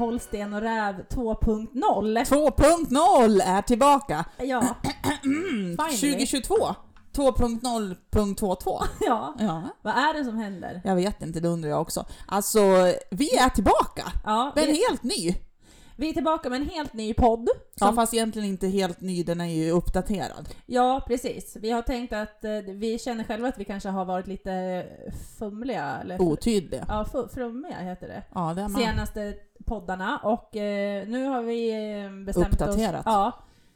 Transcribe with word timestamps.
Holsten 0.00 0.54
och 0.54 0.60
Räv 0.60 0.94
2.0. 1.08 2.24
2.0 2.24 3.40
är 3.44 3.62
tillbaka! 3.62 4.24
Ja, 4.38 4.62
Finally. 5.22 5.96
2022! 5.96 6.54
2.0.22. 7.12 8.80
ja. 9.00 9.34
Ja, 9.38 9.62
Vad 9.82 9.94
är 9.94 10.14
det 10.18 10.24
som 10.24 10.36
händer? 10.38 10.80
jag 10.84 10.94
vet 10.96 11.22
inte, 11.22 11.40
det 11.40 11.48
undrar 11.48 11.70
jag 11.70 11.80
också. 11.80 12.06
Alltså, 12.28 12.60
vi 13.10 13.36
är 13.36 13.48
tillbaka! 13.48 14.12
Ja, 14.24 14.52
Men 14.56 14.66
vi, 14.66 14.72
helt 14.88 15.02
ny! 15.02 15.34
vi 15.96 16.08
är 16.08 16.12
tillbaka 16.12 16.50
med 16.50 16.60
en 16.60 16.68
helt 16.68 16.92
ny 16.92 17.14
podd. 17.14 17.48
Ja, 17.80 17.86
Som, 17.86 17.94
fast 17.96 18.14
egentligen 18.14 18.48
inte 18.48 18.66
helt 18.68 19.00
ny, 19.00 19.22
den 19.22 19.40
är 19.40 19.44
ju 19.44 19.70
uppdaterad. 19.70 20.48
ja, 20.66 21.04
precis. 21.06 21.56
Vi 21.60 21.70
har 21.70 21.82
tänkt 21.82 22.12
att 22.12 22.44
eh, 22.44 22.50
vi 22.74 22.98
känner 22.98 23.24
själva 23.24 23.48
att 23.48 23.58
vi 23.58 23.64
kanske 23.64 23.88
har 23.88 24.04
varit 24.04 24.26
lite 24.26 24.84
fumliga, 25.38 25.98
eller 26.02 26.22
Otydlig. 26.22 26.82
ja, 26.88 27.06
flummiga 27.34 27.76
heter 27.78 28.08
det. 28.08 28.22
Ja, 28.34 28.52
det 28.54 28.62
är 28.62 28.68
man. 28.68 28.80
Senaste 28.80 29.34
poddarna 29.70 30.18
och 30.18 30.56
eh, 30.56 31.08
nu 31.08 31.24
har 31.24 31.42
vi 31.42 31.70
eh, 32.04 32.24
bestämt 32.24 32.52
Uppdaterat. 32.52 33.00
oss. 33.00 33.02
Ja, 33.06 33.32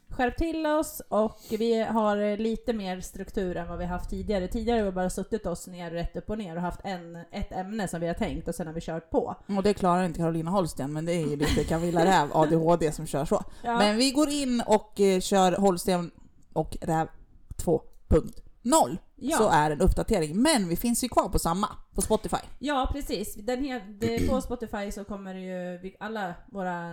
skärpt 0.08 0.38
till 0.38 0.66
oss 0.66 1.02
och 1.08 1.40
vi 1.50 1.82
har 1.82 2.16
eh, 2.16 2.36
lite 2.36 2.72
mer 2.72 3.00
struktur 3.00 3.56
än 3.56 3.68
vad 3.68 3.78
vi 3.78 3.84
haft 3.84 4.10
tidigare. 4.10 4.48
Tidigare 4.48 4.78
har 4.78 4.84
vi 4.84 4.92
bara 4.92 5.10
suttit 5.10 5.46
oss 5.46 5.66
ner 5.66 5.90
rätt 5.90 6.16
upp 6.16 6.30
och 6.30 6.38
ner 6.38 6.56
och 6.56 6.62
haft 6.62 6.80
en, 6.84 7.16
ett 7.30 7.52
ämne 7.52 7.88
som 7.88 8.00
vi 8.00 8.06
har 8.06 8.14
tänkt 8.14 8.48
och 8.48 8.54
sen 8.54 8.66
har 8.66 8.74
vi 8.74 8.80
kört 8.80 9.10
på. 9.10 9.36
Och 9.56 9.62
det 9.62 9.74
klarar 9.74 10.04
inte 10.04 10.18
Carolina 10.18 10.50
Holsten, 10.50 10.92
men 10.92 11.04
det 11.04 11.12
är 11.12 11.26
ju 11.26 11.36
lite 11.36 11.64
Camilla 11.64 12.04
Räv, 12.04 12.28
ADHD, 12.36 12.92
som 12.92 13.06
kör 13.06 13.24
så. 13.24 13.44
Ja. 13.62 13.78
Men 13.78 13.96
vi 13.96 14.10
går 14.10 14.28
in 14.28 14.62
och 14.66 15.00
eh, 15.00 15.20
kör 15.20 15.52
Holsten 15.52 16.10
och 16.52 16.76
Räv 16.80 17.08
2.0. 18.64 18.98
Ja. 19.16 19.36
Så 19.38 19.48
är 19.48 19.70
en 19.70 19.80
uppdatering. 19.80 20.42
Men 20.42 20.68
vi 20.68 20.76
finns 20.76 21.04
ju 21.04 21.08
kvar 21.08 21.28
på 21.28 21.38
samma, 21.38 21.68
på 21.94 22.02
Spotify. 22.02 22.36
Ja, 22.58 22.88
precis. 22.92 23.34
Den 23.34 23.64
det, 23.98 24.28
på 24.28 24.40
Spotify 24.40 24.90
så 24.92 25.04
kommer 25.04 25.34
ju 25.34 25.78
alla 26.00 26.34
våra 26.52 26.90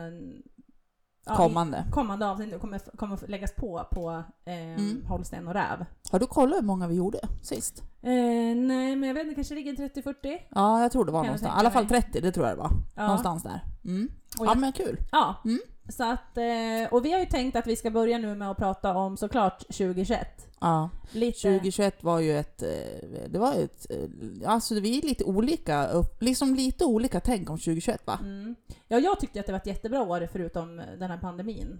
ja, 1.25 1.35
Kommande. 1.35 1.85
kommande 1.91 2.27
avsnitt 2.27 2.59
kommer, 2.61 2.79
kommer 2.97 3.27
läggas 3.27 3.55
på 3.55 3.87
på 3.91 4.23
eh, 4.45 4.53
Mm. 4.73 5.05
Holsten 5.05 5.47
och 5.47 5.53
Räv. 5.53 5.85
Har 6.11 6.19
du 6.19 6.27
kollat 6.27 6.57
hur 6.57 6.63
många 6.65 6.87
vi 6.87 6.95
gjorde 6.95 7.19
sist? 7.41 7.83
Eh, 8.01 8.11
nej, 8.55 8.95
men 8.95 9.03
jag 9.03 9.13
vet 9.13 9.23
inte, 9.23 9.35
kanske 9.35 9.55
ligger 9.55 9.73
30-40? 9.73 10.37
Ja, 10.49 10.81
jag 10.81 10.91
tror 10.91 11.05
det 11.05 11.11
var 11.11 11.19
Kan 11.19 11.25
någonstans. 11.25 11.55
I 11.55 11.59
alla 11.59 11.71
fall 11.71 11.83
mig. 11.89 12.01
30, 12.01 12.21
det 12.21 12.31
tror 12.31 12.47
jag 12.47 12.57
det 12.57 12.61
var. 12.61 12.71
Ja. 12.95 13.03
Någonstans 13.03 13.43
där. 13.43 13.59
Mm. 13.85 14.09
Ja 14.39 14.55
men 14.55 14.71
kul. 14.71 14.97
Ja, 15.11 15.35
Mm. 15.45 15.59
Så 15.91 16.03
att, 16.03 16.37
eh, 16.37 16.91
och 16.91 17.05
vi 17.05 17.11
har 17.11 17.19
ju 17.19 17.25
tänkt 17.25 17.55
att 17.55 17.67
vi 17.67 17.75
ska 17.75 17.91
börja 17.91 18.17
nu 18.17 18.35
med 18.35 18.51
att 18.51 18.57
prata 18.57 18.95
om 18.95 19.17
såklart 19.17 19.59
2021. 19.59 20.47
Ja. 20.59 20.89
Lite, 21.11 21.39
2021 21.39 22.03
var 22.03 22.19
ju 22.19 22.37
ett, 22.37 22.61
eh, 22.63 23.29
det 23.29 23.39
var 23.39 23.53
ett, 23.53 23.85
eh, 23.89 24.51
alltså 24.51 24.79
vi 24.79 24.97
är 24.97 25.01
lite 25.01 25.23
olika, 25.23 26.03
liksom 26.19 26.55
lite 26.55 26.85
olika 26.85 27.19
tänk 27.19 27.49
om 27.49 27.57
2021 27.57 28.01
va? 28.07 28.19
Mm. 28.21 28.55
Ja, 28.87 28.99
jag 28.99 29.19
tyckte 29.19 29.39
att 29.39 29.45
det 29.45 29.51
var 29.51 29.59
ett 29.59 29.67
jättebra 29.67 30.01
år 30.01 30.29
förutom 30.31 30.81
den 30.99 31.11
här 31.11 31.17
pandemin 31.17 31.79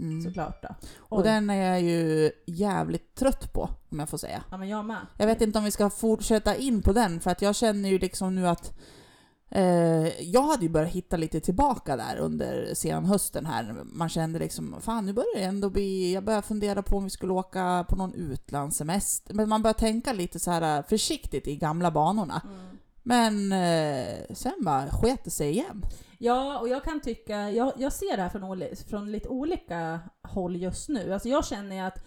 Mm. 0.00 0.22
såklart 0.22 0.62
då. 0.62 0.68
Och 0.98 1.18
Oj. 1.18 1.24
den 1.24 1.50
är 1.50 1.70
jag 1.72 1.80
ju 1.82 2.30
jävligt 2.46 3.14
trött 3.14 3.52
på, 3.52 3.68
om 3.90 3.98
jag 3.98 4.08
får 4.08 4.18
säga. 4.18 4.42
Ja, 4.50 4.56
men 4.56 4.68
jag 4.68 4.84
med. 4.84 5.06
Jag 5.16 5.26
vet 5.26 5.40
inte 5.40 5.58
om 5.58 5.64
vi 5.64 5.70
ska 5.70 5.90
fortsätta 5.90 6.56
in 6.56 6.82
på 6.82 6.92
den, 6.92 7.20
för 7.20 7.30
att 7.30 7.42
jag 7.42 7.56
känner 7.56 7.88
ju 7.88 7.98
liksom 7.98 8.34
nu 8.34 8.48
att 8.48 8.78
jag 10.20 10.42
hade 10.42 10.62
ju 10.62 10.68
börjat 10.68 10.90
hitta 10.90 11.16
lite 11.16 11.40
tillbaka 11.40 11.96
där 11.96 12.16
under 12.16 12.74
senhösten 12.74 13.46
här. 13.46 13.76
Man 13.84 14.08
kände 14.08 14.38
liksom, 14.38 14.76
fan 14.80 15.06
nu 15.06 15.12
börjar 15.12 15.34
det 15.36 15.44
ändå 15.44 15.70
bli, 15.70 16.14
jag 16.14 16.24
börjar 16.24 16.42
fundera 16.42 16.82
på 16.82 16.96
om 16.96 17.04
vi 17.04 17.10
skulle 17.10 17.32
åka 17.32 17.86
på 17.88 17.96
någon 17.96 18.14
utlandssemester. 18.14 19.34
Men 19.34 19.48
man 19.48 19.62
börjar 19.62 19.74
tänka 19.74 20.12
lite 20.12 20.38
så 20.38 20.50
här 20.50 20.82
försiktigt 20.82 21.46
i 21.46 21.56
gamla 21.56 21.90
banorna. 21.90 22.42
Mm. 22.44 22.78
Men 23.02 23.52
eh, 23.52 24.34
sen 24.34 24.64
bara 24.64 24.90
sket 24.90 25.24
det 25.24 25.30
sig 25.30 25.50
igen. 25.50 25.82
Ja, 26.18 26.58
och 26.58 26.68
jag 26.68 26.84
kan 26.84 27.00
tycka, 27.00 27.50
jag, 27.50 27.72
jag 27.76 27.92
ser 27.92 28.16
det 28.16 28.22
här 28.22 28.28
från, 28.28 28.76
från 28.88 29.12
lite 29.12 29.28
olika 29.28 30.00
håll 30.22 30.56
just 30.56 30.88
nu. 30.88 31.12
Alltså 31.12 31.28
jag 31.28 31.46
känner 31.46 31.76
ju 31.76 31.82
att 31.82 32.04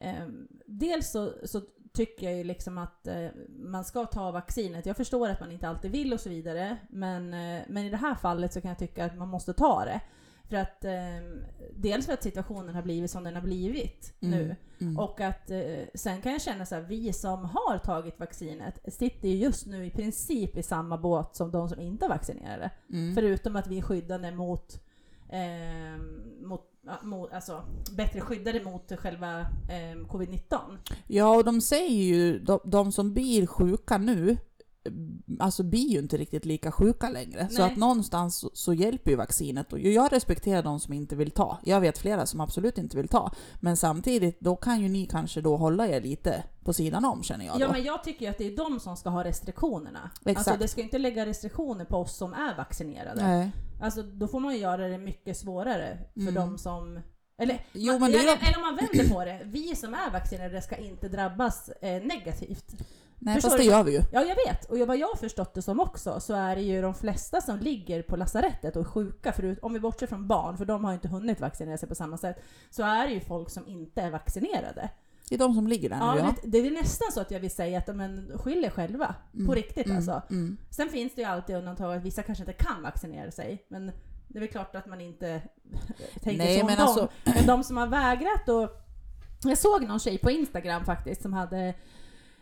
eh, 0.00 0.26
dels 0.66 1.10
så, 1.10 1.32
så 1.44 1.62
tycker 1.92 2.26
jag 2.26 2.38
ju 2.38 2.44
liksom 2.44 2.78
att 2.78 3.06
eh, 3.06 3.26
man 3.48 3.84
ska 3.84 4.06
ta 4.06 4.30
vaccinet. 4.30 4.86
Jag 4.86 4.96
förstår 4.96 5.28
att 5.28 5.40
man 5.40 5.52
inte 5.52 5.68
alltid 5.68 5.90
vill 5.90 6.12
och 6.12 6.20
så 6.20 6.28
vidare, 6.28 6.76
men, 6.90 7.34
eh, 7.34 7.62
men 7.68 7.84
i 7.84 7.90
det 7.90 7.96
här 7.96 8.14
fallet 8.14 8.52
så 8.52 8.60
kan 8.60 8.68
jag 8.68 8.78
tycka 8.78 9.04
att 9.04 9.16
man 9.16 9.28
måste 9.28 9.52
ta 9.52 9.84
det. 9.84 10.00
För 10.52 10.56
att 10.56 10.84
eh, 10.84 10.92
dels 11.76 12.06
för 12.06 12.12
att 12.12 12.22
situationen 12.22 12.74
har 12.74 12.82
blivit 12.82 13.10
som 13.10 13.24
den 13.24 13.34
har 13.34 13.42
blivit 13.42 14.14
nu. 14.20 14.56
Mm. 14.80 14.98
Och 14.98 15.20
att 15.20 15.50
eh, 15.50 15.84
sen 15.94 16.22
kan 16.22 16.32
jag 16.32 16.42
känna 16.42 16.66
så 16.66 16.74
här, 16.74 16.82
vi 16.82 17.12
som 17.12 17.44
har 17.44 17.78
tagit 17.78 18.20
vaccinet 18.20 18.94
sitter 18.94 19.28
ju 19.28 19.36
just 19.36 19.66
nu 19.66 19.86
i 19.86 19.90
princip 19.90 20.56
i 20.56 20.62
samma 20.62 20.98
båt 20.98 21.36
som 21.36 21.50
de 21.50 21.68
som 21.68 21.80
inte 21.80 22.04
är 22.04 22.08
vaccinerade. 22.08 22.70
Mm. 22.90 23.14
Förutom 23.14 23.56
att 23.56 23.66
vi 23.66 23.78
är 23.78 23.82
skyddade 23.82 24.30
mot, 24.30 24.80
eh, 25.28 26.02
mot, 26.46 26.71
mot 27.02 27.32
alltså, 27.32 27.64
bättre 27.96 28.20
skyddade 28.20 28.64
mot 28.64 28.92
själva 28.98 29.40
eh, 29.40 29.96
covid-19. 30.08 30.58
Ja, 31.06 31.36
och 31.36 31.44
de 31.44 31.60
säger 31.60 32.04
ju, 32.04 32.38
de, 32.38 32.60
de 32.64 32.92
som 32.92 33.14
blir 33.14 33.46
sjuka 33.46 33.98
nu, 33.98 34.36
alltså 35.38 35.62
blir 35.62 35.88
ju 35.88 35.98
inte 35.98 36.16
riktigt 36.16 36.44
lika 36.44 36.72
sjuka 36.72 37.08
längre. 37.08 37.48
Så 37.50 37.62
Nej. 37.62 37.72
att 37.72 37.78
någonstans 37.78 38.36
så, 38.36 38.50
så 38.52 38.74
hjälper 38.74 39.10
ju 39.10 39.16
vaccinet. 39.16 39.72
Och 39.72 39.78
jag 39.78 40.12
respekterar 40.12 40.62
de 40.62 40.80
som 40.80 40.92
inte 40.92 41.16
vill 41.16 41.30
ta. 41.30 41.58
Jag 41.64 41.80
vet 41.80 41.98
flera 41.98 42.26
som 42.26 42.40
absolut 42.40 42.78
inte 42.78 42.96
vill 42.96 43.08
ta. 43.08 43.32
Men 43.60 43.76
samtidigt, 43.76 44.40
då 44.40 44.56
kan 44.56 44.80
ju 44.80 44.88
ni 44.88 45.06
kanske 45.06 45.40
då 45.40 45.56
hålla 45.56 45.88
er 45.88 46.00
lite 46.00 46.44
på 46.64 46.72
sidan 46.72 47.04
om 47.04 47.22
känner 47.22 47.46
jag 47.46 47.54
då. 47.54 47.60
Ja 47.60 47.72
men 47.72 47.82
jag 47.82 48.04
tycker 48.04 48.24
ju 48.24 48.30
att 48.30 48.38
det 48.38 48.46
är 48.46 48.56
de 48.56 48.80
som 48.80 48.96
ska 48.96 49.10
ha 49.10 49.24
restriktionerna. 49.24 50.10
Exakt. 50.24 50.48
Alltså 50.48 50.62
det 50.62 50.68
ska 50.68 50.80
inte 50.80 50.98
lägga 50.98 51.26
restriktioner 51.26 51.84
på 51.84 51.96
oss 51.96 52.16
som 52.16 52.32
är 52.32 52.56
vaccinerade. 52.56 53.26
Nej. 53.26 53.50
Alltså 53.82 54.02
då 54.02 54.28
får 54.28 54.40
man 54.40 54.52
ju 54.54 54.58
göra 54.60 54.88
det 54.88 54.98
mycket 54.98 55.36
svårare 55.36 55.98
för 56.14 56.20
Mm. 56.20 56.34
de 56.34 56.58
som 56.58 57.00
eller, 57.38 57.66
Jo, 57.72 57.98
man, 57.98 58.10
eller, 58.10 58.18
eller 58.20 58.56
om 58.56 58.62
man 58.62 58.76
vänder 58.76 59.14
på 59.14 59.24
det, 59.24 59.40
vi 59.44 59.76
som 59.76 59.94
är 59.94 60.10
vaccinerade 60.10 60.62
ska 60.62 60.76
inte 60.76 61.08
drabbas 61.08 61.68
eh, 61.68 62.02
negativt. 62.02 62.72
Nej, 63.18 63.34
Förstår 63.34 63.48
fast 63.50 63.58
det 63.58 63.64
du? 63.64 63.70
gör 63.70 63.84
vi 63.84 63.92
ju. 63.92 64.00
Ja, 64.12 64.22
jag 64.24 64.36
vet. 64.46 64.64
Och 64.64 64.78
vad 64.78 64.96
jag 64.96 65.06
har 65.08 65.16
förstått 65.16 65.54
det 65.54 65.62
som 65.62 65.80
också 65.80 66.20
så 66.20 66.34
är 66.34 66.56
det 66.56 66.62
ju 66.62 66.82
de 66.82 66.94
flesta 66.94 67.40
som 67.40 67.58
ligger 67.58 68.02
på 68.02 68.16
lasarettet 68.16 68.76
och 68.76 68.82
är 68.82 68.86
sjuka, 68.86 69.32
förut, 69.32 69.58
om 69.62 69.72
vi 69.72 69.80
bortser 69.80 70.06
från 70.06 70.28
barn, 70.28 70.56
för 70.56 70.64
de 70.64 70.84
har 70.84 70.92
inte 70.92 71.08
hunnit 71.08 71.40
vaccinera 71.40 71.78
sig 71.78 71.88
på 71.88 71.94
samma 71.94 72.18
sätt, 72.18 72.36
så 72.70 72.82
är 72.82 73.06
det 73.06 73.12
ju 73.14 73.20
folk 73.20 73.50
som 73.50 73.68
inte 73.68 74.02
är 74.02 74.10
vaccinerade. 74.10 74.90
Det 75.28 75.34
är 75.34 75.38
de 75.38 75.54
som 75.54 75.66
ligger 75.66 75.88
där 75.88 75.96
Ja, 75.96 76.14
nu 76.14 76.20
ja. 76.20 76.34
det, 76.42 76.48
det 76.60 76.66
är 76.66 76.70
nästan 76.70 77.12
så 77.12 77.20
att 77.20 77.30
jag 77.30 77.40
vill 77.40 77.50
säga 77.50 77.78
att 77.78 77.96
men, 77.96 78.30
skyll 78.38 78.64
er 78.64 78.70
själva. 78.70 79.14
På 79.46 79.54
riktigt 79.54 79.86
Mm, 79.86 79.96
alltså. 79.96 80.22
Mm. 80.30 80.56
Sen 80.70 80.88
finns 80.88 81.14
det 81.14 81.20
ju 81.22 81.28
alltid 81.28 81.56
undantag 81.56 81.94
att 81.96 82.02
vissa 82.02 82.22
kanske 82.22 82.42
inte 82.42 82.52
kan 82.64 82.82
vaccinera 82.82 83.30
sig, 83.30 83.64
men 83.68 83.86
det 84.28 84.38
är 84.38 84.40
väl 84.40 84.48
klart 84.48 84.74
att 84.76 84.86
man 84.86 85.00
inte 85.00 85.42
tänker 86.22 86.38
Nej, 86.44 86.54
så 86.56 86.60
om 86.60 86.66
men 86.66 86.76
dem. 86.76 86.86
alltså- 86.86 87.08
Men 87.24 87.46
de 87.46 87.64
som 87.64 87.76
har 87.76 87.86
vägrat 87.86 88.48
och... 88.48 88.78
Jag 89.44 89.58
såg 89.58 89.82
någon 89.88 90.00
tjej 90.00 90.18
på 90.18 90.30
Instagram 90.30 90.84
faktiskt 90.84 91.22
som 91.22 91.32
hade... 91.32 91.74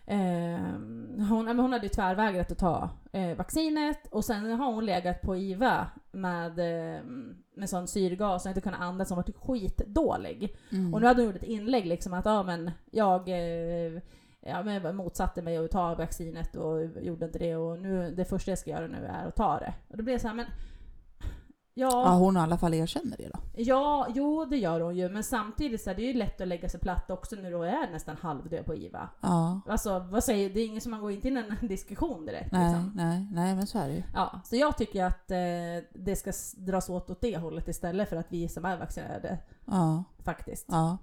Eh, 0.06 0.60
hon, 1.28 1.58
hon 1.58 1.72
hade 1.72 1.82
ju 1.86 1.88
tvärvägrat 1.88 2.52
att 2.52 2.58
ta 2.58 2.90
eh, 3.12 3.36
vaccinet 3.36 4.06
och 4.10 4.24
sen 4.24 4.50
har 4.50 4.72
hon 4.72 4.86
legat 4.86 5.22
på 5.22 5.36
IVA 5.36 5.86
med, 6.12 6.58
eh, 6.58 7.02
med 7.54 7.70
sån 7.70 7.86
syrgas 7.86 8.44
och 8.44 8.48
inte 8.48 8.60
kunnat 8.60 8.80
andas, 8.80 9.08
hon 9.08 9.16
var 9.16 9.22
typ 9.22 9.36
skitdålig. 9.36 10.56
Mm. 10.72 10.94
Och 10.94 11.00
nu 11.00 11.06
hade 11.06 11.22
hon 11.22 11.26
gjort 11.26 11.42
ett 11.42 11.48
inlägg 11.48 11.86
liksom 11.86 12.14
att 12.14 12.24
ja 12.24 12.42
men 12.42 12.70
jag 12.90 13.28
eh, 13.28 14.02
ja, 14.40 14.62
men 14.62 14.82
jag 14.82 14.94
motsatte 14.94 15.42
mig 15.42 15.56
att 15.56 15.70
ta 15.70 15.94
vaccinet 15.94 16.56
och 16.56 16.84
gjorde 17.02 17.26
inte 17.26 17.38
det 17.38 17.56
och 17.56 17.78
nu 17.78 18.14
det 18.16 18.24
första 18.24 18.50
jag 18.50 18.58
ska 18.58 18.70
göra 18.70 18.86
nu 18.86 19.06
är 19.06 19.26
att 19.26 19.36
ta 19.36 19.58
det. 19.58 19.74
Och 19.88 19.96
då 19.96 20.02
blev 20.02 20.14
jag 20.14 20.20
så 20.20 20.28
här, 20.28 20.34
men 20.34 20.46
Ja, 21.80 22.04
ja, 22.04 22.14
hon 22.14 22.36
i 22.36 22.40
alla 22.40 22.58
fall 22.58 22.74
erkänner 22.74 23.16
det 23.16 23.28
då. 23.34 23.38
ja, 23.56 24.06
jo 24.14 24.44
det 24.44 24.56
gör 24.56 24.80
hon 24.80 24.96
ju 24.96 25.08
men 25.08 25.24
samtidigt 25.24 25.82
så 25.82 25.90
är 25.90 25.94
det 25.94 26.02
ju 26.02 26.12
lätt 26.14 26.40
att 26.40 26.48
lägga 26.48 26.68
sig 26.68 26.80
platt 26.80 27.10
också 27.10 27.36
när 27.36 27.50
du 27.50 27.56
är 27.64 27.90
nästan 27.92 28.16
halvdöd 28.16 28.66
på 28.66 28.74
IVA. 28.74 29.08
Ja. 29.20 29.60
Alltså 29.68 29.98
vad 30.10 30.24
säger 30.24 30.50
det 30.50 30.60
är 30.60 30.66
ingen 30.66 30.80
som 30.80 30.90
man 30.90 31.00
går 31.00 31.10
inte 31.10 31.28
in 31.28 31.36
i 31.36 31.40
en 31.60 31.68
diskussion 31.68 32.26
direkt 32.26 32.52
Nej, 32.52 32.64
liksom. 32.64 32.92
nej, 32.94 33.26
nej, 33.32 33.54
men 33.54 33.66
så 33.66 33.78
är 33.78 33.88
det 33.88 33.94
ju. 33.94 34.02
Ja, 34.14 34.40
så 34.44 34.56
jag 34.56 34.76
tycker 34.78 35.04
att 35.04 35.30
eh, 35.30 35.84
det 35.94 36.16
ska 36.16 36.32
dras 36.56 36.88
åt 36.90 37.10
åt 37.10 37.20
det 37.20 37.36
hållet 37.38 37.68
istället 37.68 38.08
för 38.08 38.16
att 38.16 38.26
vi 38.28 38.48
som 38.48 38.64
är 38.64 38.76
vaccinerade 38.78 39.38
Ja. 39.64 40.04
faktiskt. 40.24 40.66
Ja. 40.68 40.98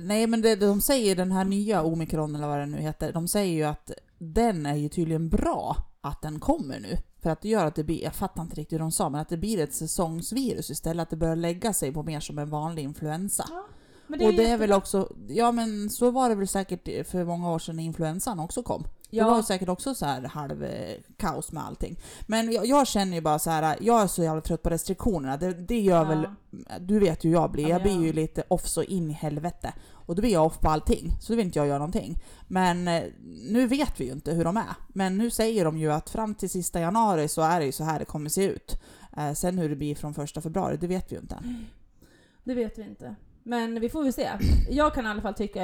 Nej 0.00 0.26
men 0.26 0.42
det, 0.42 0.56
de 0.56 0.80
säger 0.80 1.16
den 1.16 1.32
här 1.32 1.44
nya 1.44 1.82
omikron 1.82 2.34
eller 2.34 2.48
vad 2.48 2.58
den 2.58 2.70
nu 2.70 2.78
heter, 2.78 3.12
de 3.12 3.28
säger 3.28 3.54
ju 3.54 3.64
att 3.64 3.90
den 4.18 4.66
är 4.66 4.74
ju 4.76 4.88
tydligen 4.88 5.28
bra 5.28 5.76
att 6.00 6.22
den 6.22 6.40
kommer 6.40 6.80
nu. 6.80 6.96
För 7.22 7.30
att 7.30 7.40
det 7.40 7.48
gör 7.48 7.66
att 7.66 7.74
det 7.74 7.84
blir, 7.84 8.02
jag 8.02 8.14
fattar 8.14 8.42
inte 8.42 8.56
riktigt 8.56 8.72
hur 8.72 8.78
de 8.78 8.92
sa, 8.92 9.08
men 9.08 9.20
att 9.20 9.28
det 9.28 9.36
blir 9.36 9.60
ett 9.60 9.74
säsongsvirus 9.74 10.70
istället, 10.70 11.02
att 11.02 11.10
det 11.10 11.16
börjar 11.16 11.36
lägga 11.36 11.72
sig 11.72 11.92
på 11.92 12.02
mer 12.02 12.20
som 12.20 12.38
en 12.38 12.50
vanlig 12.50 12.82
influensa. 12.82 13.44
Ja, 13.50 13.66
men 14.06 14.12
och 14.12 14.18
det 14.18 14.24
är 14.26 14.30
jättebra. 14.30 14.56
väl 14.56 14.72
också, 14.72 15.12
ja 15.28 15.52
men 15.52 15.90
så 15.90 16.10
var 16.10 16.28
det 16.28 16.34
väl 16.34 16.48
säkert 16.48 17.06
för 17.06 17.24
många 17.24 17.52
år 17.52 17.58
sedan 17.58 17.76
när 17.76 17.82
influensan 17.82 18.40
också 18.40 18.62
kom. 18.62 18.84
Ja. 19.10 19.24
Det 19.24 19.30
var 19.30 19.42
säkert 19.42 19.68
också 19.68 19.94
så 19.94 20.06
här 20.06 20.22
halv 20.22 20.64
eh, 20.64 20.96
kaos 21.16 21.52
med 21.52 21.64
allting. 21.64 21.98
Men 22.26 22.52
jag, 22.52 22.66
jag 22.66 22.86
känner 22.86 23.14
ju 23.14 23.20
bara 23.20 23.38
så 23.38 23.50
här, 23.50 23.76
jag 23.80 24.02
är 24.02 24.06
så 24.06 24.22
jävla 24.22 24.40
trött 24.40 24.62
på 24.62 24.70
restriktionerna. 24.70 25.36
Det, 25.36 25.52
det 25.52 25.80
gör 25.80 25.96
Ja. 25.96 26.04
väl, 26.04 26.28
du 26.80 26.98
vet 26.98 27.24
hur 27.24 27.30
jag 27.32 27.50
blir, 27.50 27.64
Ja, 27.64 27.68
jag 27.70 27.82
men 27.86 27.96
blir 27.98 28.06
ju 28.06 28.12
lite 28.12 28.42
off 28.48 28.66
så 28.66 28.82
in 28.82 29.10
i 29.10 29.12
helvete. 29.12 29.72
Och 29.92 30.14
då 30.16 30.20
blir 30.22 30.32
jag 30.32 30.46
off 30.46 30.58
på 30.60 30.68
allting, 30.68 31.10
så 31.20 31.32
då 31.32 31.36
vill 31.36 31.46
inte 31.46 31.58
jag 31.58 31.66
göra 31.68 31.78
någonting. 31.78 32.18
Men 32.48 32.88
eh, 32.88 33.02
nu 33.48 33.66
vet 33.66 34.00
vi 34.00 34.04
ju 34.04 34.12
inte 34.12 34.32
hur 34.32 34.44
de 34.44 34.56
är. 34.56 34.74
Men 34.88 35.18
nu 35.18 35.30
säger 35.30 35.64
de 35.64 35.78
ju 35.78 35.92
att 35.92 36.10
fram 36.10 36.34
till 36.34 36.50
sista 36.50 36.80
januari 36.80 37.28
så 37.28 37.42
är 37.42 37.60
det 37.60 37.66
ju 37.66 37.72
så 37.72 37.84
här 37.84 37.98
det 37.98 38.04
kommer 38.04 38.30
se 38.30 38.44
ut. 38.44 38.80
Eh, 39.16 39.32
sen 39.32 39.58
hur 39.58 39.68
det 39.68 39.76
blir 39.76 39.94
från 39.94 40.14
första 40.14 40.40
februari, 40.40 40.76
det 40.76 40.86
vet 40.86 41.12
vi 41.12 41.16
ju 41.16 41.20
inte. 41.22 41.38
Det 42.44 42.54
vet 42.54 42.78
vi 42.78 42.82
inte. 42.82 43.14
Men 43.42 43.80
vi 43.80 43.88
får 43.88 44.02
väl 44.02 44.12
se. 44.12 44.28
Jag 44.70 44.94
kan 44.94 45.06
i 45.06 45.08
alla 45.08 45.22
fall 45.22 45.34
tycka, 45.34 45.62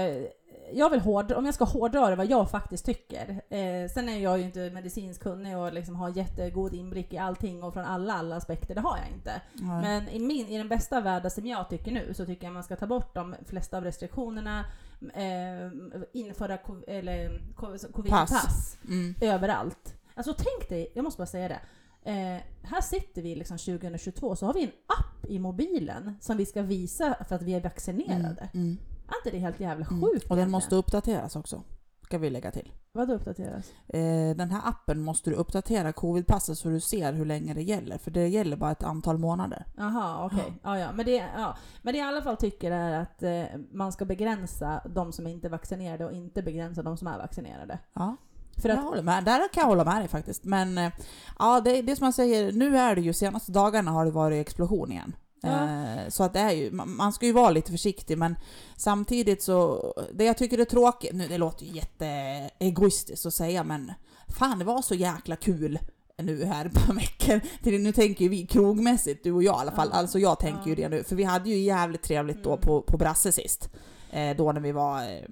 jag 0.73 0.91
vill 0.91 1.01
hårdra, 1.01 1.37
om 1.37 1.45
jag 1.45 1.55
ska 1.55 1.65
hårdra 1.65 2.11
det 2.11 2.17
vad 2.17 2.27
jag 2.31 2.51
faktiskt 2.51 2.85
tycker. 2.87 3.29
Eh, 3.49 3.89
sen 3.95 4.09
är 4.09 4.19
jag 4.19 4.39
ju 4.39 4.45
inte 4.45 4.71
medicinskt 4.71 5.23
kunnig 5.23 5.57
och 5.59 5.73
liksom 5.73 5.97
har 5.97 6.09
jättegod 6.17 6.75
inblick 6.75 7.13
i 7.13 7.19
allting 7.19 7.63
och 7.63 7.73
från 7.75 7.85
alla, 7.85 8.15
alla 8.15 8.37
aspekter, 8.37 8.75
det 8.75 8.81
har 8.81 8.99
jag 8.99 9.09
inte. 9.17 9.41
Nej. 9.53 9.83
Men 9.83 10.09
i, 10.09 10.19
min, 10.19 10.47
i 10.49 10.59
den 10.59 10.69
bästa 10.69 11.01
världen 11.01 11.31
som 11.31 11.47
jag 11.47 11.69
tycker 11.71 11.93
nu 11.93 12.15
så 12.15 12.27
tycker 12.27 12.45
jag 12.47 12.55
man 12.55 12.65
ska 12.65 12.77
ta 12.77 12.87
bort 12.87 13.15
de 13.15 13.35
flesta 13.47 13.77
av 13.77 13.85
restriktionerna, 13.85 14.65
eh, 15.15 15.71
införa 16.13 16.57
co- 16.59 16.85
eller, 16.87 17.41
co- 17.57 17.79
covidpass 17.93 18.79
Mm. 18.89 19.15
överallt. 19.21 19.95
Alltså 20.15 20.33
tänk 20.39 20.69
dig, 20.69 20.93
jag 20.95 21.03
måste 21.03 21.19
bara 21.19 21.27
säga 21.27 21.49
det. 21.49 21.61
Eh, 22.11 22.43
här 22.63 22.81
sitter 22.81 23.23
vi 23.23 23.35
liksom 23.35 23.59
2022 23.59 24.37
så 24.37 24.47
har 24.47 24.55
vi 24.55 24.63
en 24.65 24.71
app 24.87 25.27
i 25.31 25.39
mobilen 25.39 26.17
som 26.21 26.37
vi 26.37 26.47
ska 26.47 26.63
visa 26.63 27.17
för 27.29 27.35
att 27.37 27.43
vi 27.43 27.55
är 27.55 27.61
vaccinerade. 27.61 28.49
Mm. 28.55 28.65
Mm. 28.67 28.77
Är 29.09 29.17
inte 29.27 29.31
det 29.31 29.39
helt 29.39 29.61
jävla 29.61 29.87
Mm. 29.87 30.01
sjukt? 30.03 30.31
Och 30.31 30.37
den 30.37 30.51
måste 30.51 30.75
uppdateras 30.77 31.37
också, 31.37 31.63
ska 32.05 32.19
vi 32.19 32.31
lägga 32.31 32.51
till. 32.51 32.73
Vadå 32.93 33.15
uppdateras? 33.15 33.73
Eh, 33.89 34.37
den 34.37 34.51
här 34.51 34.61
appen 34.65 35.01
måste 35.03 35.31
du 35.31 35.37
uppdatera 35.37 35.93
covidpasset 35.93 36.59
så 36.59 36.69
du 36.69 36.81
ser 36.81 37.13
hur 37.13 37.25
länge 37.25 37.55
det 37.55 37.63
gäller, 37.63 37.99
för 37.99 38.11
det 38.11 38.29
gäller 38.29 38.57
bara 38.57 38.71
ett 38.71 38.83
antal 38.83 39.19
månader. 39.19 39.65
Jaha, 39.77 40.27
okej. 40.27 40.53
Ja. 40.63 40.79
Ja, 40.79 40.93
Men, 40.93 41.07
det, 41.07 41.13
ja. 41.37 41.57
men 41.83 41.93
det 41.95 41.99
jag 41.99 42.07
i 42.07 42.09
alla 42.09 42.23
fall 42.23 42.37
tycker 42.37 42.71
är 42.71 43.01
att 43.01 43.23
eh, 43.23 43.45
man 43.73 43.93
ska 43.93 44.05
begränsa 44.05 44.81
de 44.95 45.13
som 45.13 45.27
inte 45.27 45.49
är 45.49 45.51
vaccinerade 45.51 46.05
och 46.05 46.13
inte 46.13 46.43
begränsa 46.43 46.83
de 46.83 46.97
som 46.97 47.07
är 47.09 47.19
vaccinerade. 47.19 47.79
Ja, 47.93 48.17
För 48.63 48.69
jag 48.69 48.79
att, 48.79 48.85
håller 48.85 49.03
med. 49.03 49.25
Där 49.25 49.39
kan 49.53 49.61
jag 49.61 49.69
hålla 49.69 49.85
med 49.85 49.97
dig 49.97 50.09
faktiskt. 50.09 50.45
Men 50.45 50.79
eh, 50.79 50.93
ja, 51.39 51.61
det, 51.61 51.83
det 51.83 51.97
som 51.97 52.05
man 52.05 52.13
säger, 52.13 52.53
nu 52.53 52.79
är 52.79 52.95
det 52.95 53.01
ju 53.01 53.13
senaste 53.13 53.53
dagarna 53.53 53.91
har 53.91 54.05
det 54.05 54.11
varit 54.11 54.41
explosion 54.41 54.93
igen. 54.93 55.17
Ja. 55.47 56.03
Eh, 56.03 56.09
Så 56.09 56.23
att 56.25 56.33
det 56.33 56.41
är 56.41 56.51
ju, 56.53 56.71
man 56.73 57.13
ska 57.13 57.27
ju 57.27 57.33
vara 57.33 57.51
lite 57.51 57.71
försiktig 57.71 58.19
men 58.19 58.37
samtidigt 58.77 59.43
så, 59.43 59.85
det 60.15 60.25
jag 60.25 60.39
tycker 60.39 60.59
är 60.59 60.65
tråkigt, 60.65 61.13
nu 61.15 61.29
det 61.29 61.39
låter 61.39 61.65
ju 61.67 61.73
jätteegoistiskt 61.73 63.27
att 63.27 63.35
säga 63.35 63.65
men 63.65 63.93
fan 64.39 64.59
det 64.59 64.65
var 64.65 64.83
så 64.83 64.95
jäkla 64.95 65.37
kul 65.37 65.79
nu 66.23 66.45
här 66.45 66.69
på 66.69 66.93
veckan. 66.93 67.41
Nu 67.63 67.93
tänker 67.93 68.23
ju 68.25 68.29
vi 68.29 68.47
krogmässigt, 68.47 69.25
du 69.25 69.33
och 69.33 69.43
jag 69.43 69.57
i 69.57 69.61
alla 69.61 69.73
fall. 69.73 69.89
Ja. 69.93 69.99
Alltså 69.99 70.19
jag 70.19 70.39
tänker 70.41 70.65
ju 70.67 70.71
Ja. 70.71 70.77
det 70.77 70.97
nu, 70.97 71.05
för 71.05 71.17
vi 71.17 71.25
hade 71.25 71.49
ju 71.51 71.57
jävligt 71.59 72.03
trevligt 72.03 72.45
då 72.45 72.51
Mm. 72.51 72.61
på, 72.61 72.83
på 72.83 72.97
Brasse 72.97 73.33
sist. 73.33 73.71
Eh, 74.11 74.37
Då 74.37 74.53
när 74.53 74.61
vi 74.61 74.73
var 74.73 75.03
eh, 75.03 75.23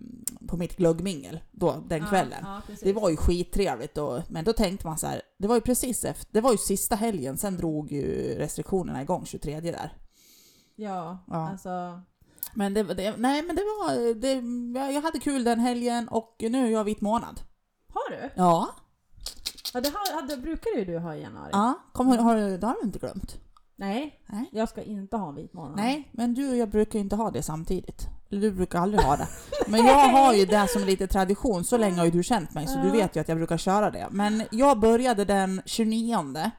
på 0.49 0.57
mitt 0.57 0.77
glöggmingel, 0.77 1.41
då, 1.53 1.85
den 1.89 2.07
kvällen. 2.07 2.45
Det 2.83 2.93
var 2.93 3.11
ju 3.11 3.17
skittrevligt 3.17 3.99
och, 3.99 4.21
men 4.29 4.45
då 4.45 4.53
tänkte 4.53 4.87
man 4.87 4.99
så 4.99 5.07
här, 5.07 5.23
det 5.39 5.49
var 5.49 5.55
ju 5.55 5.61
precis 5.61 6.05
efter, 6.05 6.33
det 6.33 6.41
var 6.41 6.53
ju 6.53 6.59
sista 6.59 6.97
helgen, 6.97 7.39
sen 7.39 7.57
drog 7.57 7.93
ju 7.93 8.35
restriktionerna 8.39 9.03
igång 9.03 9.27
23 9.27 9.61
där. 9.61 9.93
Ja, 10.77 11.19
Ja. 11.27 11.49
alltså... 11.51 12.01
Men 12.55 12.75
det, 12.75 12.83
det 12.83 13.17
nej 13.17 13.43
men 13.43 13.57
det 13.57 13.63
var, 13.63 14.15
det, 14.15 14.93
jag 14.93 15.03
hade 15.03 15.19
kul 15.19 15.45
den 15.45 15.61
helgen 15.61 16.09
och 16.09 16.37
nu 16.41 16.67
är 16.67 16.71
jag 16.71 16.85
vit 16.85 17.01
månad. 17.01 17.41
Har 17.93 18.11
du? 18.11 18.31
Ja. 18.35 18.69
Ja, 19.75 19.81
det 19.81 19.89
har, 19.89 20.21
hade, 20.21 20.37
brukar 20.37 20.71
ju 20.79 20.85
du 20.85 20.99
ha 20.99 21.15
i 21.15 21.23
januari. 21.23 21.51
Ja, 21.53 21.75
kom, 21.93 22.07
har, 22.07 22.37
det 22.59 22.67
har 22.67 22.77
du 22.81 22.87
inte 22.87 22.99
glömt? 22.99 23.39
Nej, 23.77 24.21
Nej. 24.27 24.49
jag 24.53 24.69
ska 24.69 24.83
inte 24.83 25.17
ha 25.17 25.29
en 25.29 25.35
vit 25.35 25.53
månad. 25.53 25.77
Nej, 25.77 26.09
men 26.13 26.35
du 26.35 26.51
och 26.51 26.57
jag 26.57 26.69
brukar 26.69 26.99
ju 26.99 27.01
inte 27.01 27.17
ha 27.17 27.31
det 27.31 27.43
samtidigt. 27.43 28.09
Eller 28.31 28.41
du 28.41 28.51
brukar 28.53 28.79
aldrig 28.79 29.03
ha 29.03 29.17
det. 29.17 29.29
Men 29.67 29.87
jag 29.87 30.09
har 30.09 30.35
ju 30.35 30.45
det 30.47 30.69
som 30.69 30.85
lite 30.85 31.07
tradition, 31.07 31.65
så 31.65 31.79
länge 31.79 31.97
har 31.99 32.05
ju 32.05 32.11
du 32.11 32.23
känt 32.23 32.55
mig 32.55 32.67
så 32.67 32.79
du 32.79 32.91
vet 32.91 33.17
ju 33.17 33.21
att 33.21 33.29
jag 33.29 33.39
brukar 33.39 33.57
köra 33.57 33.91
det. 33.91 34.09
Men 34.11 34.43
jag 34.51 34.81
började 34.81 35.25
den 35.25 35.63
29 35.65 36.51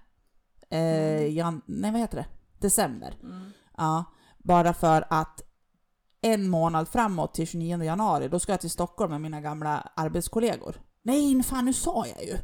eh, 0.69 1.27
jan, 1.27 1.61
nej 1.65 1.91
vad 1.91 2.01
heter 2.01 2.17
det? 2.17 2.25
December. 2.59 3.17
Mm. 3.23 3.51
Ja, 3.77 4.03
bara 4.37 4.73
för 4.73 5.05
att 5.09 5.41
en 6.21 6.49
månad 6.49 6.87
framåt 6.87 7.33
till 7.33 7.47
29 7.47 7.83
januari, 7.83 8.27
då 8.27 8.39
ska 8.39 8.51
jag 8.53 8.61
till 8.61 8.69
Stockholm 8.69 9.11
med 9.11 9.21
mina 9.21 9.41
gamla 9.41 9.91
arbetskollegor. 9.95 10.81
Nej, 11.01 11.43
fan 11.43 11.65
nu 11.65 11.73
sa 11.73 12.05
jag 12.07 12.23
ju! 12.23 12.37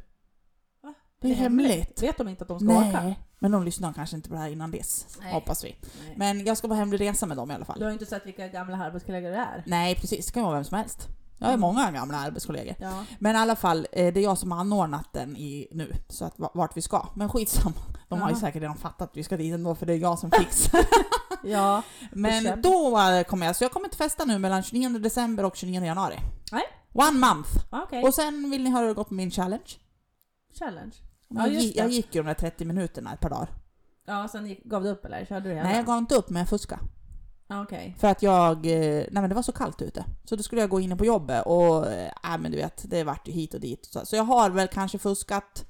Va? 0.84 0.94
Det 1.22 1.32
är 1.32 1.36
hemligt. 1.36 2.04
Vet 2.04 2.18
de 2.18 2.28
inte 2.28 2.44
att 2.44 2.48
de 2.48 2.60
ska 2.60 2.78
åka? 2.78 3.04
Nej, 3.04 3.20
men 3.40 3.52
de 3.52 3.64
lyssnar 3.64 3.94
kanske 3.94 4.16
inte 4.16 4.30
på 4.30 4.36
det 4.36 4.42
här 4.42 4.50
innan 4.50 4.72
dess, 4.72 5.18
Nej. 5.22 5.34
hoppas 5.34 5.64
vi. 5.64 5.76
Nej. 6.06 6.14
Men 6.18 6.46
jag 6.46 6.58
ska 6.58 6.68
på 6.68 6.74
hemlig 6.74 7.02
resa 7.02 7.26
med 7.26 7.38
dem 7.38 7.52
i 7.52 7.54
alla 7.54 7.66
fall. 7.66 7.80
Du 7.80 7.86
har 7.86 7.92
inte 7.92 8.06
sett 8.06 8.26
vilka 8.26 8.48
gamla 8.48 8.78
arbetskollegor 8.78 9.30
det 9.30 9.38
är. 9.38 9.64
Nej, 9.66 9.96
precis. 9.96 10.26
Det 10.26 10.32
kan 10.32 10.44
vara 10.44 10.56
vem 10.56 10.64
som 10.64 10.78
helst. 10.78 11.08
Jag 11.42 11.48
har 11.48 11.58
många 11.58 11.92
gamla 11.92 12.18
arbetskollegor. 12.18 12.76
Ja. 12.80 13.04
Men 13.20 13.36
i 13.36 13.40
alla 13.40 13.56
fall, 13.56 13.88
eh, 13.92 14.14
det 14.14 14.20
är 14.20 14.24
jag 14.24 14.38
som 14.38 14.52
har 14.52 14.60
anordnat 14.60 15.14
den 15.14 15.38
i 15.38 15.68
nu, 15.72 15.94
så 16.10 16.26
att 16.26 16.40
va- 16.40 16.52
vart 16.54 16.78
vi 16.78 16.82
ska. 16.82 17.08
Men 17.16 17.30
skitsamma. 17.30 17.76
De 18.10 18.22
har 18.22 18.30
ju 18.30 18.36
Ja. 18.36 18.40
säkert 18.40 18.62
redan 18.62 18.78
fattat 18.78 19.10
att 19.10 19.18
vi 19.18 19.24
ska 19.24 19.38
dit 19.38 19.54
ändå, 19.54 19.76
för 19.76 19.86
det 19.86 19.94
är 19.94 19.98
jag 19.98 20.20
som 20.20 20.32
fixar. 20.32 20.82
ja. 21.44 21.84
Men 22.12 22.62
då 22.62 23.00
eh, 23.00 23.24
kommer 23.24 23.46
jag, 23.46 23.56
så 23.56 23.64
jag 23.64 23.72
kommer 23.72 23.86
inte 23.88 23.98
festa 23.98 24.26
nu 24.26 24.40
mellan 24.40 24.64
29 24.64 24.90
december 25.00 25.46
och 25.46 25.56
29 25.56 25.84
januari. 25.86 26.20
Nej. 26.52 26.64
One 26.94 27.20
month! 27.20 27.50
Okej. 27.70 28.04
Och 28.04 28.14
sen 28.14 28.52
vill 28.52 28.64
ni 28.64 28.70
höra 28.70 28.82
hur 28.82 28.88
det 28.88 28.94
gått 28.94 29.10
med 29.10 29.18
min 29.18 29.32
challenge? 29.32 29.72
Challenge. 30.60 30.94
Jag, 31.28 31.48
just 31.54 31.66
gick, 31.66 31.76
jag 31.78 31.90
gick 31.90 32.16
ju 32.16 32.22
de 32.22 32.28
där 32.28 32.34
30 32.34 32.66
minuterna 32.66 33.14
ett 33.14 33.20
par 33.20 33.30
dagar. 33.30 33.50
Ja, 34.06 34.28
sen 34.28 34.48
gick, 34.48 34.64
gav 34.64 34.84
du 34.84 34.90
upp 34.90 35.06
eller? 35.06 35.26
Körde 35.26 35.50
du 35.50 35.56
hela? 35.56 35.68
Nej, 35.68 35.76
jag 35.78 35.86
gav 35.86 35.98
inte 35.98 36.16
upp 36.16 36.30
men 36.30 36.40
jag 36.40 36.50
fuskade. 36.50 36.82
Ja, 37.52 37.64
Okej. 37.64 37.96
För 38.00 38.08
att 38.08 38.24
jag, 38.24 38.66
eh, 38.66 38.82
nej 38.82 39.10
men 39.12 39.30
det 39.30 39.36
var 39.36 39.42
så 39.42 39.52
kallt 39.52 39.82
ute. 39.82 40.06
Så 40.24 40.36
då 40.36 40.44
skulle 40.44 40.62
jag 40.62 40.70
gå 40.70 40.80
in 40.80 40.98
på 40.98 41.06
jobbet 41.06 41.46
och, 41.46 41.88
äh, 41.88 42.38
men 42.40 42.52
du 42.52 42.58
vet, 42.58 42.84
det 42.90 43.04
vart 43.04 43.28
ju 43.28 43.32
hit 43.32 43.54
och 43.54 43.60
dit. 43.60 43.86
Så, 43.86 44.06
så 44.06 44.16
jag 44.16 44.24
har 44.24 44.50
väl 44.50 44.68
kanske 44.68 44.98
fuskat 44.98 45.66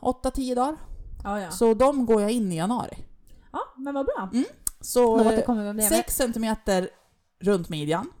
8-10 0.00 0.54
dagar. 0.54 0.76
Ja, 1.24 1.40
ja. 1.40 1.50
Så 1.50 1.74
de 1.74 2.06
går 2.06 2.22
jag 2.22 2.30
in 2.30 2.52
i 2.52 2.56
januari. 2.56 2.96
Ja, 3.52 3.60
men 3.76 3.94
vad 3.94 4.06
bra. 4.06 4.30
Så 4.80 5.18
Då 5.18 5.30
eh. 5.30 5.88
6 5.88 6.16
centimeter 6.16 6.88
runt 7.40 7.68
midjan. 7.68 8.12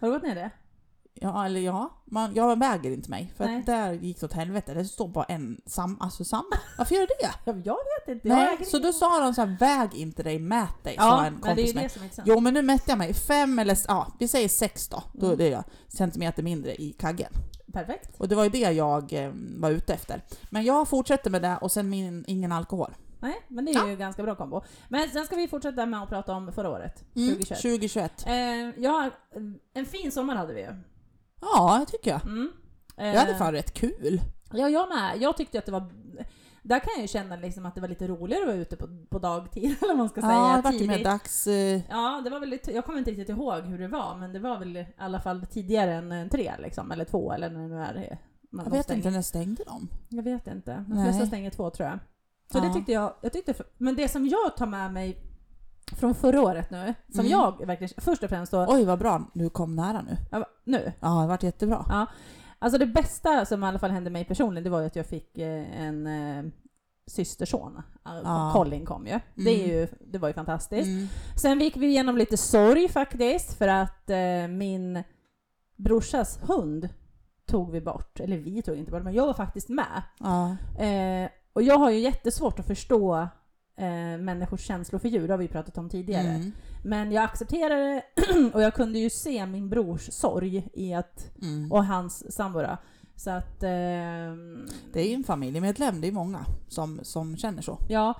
Har 0.00 0.08
du 0.08 0.14
gått 0.14 0.22
ner 0.22 0.34
det? 0.34 0.50
Ja, 1.14 1.46
eller 1.46 1.60
ja, 1.60 2.02
man, 2.04 2.34
jag 2.34 2.58
väger 2.58 2.90
inte 2.90 3.10
mig. 3.10 3.32
För 3.36 3.44
Nej. 3.44 3.58
att 3.60 3.66
där 3.66 3.92
gick 3.92 4.20
det 4.20 4.26
åt 4.26 4.32
helvete. 4.32 4.74
Det 4.74 4.84
står 4.84 5.08
bara 5.08 5.24
en 5.24 5.60
sam, 5.66 5.96
alltså 6.00 6.24
samma. 6.24 6.56
Varför 6.78 6.94
gör 6.94 7.00
det 7.06 7.26
det? 7.26 7.32
Ja, 7.44 7.62
jag 7.64 8.06
vet 8.06 8.16
inte. 8.16 8.28
Nej, 8.28 8.64
så 8.64 8.78
då 8.78 8.92
sa 8.92 9.20
de 9.20 9.34
så 9.34 9.40
här, 9.44 9.56
väg 9.60 9.94
inte 9.94 10.22
dig, 10.22 10.38
mät 10.38 10.84
dig, 10.84 10.96
sa 10.96 11.02
Ja, 11.04 11.26
en 11.26 11.32
men 11.32 11.40
det 11.42 11.46
är 11.48 11.54
kompis 11.54 11.70
ju 11.70 11.74
med. 11.74 11.84
det 11.84 11.88
som 11.88 12.00
är 12.02 12.04
intressant. 12.04 12.28
Jo 12.28 12.40
men 12.40 12.54
nu 12.54 12.62
mätte 12.62 12.90
jag 12.90 12.98
mig, 12.98 13.14
fem 13.14 13.58
eller 13.58 13.78
ja, 13.88 14.12
vi 14.18 14.28
säger 14.28 14.48
sex 14.48 14.88
då. 14.88 15.02
Då 15.12 15.26
Mm. 15.26 15.40
är 15.40 15.50
jag 15.50 15.64
centimeter 15.88 16.42
mindre 16.42 16.74
i 16.74 16.92
kaggen. 16.92 17.32
Perfekt. 17.72 18.20
Och 18.20 18.28
det 18.28 18.34
var 18.34 18.44
ju 18.44 18.50
det 18.50 18.58
jag 18.72 19.12
eh, 19.12 19.32
var 19.56 19.70
ute 19.70 19.94
efter. 19.94 20.22
Men 20.50 20.64
jag 20.64 20.88
fortsätter 20.88 21.30
med 21.30 21.42
det 21.42 21.58
och 21.60 21.72
sen 21.72 21.88
min, 21.90 22.24
ingen 22.28 22.52
alkohol. 22.52 22.94
Nej, 23.20 23.34
men 23.48 23.64
det 23.64 23.72
är 23.72 23.88
ju 23.88 23.96
ganska 23.96 24.22
bra 24.22 24.34
kombo. 24.36 24.62
Men 24.88 25.08
sen 25.10 25.26
ska 25.26 25.36
vi 25.36 25.48
fortsätta 25.48 25.86
med 25.86 26.02
att 26.02 26.08
prata 26.08 26.32
om 26.32 26.52
förra 26.52 26.68
året, 26.70 27.04
Mm, 27.16 27.28
2021. 27.28 27.62
2021. 27.62 28.26
Eh, 28.26 28.82
ja, 28.84 29.10
en 29.74 29.86
fin 29.86 30.12
sommar 30.12 30.36
hade 30.36 30.54
vi 30.54 30.60
ju. 30.60 30.74
Ja, 31.52 31.76
det 31.80 31.90
tycker 31.92 32.10
jag. 32.10 32.22
Mm. 32.22 32.50
Eh, 32.96 33.06
Jag 33.06 33.20
hade 33.20 33.34
fan 33.34 33.52
rätt 33.52 33.74
kul. 33.74 34.20
Ja, 34.52 34.68
jag 34.68 34.88
med. 34.88 35.22
Jag 35.22 35.36
tyckte 35.36 35.58
att 35.58 35.66
det 35.66 35.72
var... 35.72 35.90
Där 36.62 36.78
kan 36.78 36.88
jag 36.96 37.02
ju 37.02 37.08
känna 37.08 37.36
liksom 37.36 37.66
att 37.66 37.74
det 37.74 37.80
var 37.80 37.88
lite 37.88 38.06
roligare 38.08 38.42
att 38.42 38.46
vara 38.48 38.56
ute 38.56 38.76
på, 38.76 38.88
på 39.10 39.18
dagtid, 39.18 39.64
eller 39.82 39.88
vad 39.88 39.96
man 39.98 40.08
ska 40.08 40.20
Ja, 40.20 40.26
säga. 40.28 40.56
det 40.56 40.62
vart 40.62 40.74
ju 40.74 40.86
mer 40.86 40.94
tidigt. 40.94 41.04
dags... 41.04 41.46
Eh, 41.46 41.80
Ja, 41.90 42.20
det 42.24 42.30
var 42.30 42.40
väl 42.40 42.48
lite, 42.48 42.72
jag 42.72 42.84
kommer 42.84 42.98
inte 42.98 43.10
riktigt 43.10 43.28
ihåg 43.28 43.62
hur 43.64 43.78
det 43.78 43.88
var, 43.88 44.16
men 44.16 44.32
det 44.32 44.38
var 44.38 44.58
väl 44.58 44.76
i 44.76 44.86
alla 44.98 45.20
fall 45.20 45.46
tidigare 45.46 45.92
än 45.94 46.12
eh, 46.12 46.28
tre 46.28 46.52
liksom, 46.58 46.90
eller 46.92 47.04
två 47.04 47.32
eller 47.32 47.50
när 47.50 47.60
det 47.60 47.68
nu 47.68 47.80
är 47.80 47.94
det. 47.94 48.18
Man 48.50 48.64
jag 48.64 48.72
vet 48.72 48.84
stänger. 48.84 48.98
inte, 48.98 49.10
när 49.10 49.22
stängde 49.22 49.64
de? 49.66 49.88
Jag 50.08 50.22
vet 50.22 50.46
inte. 50.46 50.84
De 50.88 51.02
flesta 51.04 51.26
stänger 51.26 51.50
två 51.50 51.70
tror 51.70 51.88
jag. 51.88 51.98
Så 52.52 52.60
det 52.60 52.66
Ja. 52.66 52.72
tyckte 52.74 52.92
jag, 52.92 53.12
jag 53.20 53.32
tyckte, 53.32 53.54
men 53.78 53.96
det 53.96 54.08
som 54.08 54.26
jag 54.26 54.56
tar 54.56 54.66
med 54.66 54.92
mig 54.92 55.16
från 55.96 56.14
förra 56.14 56.42
året 56.42 56.70
nu, 56.70 56.94
som 57.08 57.20
Mm. 57.20 57.32
jag 57.32 57.66
verkligen, 57.66 57.90
först 57.98 58.22
och 58.22 58.28
främst 58.30 58.52
då, 58.52 58.66
Oj 58.68 58.84
vad 58.84 58.98
bra, 58.98 59.22
du 59.34 59.50
kom 59.50 59.76
nära 59.76 60.02
nu. 60.02 60.16
ja, 60.30 60.46
nu, 60.64 60.92
Ja, 61.00 61.20
det 61.20 61.26
vart 61.26 61.42
jättebra. 61.42 61.84
Ja. 61.88 62.06
Alltså 62.58 62.78
det 62.78 62.86
bästa 62.86 63.44
som 63.46 63.64
i 63.64 63.66
alla 63.66 63.78
fall 63.78 63.90
hände 63.90 64.10
mig 64.10 64.24
personligen, 64.24 64.64
det 64.64 64.70
var 64.70 64.80
ju 64.80 64.86
att 64.86 64.96
jag 64.96 65.06
fick 65.06 65.38
eh, 65.38 65.80
en 65.80 66.06
eh, 66.06 66.44
systerson. 67.06 67.82
Alltså, 68.02 68.28
Ja. 68.32 68.50
Colin 68.54 68.86
kom 68.86 69.06
ju. 69.06 69.20
Det, 69.34 69.50
är 69.50 69.64
Mm. 69.64 69.70
ju. 69.76 69.88
det 70.00 70.18
var 70.18 70.28
ju 70.28 70.34
fantastiskt. 70.34 70.86
Mm. 70.88 71.06
Sen 71.36 71.60
gick 71.60 71.76
vi 71.76 71.86
igenom 71.86 72.16
lite 72.16 72.36
sorg 72.36 72.88
faktiskt, 72.88 73.54
för 73.58 73.68
att 73.68 74.10
eh, 74.10 74.48
min 74.48 75.02
brorsas 75.76 76.38
hund 76.42 76.88
tog 77.46 77.70
vi 77.70 77.80
bort. 77.80 78.20
Eller 78.20 78.36
vi 78.36 78.62
tog 78.62 78.76
inte 78.78 78.90
bort, 78.90 79.02
men 79.02 79.14
jag 79.14 79.26
var 79.26 79.34
faktiskt 79.34 79.68
med. 79.68 80.02
Ja. 80.20 80.56
Eh, 80.84 81.30
och 81.52 81.62
jag 81.62 81.78
har 81.78 81.90
ju 81.90 81.98
jättesvårt 81.98 82.58
att 82.58 82.66
förstå 82.66 83.28
eh, 83.76 84.18
människors 84.18 84.60
känslor 84.60 84.98
för 84.98 85.08
djur, 85.08 85.26
det 85.26 85.32
har 85.32 85.38
vi 85.38 85.48
pratat 85.48 85.78
om 85.78 85.88
tidigare. 85.88 86.28
Mm. 86.28 86.52
Men 86.84 87.12
jag 87.12 87.24
accepterade 87.24 87.84
det 87.84 88.50
och 88.54 88.62
jag 88.62 88.74
kunde 88.74 88.98
ju 88.98 89.10
se 89.10 89.46
min 89.46 89.68
brors 89.68 90.08
sorg 90.12 90.68
i 90.72 90.94
att, 90.94 91.30
Mm. 91.42 91.72
och 91.72 91.84
hans 91.86 92.34
sambo. 92.34 92.60
Så 93.16 93.30
att, 93.30 93.62
ehm, 93.62 94.66
Det 94.92 95.00
är 95.00 95.08
ju 95.08 95.14
en 95.14 95.24
familjemedlem, 95.24 96.00
det 96.00 96.08
är 96.08 96.12
många 96.12 96.46
som, 96.68 97.00
som 97.02 97.36
känner 97.36 97.62
så. 97.62 97.78
ja. 97.88 98.14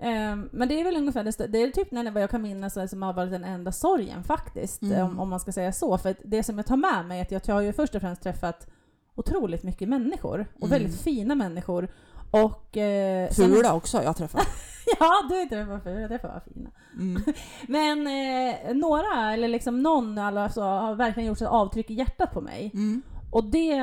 Ehm, 0.00 0.48
men 0.52 0.68
det 0.68 0.80
är 0.80 0.84
väl 0.84 0.96
ungefär 0.96 1.24
det, 1.24 1.46
det 1.46 1.58
är 1.62 1.70
typ 1.70 1.90
när 1.90 2.10
vad 2.10 2.22
jag 2.22 2.30
kan 2.30 2.42
minnas 2.42 2.90
som 2.90 3.02
har 3.02 3.12
varit 3.12 3.30
den 3.30 3.44
enda 3.44 3.72
sorgen 3.72 4.24
faktiskt, 4.24 4.82
Mm. 4.82 5.06
om, 5.06 5.18
om 5.20 5.28
man 5.28 5.40
ska 5.40 5.52
säga 5.52 5.72
så. 5.72 5.98
För 5.98 6.14
det 6.24 6.42
som 6.42 6.56
jag 6.58 6.66
tar 6.66 6.76
med 6.76 7.06
mig 7.06 7.20
är 7.30 7.36
att 7.36 7.48
jag 7.48 7.54
har 7.54 7.60
ju 7.62 7.72
först 7.72 7.94
och 7.94 8.00
främst 8.00 8.22
träffat 8.22 8.66
otroligt 9.14 9.62
mycket 9.62 9.88
människor, 9.88 10.46
och 10.54 10.66
Mm. 10.66 10.70
väldigt 10.70 11.00
fina 11.00 11.34
människor. 11.34 11.88
Och... 12.30 12.76
Eh, 12.76 13.30
sen- 13.30 13.50
Fula 13.54 13.74
också 13.74 14.02
jag 14.02 14.16
träffat. 14.16 14.46
Ja, 15.00 15.12
du 15.28 15.34
är 15.40 15.46
träffat 15.46 15.82
fula, 15.82 16.08
det 16.08 16.18
får 16.18 16.28
vara 16.28 16.40
fina. 16.54 16.70
Mm. 16.98 17.22
Men 17.68 18.06
eh, 18.06 18.74
några, 18.74 19.32
eller 19.32 19.48
liksom 19.48 19.82
någon 19.82 20.18
alltså, 20.18 20.60
har 20.62 20.94
verkligen 20.94 21.28
gjort 21.28 21.40
ett 21.40 21.48
avtryck 21.48 21.90
i 21.90 21.94
hjärtat 21.94 22.32
på 22.32 22.40
mig. 22.40 22.70
Mm. 22.74 23.02
Och 23.32 23.44
det 23.44 23.76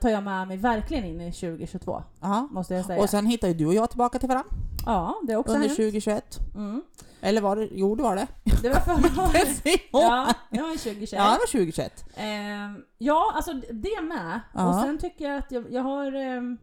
tar 0.00 0.08
jag 0.08 0.22
med 0.22 0.48
mig 0.48 0.56
verkligen 0.56 1.04
in 1.04 1.20
i 1.20 1.32
2022, 1.32 2.02
Ja. 2.20 2.48
måste 2.50 2.74
jag 2.74 2.84
säga. 2.84 3.02
Och 3.02 3.10
sen 3.10 3.26
hittade 3.26 3.52
ju 3.52 3.58
du 3.58 3.66
och 3.66 3.74
jag 3.74 3.90
tillbaka 3.90 4.18
till 4.18 4.28
varandra 4.28 4.50
ja, 4.86 5.14
det 5.22 5.32
har 5.32 5.40
också 5.40 5.54
under 5.54 5.68
hänt. 5.68 5.76
2021. 5.76 6.38
Mm. 6.54 6.82
Eller 7.20 7.40
var 7.40 7.56
det? 7.56 7.68
Jo, 7.72 7.94
det 7.94 8.02
var 8.02 8.16
det. 8.16 8.26
Det 8.62 8.68
var 8.68 8.80
förra 8.80 9.22
året. 9.28 9.62
ja, 9.92 10.34
det 10.50 10.60
var 10.62 10.68
2021. 10.70 11.12
ja, 11.12 11.24
det 11.24 11.38
var 11.38 11.46
2021. 11.52 12.04
Ehm, 12.16 12.82
ja, 12.98 13.32
alltså 13.34 13.52
det 13.52 14.02
med. 14.02 14.40
Ja. 14.54 14.68
Och 14.68 14.74
sen 14.74 14.98
tycker 14.98 15.24
jag 15.28 15.38
att 15.38 15.52
jag, 15.52 15.72
jag 15.72 15.82
har... 15.82 16.12
ehm, 16.14 16.58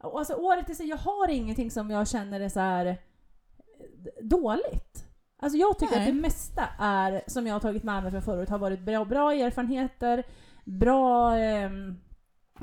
alltså 0.00 0.34
året 0.34 0.70
i 0.70 0.74
sig, 0.74 0.86
jag 0.88 0.96
har 0.96 1.28
ingenting 1.30 1.70
som 1.70 1.90
jag 1.90 2.08
känner 2.08 2.40
är 2.40 2.48
så 2.48 2.60
här 2.60 2.86
eh, 2.86 2.96
dåligt. 4.22 5.04
Alltså 5.42 5.58
jag 5.58 5.78
tycker 5.78 5.96
Nej. 5.96 6.08
att 6.08 6.14
det 6.14 6.20
mesta 6.20 6.68
är, 6.78 7.22
som 7.26 7.46
jag 7.46 7.54
har 7.54 7.60
tagit 7.60 7.82
med 7.82 8.02
mig 8.02 8.12
från 8.12 8.22
förut, 8.22 8.48
har 8.48 8.58
varit 8.58 8.80
bra, 8.80 9.04
bra 9.04 9.32
erfarenheter, 9.34 10.22
bra 10.64 11.36
ehm, 11.36 11.96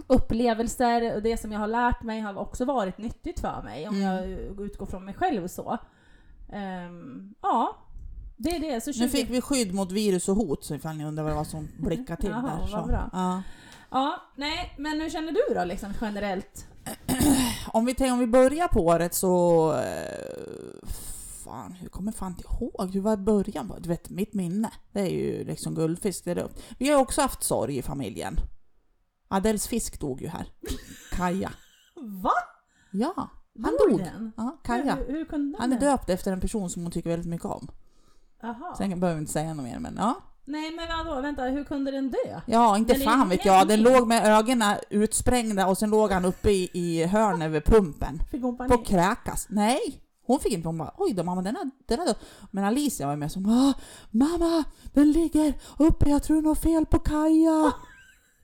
upplevelser 0.07 1.15
och 1.15 1.21
det 1.23 1.37
som 1.37 1.51
jag 1.51 1.59
har 1.59 1.67
lärt 1.67 2.03
mig 2.03 2.19
har 2.19 2.37
också 2.37 2.65
varit 2.65 2.97
nyttigt 2.97 3.39
för 3.39 3.61
mig 3.63 3.87
om 3.87 3.95
Mm. 3.95 4.07
jag 4.07 4.29
utgår 4.65 4.85
från 4.85 5.05
mig 5.05 5.13
själv 5.13 5.47
så. 5.47 5.77
Ehm, 6.53 7.33
ja, 7.41 7.75
det 8.37 8.49
är 8.55 8.59
det. 8.59 8.81
Så 8.81 8.93
20... 8.93 9.03
Nu 9.03 9.09
fick 9.09 9.29
vi 9.29 9.41
skydd 9.41 9.73
mot 9.73 9.91
virus 9.91 10.29
och 10.29 10.35
hot, 10.35 10.63
så 10.63 10.75
ifall 10.75 10.95
ni 10.95 11.05
undrar 11.05 11.23
vad 11.23 11.31
det 11.31 11.35
var 11.37 11.43
som 11.43 11.67
blickade 11.77 12.21
till 12.21 12.29
Jaha, 12.31 12.41
där. 12.41 12.59
vad 12.59 12.69
Så. 12.69 12.87
bra. 12.87 13.09
Ja. 13.13 13.43
Ja, 13.91 14.21
nej, 14.35 14.73
men 14.77 15.01
hur 15.01 15.09
känner 15.09 15.31
du 15.31 15.53
då 15.55 15.63
liksom 15.63 15.93
generellt? 16.01 16.67
Om, 17.73 17.85
vi 17.85 18.11
om 18.11 18.19
vi 18.19 18.27
börjar 18.27 18.67
på 18.67 18.85
året 18.85 19.13
så... 19.13 19.73
Eh, 19.73 20.89
fan, 21.43 21.71
hur 21.71 21.89
kommer 21.89 22.11
fan 22.11 22.31
inte 22.31 22.43
ihåg? 22.43 22.91
Hur 22.93 23.01
var 23.01 23.17
början? 23.17 23.73
Du 23.79 23.89
vet, 23.89 24.09
mitt 24.09 24.33
minne. 24.33 24.71
Det 24.91 24.99
är 24.99 25.09
ju 25.09 25.43
liksom 25.43 25.75
guldfisk. 25.75 26.25
Det 26.25 26.31
är 26.31 26.35
det. 26.35 26.49
Vi 26.79 26.89
har 26.89 27.01
också 27.01 27.21
haft 27.21 27.43
sorg 27.43 27.77
i 27.77 27.81
familjen. 27.81 28.35
Adels 29.27 29.67
fisk 29.67 29.99
dog 29.99 30.21
ju 30.21 30.27
här. 30.27 30.47
Kaja. 31.11 31.51
Va? 31.95 32.33
Ja, 32.91 33.13
han 33.63 33.77
Dog 33.79 33.99
dog. 33.99 34.07
Ja, 34.37 34.57
Kaja. 34.63 34.95
Hur, 34.95 35.13
hur 35.13 35.59
Han 35.59 35.73
är 35.73 35.79
döpt 35.79 36.09
efter 36.09 36.33
en 36.33 36.41
person 36.41 36.69
som 36.69 36.83
hon 36.83 36.91
tycker 36.91 37.09
väldigt 37.09 37.29
mycket 37.29 37.45
om. 37.45 37.71
Jaha. 38.41 38.75
Sen 38.77 38.99
behöver 38.99 39.15
vi 39.15 39.19
inte 39.19 39.31
säga 39.31 39.53
något 39.53 39.65
mer, 39.65 39.79
men 39.79 39.95
ja. 39.97 40.21
Nej 40.49 40.71
men 40.71 41.05
vadå, 41.05 41.21
vänta, 41.21 41.43
hur 41.43 41.63
kunde 41.63 41.91
den 41.91 42.09
dö? 42.11 42.41
Ja, 42.45 42.77
inte 42.77 42.93
är 42.93 42.99
fan 42.99 43.29
vet 43.29 43.45
jag. 43.45 43.67
Den 43.67 43.81
låg 43.81 44.07
med 44.07 44.25
ögonen 44.37 44.75
utsprängda 44.89 45.67
och 45.67 45.77
sen 45.77 45.89
låg 45.89 46.11
han 46.11 46.25
uppe 46.25 46.49
i, 46.51 46.69
i 46.73 47.05
hörnet 47.05 47.51
vid 47.51 47.65
pumpen. 47.65 48.21
Fick 48.31 48.41
hon 48.43 48.57
På 48.57 48.67
panik? 48.67 48.87
kräkas. 48.87 49.47
Nej! 49.49 49.79
Hon 50.27 50.39
fick 50.39 50.53
inte, 50.53 50.67
hon 50.67 50.77
bara 50.77 50.93
oj 50.97 51.13
då 51.13 51.23
mamma 51.23 51.41
den 51.41 51.55
har, 51.55 51.69
den 51.87 52.05
dött. 52.05 52.19
Men 52.51 52.63
Alicia 52.63 53.07
var 53.07 53.15
med 53.15 53.31
som 53.31 53.45
ah, 53.45 53.73
mamma 54.11 54.63
den 54.93 55.11
ligger 55.11 55.53
uppe, 55.77 56.09
jag 56.09 56.23
tror 56.23 56.41
något 56.41 56.61
fel 56.61 56.85
på 56.85 56.99
Kaja. 56.99 57.71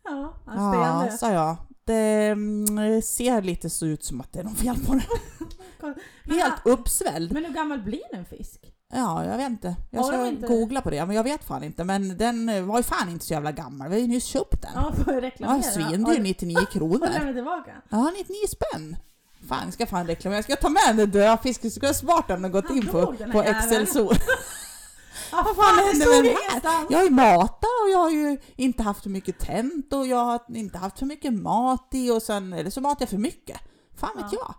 Ja, 0.05 0.33
han 0.45 1.05
Ja, 1.05 1.11
sa 1.17 1.31
jag. 1.31 1.55
Det 1.85 2.27
mm, 2.27 3.01
ser 3.01 3.41
lite 3.41 3.69
så 3.69 3.85
ut 3.85 4.03
som 4.03 4.21
att 4.21 4.33
det 4.33 4.39
är 4.39 4.43
något 4.43 4.57
fel 4.57 4.75
på 4.85 4.91
den. 4.93 5.95
Helt 6.39 6.65
uppsvälld. 6.65 7.31
men 7.33 7.45
hur 7.45 7.53
gammal 7.53 7.81
blir 7.81 8.01
en 8.15 8.25
fisk? 8.25 8.72
Ja, 8.95 9.25
jag 9.25 9.37
vet 9.37 9.49
inte. 9.49 9.75
Jag 9.91 10.01
Har 10.01 10.07
ska 10.07 10.27
inte- 10.27 10.47
googla 10.47 10.81
på 10.81 10.89
det, 10.89 11.05
men 11.05 11.15
jag 11.15 11.23
vet 11.23 11.43
fan 11.43 11.63
inte. 11.63 11.83
Men 11.83 12.17
den 12.17 12.49
eh, 12.49 12.63
var 12.63 12.77
ju 12.77 12.83
fan 12.83 13.09
inte 13.09 13.25
så 13.25 13.33
jävla 13.33 13.51
gammal. 13.51 13.89
Vi 13.89 13.95
har 13.95 14.01
ju 14.01 14.07
nyss 14.07 14.25
köpt 14.25 14.61
den. 14.61 14.71
Ja, 14.75 14.93
får 15.03 15.13
jag 15.13 15.23
reklamera? 15.23 15.57
Ja, 15.57 15.63
svindyr, 15.71 16.19
99 16.19 16.57
Har 16.57 16.65
kronor. 16.65 16.99
du 17.07 17.13
lämnat 17.13 17.35
tillbaka? 17.35 17.71
Ja, 17.89 18.11
99 18.17 18.35
spänn. 18.49 18.97
Fan, 19.49 19.71
ska 19.71 19.85
fan 19.85 20.07
reklamera. 20.07 20.37
Jag 20.37 20.43
ska 20.43 20.55
ta 20.55 20.69
med 20.69 20.95
den 20.97 21.11
döda 21.11 21.37
fisken. 21.37 21.71
Ska 21.71 21.85
jag 21.85 21.95
smart 21.95 22.27
den 22.27 22.45
och 22.45 22.51
gått 22.51 22.69
in 22.69 22.85
på, 22.87 23.05
på 23.05 23.13
jäveln. 23.19 23.45
Excel-sol. 23.57 24.15
Ja, 25.31 25.43
Vad 25.45 25.55
fan 25.65 25.75
det 25.77 25.83
hände 25.83 26.01
stod 26.05 26.23
med 26.25 26.35
den 26.61 26.71
här? 26.71 26.85
Jag 26.89 26.97
har 26.97 27.03
ju 27.05 27.09
matat 27.09 27.63
och 27.85 27.89
jag 27.91 27.97
har 27.99 28.09
ju 28.09 28.37
inte 28.55 28.83
haft 28.83 29.03
för 29.03 29.09
mycket 29.09 29.39
tänt 29.39 29.93
och 29.93 30.07
jag 30.07 30.17
har 30.25 30.39
inte 30.55 30.77
haft 30.77 30.99
för 30.99 31.05
mycket 31.05 31.33
mat 31.33 31.87
i 31.91 32.11
och 32.11 32.21
sen, 32.21 32.53
eller 32.53 32.69
så 32.69 32.81
matar 32.81 33.01
jag 33.01 33.09
för 33.09 33.17
mycket. 33.17 33.57
Fan 33.97 34.09
vet 34.15 34.25
Ja. 34.31 34.37
jag. 34.47 34.55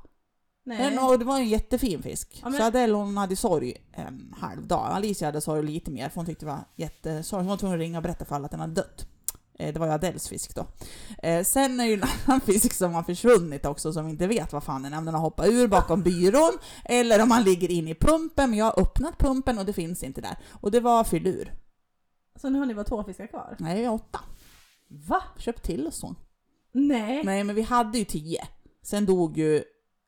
Den, 0.64 0.98
och 0.98 1.18
det 1.18 1.24
var 1.24 1.36
en 1.36 1.48
jättefin 1.48 2.02
fisk. 2.02 2.40
Ja, 2.42 2.48
men- 2.48 2.58
Så 2.60 2.66
Adele 2.66 2.94
hon 2.94 3.16
hade 3.16 3.36
sorg 3.36 3.74
en 3.92 4.34
halv 4.40 4.66
dag. 4.66 4.86
Alicia 4.92 5.28
hade 5.28 5.40
sorg 5.40 5.62
lite 5.62 5.90
mer 5.90 6.08
för 6.08 6.16
hon 6.16 6.26
tyckte 6.26 6.44
det 6.46 6.50
var 6.52 6.64
jättesorgligt. 6.76 7.30
Hon 7.32 7.46
var 7.46 7.56
tvungen 7.56 7.74
att 7.76 7.80
ringa 7.80 7.98
och 7.98 8.02
berätta 8.02 8.24
för 8.24 8.34
alla 8.34 8.44
att 8.44 8.50
den 8.50 8.60
hade 8.60 8.74
dött. 8.74 9.06
Eh, 9.58 9.72
Det 9.74 9.80
var 9.80 9.86
ju 9.86 9.92
Adeles 9.92 10.28
fisk 10.28 10.54
då. 10.54 10.66
Eh, 11.22 11.44
Sen 11.44 11.80
är 11.80 11.84
det 11.84 11.90
ju 11.90 11.94
en 11.94 12.02
annan 12.26 12.40
fisk 12.40 12.72
som 12.72 12.94
har 12.94 13.02
försvunnit 13.02 13.66
också 13.66 13.92
som 13.92 14.04
vi 14.04 14.10
inte 14.10 14.26
vet 14.26 14.52
vad 14.52 14.64
fan 14.64 14.82
den 14.82 14.92
är. 14.92 14.98
Om 14.98 15.04
den 15.04 15.14
har 15.14 15.20
hoppat 15.20 15.46
ur 15.46 15.68
bakom 15.68 16.02
byrån 16.02 16.52
eller 16.84 17.22
om 17.22 17.30
han 17.30 17.42
ligger 17.42 17.70
in 17.70 17.88
i 17.88 17.94
pumpen. 17.94 18.50
Men 18.50 18.58
jag 18.58 18.64
har 18.66 18.80
öppnat 18.82 19.18
pumpen 19.18 19.58
och 19.58 19.64
det 19.64 19.72
finns 19.72 20.02
inte 20.02 20.20
där. 20.20 20.36
Och 20.50 20.70
det 20.70 20.80
var 20.80 21.04
filur. 21.04 21.52
Så 22.40 22.50
nu 22.50 22.58
har 22.58 22.66
ni 22.66 22.74
bara 22.74 22.84
två 22.84 23.04
fiskar 23.04 23.26
kvar? 23.26 23.56
Nej, 23.58 23.80
vi 23.80 23.84
har 23.84 23.94
åtta. 23.94 24.20
Va? 24.88 25.22
Köpt 25.38 25.62
till 25.62 25.86
oss 25.86 25.96
sån. 25.96 26.16
Nej. 26.72 27.24
Nej, 27.24 27.44
men 27.44 27.56
vi 27.56 27.62
hade 27.62 27.98
ju 27.98 28.04
tio. 28.04 28.44
Sen 28.82 29.06
dog 29.06 29.38
ju. 29.38 29.64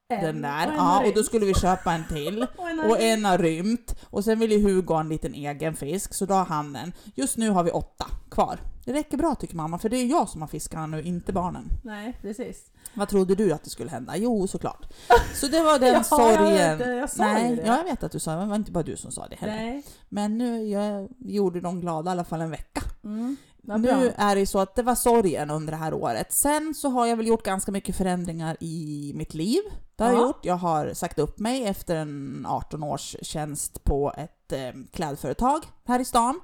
Den 0.09 0.43
där. 0.43 0.69
Och 0.69 0.75
Ja, 0.77 1.07
och 1.07 1.15
då 1.15 1.23
skulle 1.23 1.47
vi 1.47 1.55
köpa 1.55 1.93
en 1.93 2.05
till. 2.09 2.47
Och 2.59 2.69
en 2.71 2.79
har 2.79 2.89
Och 2.91 2.97
rymt. 2.99 3.03
en 3.19 3.25
har 3.25 3.39
rymt. 3.39 3.95
Och 4.11 4.25
sen 4.25 4.39
vill 4.39 4.53
ju 4.53 4.63
Hugo 4.63 4.93
ha 4.95 5.01
en 5.01 5.09
liten 5.09 5.35
egen 5.35 5.75
fisk, 5.77 6.15
så 6.15 6.27
då 6.27 6.35
har 6.35 6.45
han 6.45 6.77
en. 6.77 6.93
Just 7.15 7.37
nu 7.37 7.51
har 7.51 7.63
vi 7.65 7.71
åtta 7.71 8.07
kvar. 8.31 8.59
Det 8.85 8.93
räcker 8.93 9.17
bra 9.17 9.35
tycker 9.35 9.57
mamma, 9.57 9.79
för 9.79 9.89
det 9.89 9.97
är 9.97 10.07
jag 10.07 10.29
som 10.29 10.41
har 10.41 10.49
fiskarna 10.49 10.87
nu, 10.87 11.03
inte 11.03 11.33
barnen. 11.33 11.69
Nej, 11.85 12.19
precis. 12.23 12.67
Vad 12.95 13.09
trodde 13.09 13.35
du 13.35 13.53
att 13.53 13.65
det 13.65 13.71
skulle 13.71 13.91
hända? 13.91 14.17
Jo, 14.17 14.47
såklart. 14.47 14.87
Så 15.35 15.47
det 15.47 15.63
var 15.63 15.79
den 15.79 15.93
Ja, 15.95 16.03
sorgen. 16.03 16.55
Jag, 16.57 16.77
vet, 16.77 16.89
jag 16.97 17.11
sa 17.11 17.25
Nej, 17.25 17.57
det. 17.57 17.63
ja, 17.67 17.77
jag 17.77 17.85
vet 17.85 18.03
att 18.03 18.13
du 18.13 18.19
sa 18.21 18.31
det, 18.31 18.37
men 18.37 18.47
det 18.47 18.51
var 18.51 18.57
inte 18.57 18.73
bara 18.73 18.83
du 18.85 18.97
som 18.97 19.13
sa 19.13 19.27
det 19.29 19.37
heller. 19.37 19.55
Nej. 19.57 19.83
Men 20.09 20.39
nu 20.39 20.63
jag 20.69 21.09
gjorde 21.19 21.61
de 21.61 21.81
glada 21.81 22.11
i 22.11 22.13
alla 22.13 22.25
fall 22.25 22.41
en 22.41 22.51
vecka. 22.51 22.83
Mm. 23.05 23.37
Bra. 23.67 23.77
Nu 23.77 24.13
är 24.17 24.37
det 24.37 24.47
så 24.47 24.59
att 24.59 24.75
det 24.75 24.83
var 24.83 24.95
sorgen 24.95 25.51
under 25.51 25.71
det 25.71 25.77
här 25.77 25.95
året. 25.95 26.33
Sen 26.33 26.75
så 26.75 26.89
har 26.89 27.07
jag 27.07 27.17
väl 27.17 27.27
gjort 27.27 27.43
ganska 27.45 27.73
mycket 27.73 27.97
förändringar 27.97 28.57
i 28.61 29.13
mitt 29.15 29.35
liv. 29.35 29.61
Det 29.97 30.05
har 30.05 30.11
jag 30.11 30.21
Ja. 30.21 30.27
gjort. 30.27 30.45
Jag 30.45 30.57
har 30.57 30.95
sagt 30.95 31.19
upp 31.19 31.39
mig 31.39 31.65
efter 31.67 31.97
en 31.97 32.47
18 32.49 32.83
års 32.83 33.17
tjänst 33.23 33.85
på 33.85 34.13
ett 34.17 34.53
eh, 34.53 34.73
klädföretag 34.93 35.59
här 35.85 36.01
i 36.01 36.05
stan. 36.05 36.41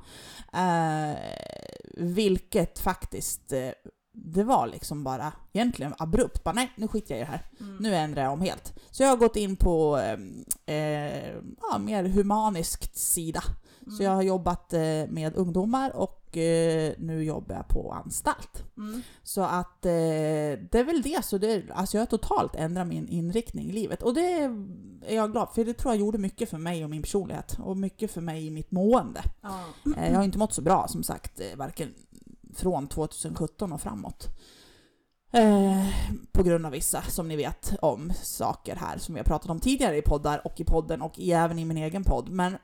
Eh, 0.53 1.17
vilket 1.97 2.79
faktiskt, 2.79 3.53
eh, 3.53 3.69
det 4.15 4.45
var 4.45 4.67
liksom 4.67 5.05
bara 5.05 5.33
egentligen 5.53 5.95
abrupt. 5.99 6.45
Bara, 6.45 6.53
nej, 6.53 6.73
nu 6.77 6.89
skiter 6.89 7.15
jag 7.15 7.21
i 7.21 7.25
det 7.25 7.31
här. 7.31 7.43
Mm. 7.61 7.77
Nu 7.77 7.95
ändrar 7.95 8.23
jag 8.23 8.33
om 8.33 8.41
helt. 8.41 8.73
Så 8.91 9.03
jag 9.03 9.11
har 9.11 9.17
gått 9.17 9.37
in 9.37 9.57
på 9.57 9.99
eh, 10.67 10.77
eh, 10.77 11.35
ja, 11.61 11.79
mer 11.79 12.05
humaniskt 12.05 12.97
sida. 12.97 13.43
Mm. 13.83 13.97
Så 13.97 14.03
jag 14.03 14.11
har 14.11 14.23
jobbat 14.23 14.73
eh, 14.73 14.81
med 15.09 15.37
ungdomar 15.37 15.97
och 15.97 16.37
eh, 16.37 16.93
nu 16.99 17.25
jobbar 17.25 17.55
jag 17.55 17.69
på 17.69 17.93
anstalt. 17.93 18.65
Mm. 18.77 19.03
Så 19.23 19.43
att 19.43 19.87
eh, 19.87 19.91
det 20.71 20.75
är 20.75 20.85
väl 20.85 21.03
det. 21.03 21.25
Så 21.25 21.39
det 21.39 21.63
alltså 21.75 21.97
jag 21.97 22.03
har 22.03 22.07
totalt 22.07 22.55
ändrat 22.57 22.87
min 22.87 23.09
inriktning 23.09 23.71
i 23.71 23.73
livet. 23.73 24.03
Och 24.03 24.15
det 24.15 24.21
är 24.21 25.15
jag 25.15 25.33
glad 25.33 25.49
för. 25.55 25.65
Det 25.65 25.75
tror 25.75 25.95
jag 25.95 26.01
gjorde 26.01 26.19
mycket 26.19 26.51
för 26.51 26.59
mig 26.59 26.85
och 26.85 26.91
min 26.91 27.03
personlighet. 27.03 27.57
Och 27.59 27.77
mycket 27.77 28.11
för 28.11 28.21
mig 28.21 28.47
i 28.47 28.51
mitt 28.51 28.71
mående. 28.71 29.23
Eh, 29.97 30.11
jag 30.11 30.17
har 30.17 30.25
inte 30.25 30.39
mått 30.39 30.53
så 30.53 30.63
bra 30.63 30.89
som 30.89 31.03
sagt, 31.03 31.41
varken 31.57 31.95
från 32.55 32.89
2017 32.89 33.73
och 33.73 33.81
framåt. 33.81 34.29
Eh, 35.33 35.87
på 36.33 36.43
grund 36.43 36.67
av 36.67 36.73
vissa, 36.73 37.03
som 37.03 37.29
ni 37.29 37.37
vet, 37.37 37.75
om 37.83 38.13
saker 38.23 38.77
här 38.77 38.99
som 38.99 39.15
vi 39.15 39.21
har 39.21 39.25
pratat 39.25 39.51
om 39.51 39.61
tidigare 39.61 39.97
i 39.97 40.03
poddar 40.03 40.47
och 40.47 40.61
i 40.61 40.65
podden 40.65 41.03
och 41.03 41.21
även 41.21 41.59
i 41.59 41.65
min 41.65 41.77
egen 41.77 42.05
podd. 42.05 42.29
Men 42.31 42.57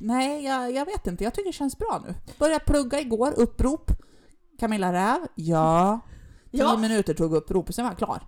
nej, 0.00 0.44
jag, 0.44 0.72
jag 0.72 0.84
vet 0.86 1.06
inte. 1.06 1.24
Jag 1.24 1.34
tycker 1.34 1.48
det 1.48 1.52
känns 1.52 1.78
bra 1.78 2.02
nu. 2.06 2.14
Började 2.38 2.64
plugga 2.64 3.00
igår, 3.00 3.32
upprop. 3.36 3.90
Camilla 4.58 4.92
Räv, 4.92 5.26
ja. 5.34 6.00
Tio 6.50 6.60
Ja. 6.62 6.76
minuter 6.76 7.14
tog 7.14 7.34
uppropet, 7.34 7.74
sen 7.74 7.84
var 7.84 7.90
jag 7.90 7.98
klar. 7.98 8.22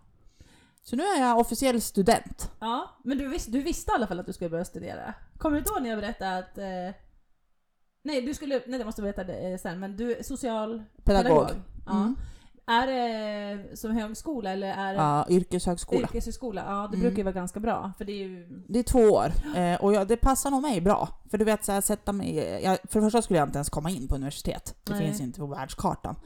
Så 0.82 0.96
nu 0.96 1.02
är 1.02 1.20
jag 1.20 1.38
officiell 1.38 1.80
student. 1.80 2.50
ja, 2.60 3.00
men 3.04 3.18
du, 3.18 3.28
visst, 3.28 3.52
du 3.52 3.62
visste 3.62 3.92
i 3.92 3.94
alla 3.94 4.06
fall 4.06 4.20
att 4.20 4.26
du 4.26 4.32
skulle 4.32 4.50
börja 4.50 4.64
studera. 4.64 5.14
Kommer 5.38 5.56
du 5.56 5.58
inte 5.58 5.72
ihåg 5.72 5.82
när 5.82 5.90
jag 5.90 5.98
berättade 5.98 6.38
att... 6.38 6.58
Eh, 6.58 7.00
nej, 8.04 8.22
du 8.22 8.34
skulle... 8.34 8.62
Nej, 8.66 8.78
det 8.78 8.84
måste 8.84 9.02
jag 9.02 9.14
berätta 9.14 9.32
det 9.32 9.58
sen, 9.60 9.80
men 9.80 9.96
du 9.96 10.16
är 10.16 10.22
social... 10.22 10.82
Pedagog. 11.04 11.48
Ja. 11.86 11.92
Mm. 11.92 12.16
Är 12.72 12.86
det 12.86 13.76
som 13.76 13.90
högskola 13.96 14.50
eller 14.52 14.66
är 14.72 14.92
det 14.92 14.98
Ja, 14.98 15.26
yrkeshögskola. 15.28 16.00
yrkeshögskola? 16.00 16.64
Ja, 16.66 16.74
det 16.90 16.96
Mm. 16.96 17.00
brukar 17.00 17.16
ju 17.16 17.22
vara 17.22 17.32
ganska 17.34 17.60
bra. 17.60 17.92
För 17.98 18.04
det 18.04 18.12
är 18.12 18.16
ju... 18.28 18.46
Det 18.68 18.78
är 18.78 18.82
två 18.82 18.98
år 18.98 19.32
eh, 19.56 19.74
och 19.84 19.92
jag, 19.94 20.08
det 20.08 20.16
passar 20.16 20.50
nog 20.50 20.62
mig 20.62 20.80
bra. 20.80 21.08
För 21.30 21.38
du 21.38 21.44
vet, 21.44 21.64
så 21.64 21.72
här, 21.72 21.80
sätta 21.80 22.12
mig... 22.12 22.36
Jag, 22.64 22.78
för 22.88 23.00
det 23.00 23.06
första 23.06 23.22
skulle 23.22 23.38
jag 23.38 23.48
inte 23.48 23.56
ens 23.58 23.68
komma 23.70 23.90
in 23.90 24.08
på 24.08 24.14
universitet. 24.14 24.74
Det 24.84 24.92
Nej. 24.92 25.06
finns 25.06 25.20
inte 25.20 25.40
på 25.40 25.46
världskartan. 25.46 26.16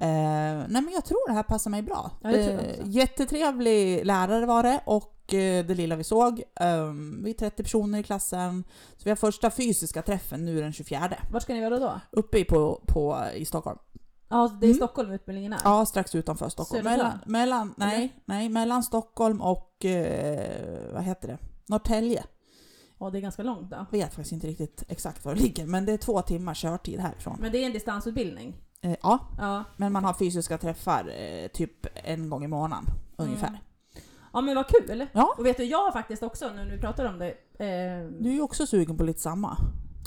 eh, 0.00 0.42
Eh, 0.52 0.58
nej 0.68 0.82
men 0.82 0.90
jag 0.94 1.04
tror 1.04 1.28
det 1.28 1.34
här 1.34 1.42
passar 1.42 1.70
mig 1.70 1.82
bra. 1.82 2.10
Ja, 2.22 2.30
Eh, 2.30 2.60
jättetrevlig 2.84 4.06
lärare 4.06 4.46
var 4.46 4.62
det 4.62 4.80
och 4.84 5.34
eh, 5.34 5.64
det 5.66 5.74
lilla 5.74 5.96
vi 5.96 6.04
såg. 6.04 6.42
Um, 6.60 7.20
vi 7.24 7.30
är 7.30 7.34
30 7.34 7.62
personer 7.62 7.98
i 7.98 8.02
klassen. 8.02 8.64
Så 8.96 9.00
vi 9.04 9.10
har 9.10 9.16
första 9.16 9.50
fysiska 9.50 10.02
träffen 10.02 10.44
nu 10.44 10.60
den 10.60 10.72
24. 10.72 11.12
Vart 11.32 11.42
ska 11.42 11.54
ni 11.54 11.60
vara 11.60 11.78
då? 11.78 12.00
Uppe 12.10 12.44
på, 12.44 12.80
på, 12.86 13.24
i 13.34 13.44
Stockholm. 13.44 13.78
Ja, 14.32 14.50
det 14.60 14.66
är 14.66 14.68
Mm. 14.68 14.76
Stockholm 14.76 15.10
utbildningen 15.12 15.52
är? 15.52 15.58
Ja, 15.64 15.86
strax 15.86 16.14
utanför 16.14 16.48
Stockholm. 16.48 16.84
Södertörn? 16.84 16.98
Mellan, 17.06 17.18
mellan, 17.26 17.74
nej, 17.76 17.96
Eller? 17.96 18.08
nej, 18.24 18.48
mellan 18.48 18.82
Stockholm 18.82 19.40
och, 19.40 19.84
eh, 19.84 20.92
vad 20.94 21.02
heter 21.02 21.28
det, 21.28 21.38
Norrtälje. 21.66 22.24
Ja, 22.98 23.10
det 23.10 23.18
är 23.18 23.20
ganska 23.22 23.42
långt 23.42 23.70
då. 23.70 23.76
Jag 23.76 23.86
vet 23.98 24.14
faktiskt 24.14 24.32
inte 24.32 24.46
riktigt 24.46 24.84
exakt 24.88 25.24
var 25.24 25.34
det 25.34 25.40
ligger, 25.40 25.66
men 25.66 25.86
det 25.86 25.92
är 25.92 25.96
två 25.96 26.22
timmar 26.22 26.54
körtid 26.54 27.00
härifrån. 27.00 27.36
Men 27.40 27.52
det 27.52 27.58
är 27.58 27.66
en 27.66 27.72
distansutbildning? 27.72 28.56
Eh, 28.80 28.96
ja, 29.02 29.18
Ja. 29.38 29.64
men 29.76 29.92
man 29.92 30.04
har 30.04 30.14
fysiska 30.14 30.58
träffar 30.58 31.12
eh, 31.16 31.48
typ 31.48 31.86
en 31.94 32.30
gång 32.30 32.44
i 32.44 32.48
månaden 32.48 32.84
ungefär. 33.16 33.48
Mm. 33.48 33.60
Ja 34.32 34.40
men 34.40 34.54
vad 34.56 34.66
kul! 34.68 35.06
Ja, 35.12 35.34
Och 35.38 35.46
vet 35.46 35.56
du, 35.56 35.64
jag 35.64 35.78
har 35.84 35.92
faktiskt 35.92 36.22
också, 36.22 36.48
nu 36.48 36.64
när 36.64 36.70
vi 36.72 36.78
pratar 36.80 37.04
om 37.04 37.18
det, 37.18 37.28
eh, 37.58 38.08
du 38.20 38.28
är 38.28 38.34
ju 38.34 38.40
också 38.42 38.66
sugen 38.66 38.96
på 38.96 39.04
lite 39.04 39.20
samma. 39.20 39.56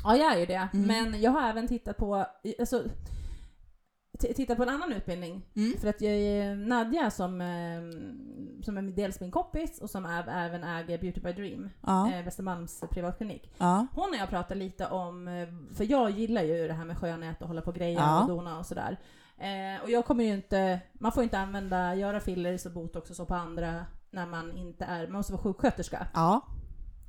ja 0.04 0.16
jag 0.18 0.34
är 0.34 0.38
ju 0.40 0.46
det, 0.46 0.68
Mm. 0.74 0.88
men 0.88 1.22
jag 1.22 1.32
har 1.32 1.50
även 1.50 1.68
tittat 1.68 1.98
på, 1.98 2.26
alltså, 2.60 2.84
t- 4.20 4.34
tittat 4.34 4.58
på 4.58 4.64
en 4.64 4.70
annan 4.70 4.94
utbildning. 4.94 5.46
Mm. 5.56 5.78
För 5.80 5.88
att 5.88 6.02
jag 6.02 6.14
är 6.14 6.56
Nadja 6.56 7.12
som, 7.12 7.42
eh, 7.42 7.82
som 8.64 8.78
är 8.78 8.82
dels 8.82 9.20
min 9.20 9.32
kompis 9.32 9.82
och 9.82 9.90
som 9.90 10.06
är, 10.06 10.46
även 10.46 10.64
äger 10.64 10.98
Beauty 10.98 11.22
by 11.22 11.34
Dream, 11.34 11.70
Ja, 11.82 12.12
eh, 12.14 12.26
Västermalms 12.26 12.84
privatklinik. 12.92 13.52
ja, 13.58 13.88
Hon 13.94 14.10
och 14.10 14.16
jag 14.16 14.30
pratade 14.30 14.60
lite 14.60 14.88
om, 14.88 15.28
eh, 15.28 15.48
för 15.76 15.92
jag 15.92 16.10
gillar 16.10 16.42
ju 16.44 16.68
det 16.68 16.74
här 16.74 16.86
med 16.86 16.98
skönhet 16.98 17.42
och 17.42 17.48
hålla 17.48 17.62
på 17.62 17.72
greja 17.72 18.00
Ja. 18.00 18.22
och 18.22 18.28
dona 18.30 18.60
och 18.60 18.66
sådär. 18.66 18.98
Eh, 19.38 19.84
och 19.84 19.90
jag 19.90 20.06
kommer 20.06 20.24
ju 20.24 20.34
inte, 20.34 20.80
man 20.94 21.12
får 21.12 21.24
inte 21.24 21.40
använda, 21.40 21.96
göra 21.96 22.20
fillers 22.20 22.66
och 22.66 22.72
botox 22.72 23.10
och 23.10 23.16
så 23.16 23.26
på 23.26 23.36
andra 23.36 23.86
när 24.12 24.26
man 24.26 24.58
inte 24.58 24.86
är, 24.86 25.04
man 25.08 25.12
måste 25.18 25.34
vara 25.34 25.44
sjuksköterska. 25.44 26.08
ja, 26.14 26.42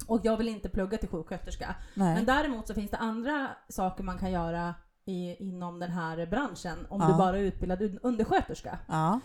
Och 0.07 0.21
jag 0.25 0.37
vill 0.37 0.49
inte 0.49 0.69
plugga 0.69 0.99
till 0.99 1.09
sjuksköterska. 1.09 1.75
nej. 1.95 2.15
Men 2.15 2.25
däremot 2.25 2.67
så 2.69 2.75
finns 2.75 2.91
det 2.91 2.97
andra 2.97 3.49
saker 3.69 4.05
man 4.05 4.19
kan 4.19 4.31
göra 4.33 4.75
i, 5.07 5.37
inom 5.49 5.79
den 5.79 5.91
här 5.91 6.27
branschen 6.27 6.87
om 6.91 7.01
Ja. 7.01 7.07
du 7.09 7.15
bara 7.15 7.39
är 7.39 7.43
utbildad 7.43 7.83
un- 7.83 7.99
undersköterska. 8.03 8.79
Ja, 8.89 9.21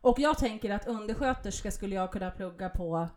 Och 0.00 0.18
jag 0.18 0.38
tänker 0.38 0.70
att 0.74 0.86
undersköterska 0.86 1.70
skulle 1.70 1.94
jag 1.94 2.12
kunna 2.12 2.30
plugga 2.30 2.68
på 2.68 3.08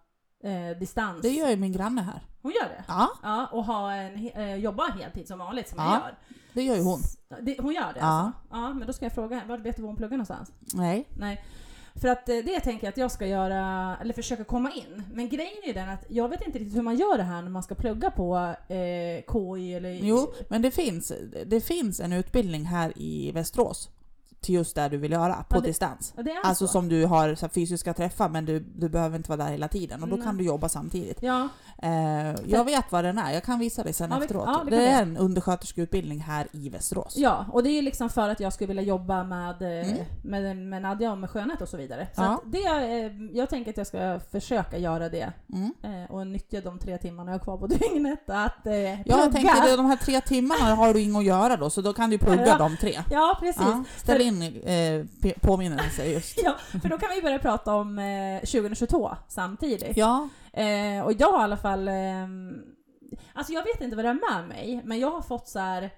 eh, 0.44 0.78
distans. 0.80 1.22
det 1.22 1.30
gör 1.30 1.50
ju 1.50 1.56
min 1.58 1.72
granne 1.72 2.02
här. 2.02 2.22
Hon 2.42 2.52
gör 2.52 2.70
det? 2.70 2.84
Ja, 2.88 3.10
Ja, 3.24 3.48
och 3.52 3.66
ha 3.66 3.94
en, 3.94 4.30
eh, 4.30 4.56
jobba 4.56 4.84
heltid 4.92 5.28
som 5.28 5.40
vanligt 5.40 5.70
som 5.70 5.80
Ja. 5.80 5.86
jag 5.94 6.02
gör. 6.02 6.16
det 6.54 6.64
gör 6.64 6.76
ju 6.76 6.82
hon. 6.84 7.00
S- 7.00 7.18
Det, 7.42 7.56
hon 7.62 7.74
gör 7.74 7.94
det 7.94 8.00
Ja. 8.00 8.06
alltså? 8.06 8.40
Ja, 8.52 8.74
men 8.74 8.88
då 8.88 8.94
ska 8.94 9.06
jag 9.06 9.14
fråga 9.14 9.40
henne. 9.40 9.58
Vet 9.58 9.76
du 9.76 9.82
var 9.82 9.88
hon 9.90 9.98
pluggar 9.98 10.18
någonstans? 10.18 10.52
Nej. 10.74 11.08
Nej. 11.18 11.46
För 12.02 12.08
att 12.08 12.30
eh, 12.30 12.36
det 12.36 12.60
tänker 12.60 12.88
jag 12.88 12.92
att 12.92 12.98
jag 12.98 13.12
ska 13.12 13.28
göra, 13.28 13.98
eller 14.02 14.14
försöka 14.14 14.44
komma 14.44 14.72
in. 14.72 15.04
Men 15.14 15.30
grejen 15.30 15.54
är 15.64 15.68
ju 15.68 15.74
den 15.74 15.90
att 15.90 16.06
jag 16.08 16.30
vet 16.30 16.48
inte 16.48 16.60
riktigt 16.60 16.78
hur 16.78 16.82
man 16.82 16.96
gör 16.96 17.18
det 17.18 17.24
här 17.24 17.42
när 17.42 17.50
man 17.50 17.64
ska 17.64 17.76
plugga 17.76 18.12
på 18.12 18.56
eh, 18.68 19.34
KI 19.34 19.74
eller... 19.74 19.90
Jo, 19.92 20.34
men 20.50 20.62
det 20.62 20.72
finns, 20.72 21.12
det 21.46 21.62
finns 21.62 22.00
en 22.00 22.14
utbildning 22.14 22.66
här 22.66 22.94
i 22.96 23.32
Västerås 23.32 23.90
till 24.46 24.56
just 24.56 24.76
det 24.76 24.90
du 24.90 24.98
vill 24.98 25.12
göra, 25.12 25.34
på 25.50 25.56
Ja, 25.56 25.60
det- 25.62 25.68
distans. 25.68 26.14
Ja, 26.18 26.24
Alltså 26.44 26.68
så. 26.68 26.72
som 26.74 26.90
du 26.90 27.06
har 27.06 27.36
så 27.36 27.46
här, 27.46 27.54
fysiska 27.54 27.94
träffar 27.94 28.30
men 28.30 28.46
du, 28.46 28.60
du 28.60 28.90
behöver 28.90 29.18
inte 29.18 29.30
vara 29.30 29.44
där 29.44 29.52
hela 29.52 29.68
tiden 29.68 30.04
och 30.04 30.10
då 30.10 30.16
Nej. 30.16 30.26
kan 30.26 30.38
du 30.38 30.44
jobba 30.44 30.70
samtidigt. 30.70 31.18
Ja, 31.22 31.48
Eh, 31.84 32.36
jag 32.48 32.66
vet 32.66 32.92
vad 32.92 33.04
den 33.04 33.18
är, 33.18 33.32
jag 33.34 33.44
kan 33.44 33.60
visa 33.60 33.84
dig 33.84 33.94
sen 33.94 34.12
Ja, 34.12 34.22
efteråt. 34.24 34.44
ja, 34.48 34.62
det 34.70 34.76
det 34.76 34.86
är 34.88 35.02
en 35.02 35.18
undersköterskeutbildning 35.18 36.20
här 36.20 36.48
i 36.52 36.70
Västerås. 36.70 37.14
ja, 37.18 37.46
och 37.52 37.64
det 37.64 37.70
är 37.70 37.82
liksom 37.82 38.10
för 38.10 38.30
att 38.30 38.40
jag 38.40 38.54
skulle 38.54 38.68
vilja 38.68 38.84
jobba 38.84 39.24
med, 39.24 39.62
eh, 39.62 39.90
Mm. 39.90 40.06
med, 40.22 40.58
med 40.58 40.82
Nadja 40.82 41.12
och 41.12 41.18
med 41.18 41.30
skönhet 41.30 41.62
och 41.62 41.70
så 41.70 41.78
vidare. 41.78 42.08
Så 42.16 42.22
Ja. 42.22 42.42
det, 42.46 42.66
eh, 42.66 43.12
jag 43.38 43.50
tänker 43.50 43.72
att 43.72 43.78
jag 43.78 43.88
ska 43.88 44.20
försöka 44.32 44.78
göra 44.78 45.10
det 45.10 45.34
Mm. 45.54 45.72
eh, 45.84 46.12
och 46.12 46.28
nyttja 46.28 46.62
de 46.62 46.80
tre 46.80 46.98
timmarna 46.98 47.32
jag 47.32 47.40
har 47.40 47.44
kvar 47.44 47.58
på 47.58 47.68
dygnet 47.68 48.30
att 48.30 48.68
eh, 48.68 48.74
Ja, 48.74 49.02
jag 49.06 49.32
det, 49.34 49.76
de 49.76 49.86
här 49.86 49.96
tre 49.98 50.22
timmarna 50.22 50.76
har 50.76 50.94
du 50.94 51.02
inget 51.02 51.18
att 51.18 51.26
göra 51.26 51.58
då, 51.58 51.70
så 51.70 51.82
då 51.82 51.94
kan 51.94 52.10
du 52.10 52.18
plugga 52.18 52.58
de 52.60 52.78
tre. 52.78 53.00
Ja, 53.12 53.38
precis. 53.40 53.62
Ja, 53.62 53.84
ställ 53.98 54.22
in 54.22 54.35
eh, 54.42 55.06
p- 55.22 55.34
påminnelser 55.42 56.06
just. 56.06 56.40
Ja, 56.44 56.56
för 56.82 56.90
då 56.90 56.98
kan 56.98 57.10
vi 57.16 57.22
börja 57.22 57.40
prata 57.40 57.74
om 57.76 58.00
eh, 58.00 58.40
2022 58.40 59.16
samtidigt. 59.28 59.98
Ja, 59.98 60.30
Eh, 60.54 61.02
och 61.06 61.14
jag 61.14 61.32
har 61.32 61.40
i 61.40 61.44
alla 61.44 61.58
fall... 61.58 61.88
ehm, 61.88 62.62
alltså 63.34 63.54
jag 63.54 63.64
vet 63.64 63.82
inte 63.82 63.96
vad 63.96 64.06
det 64.06 64.10
är 64.10 64.34
med 64.38 64.48
mig, 64.48 64.82
men 64.86 65.00
jag 65.00 65.12
har 65.12 65.22
fått 65.22 65.48
så 65.48 65.60
här 65.60 65.90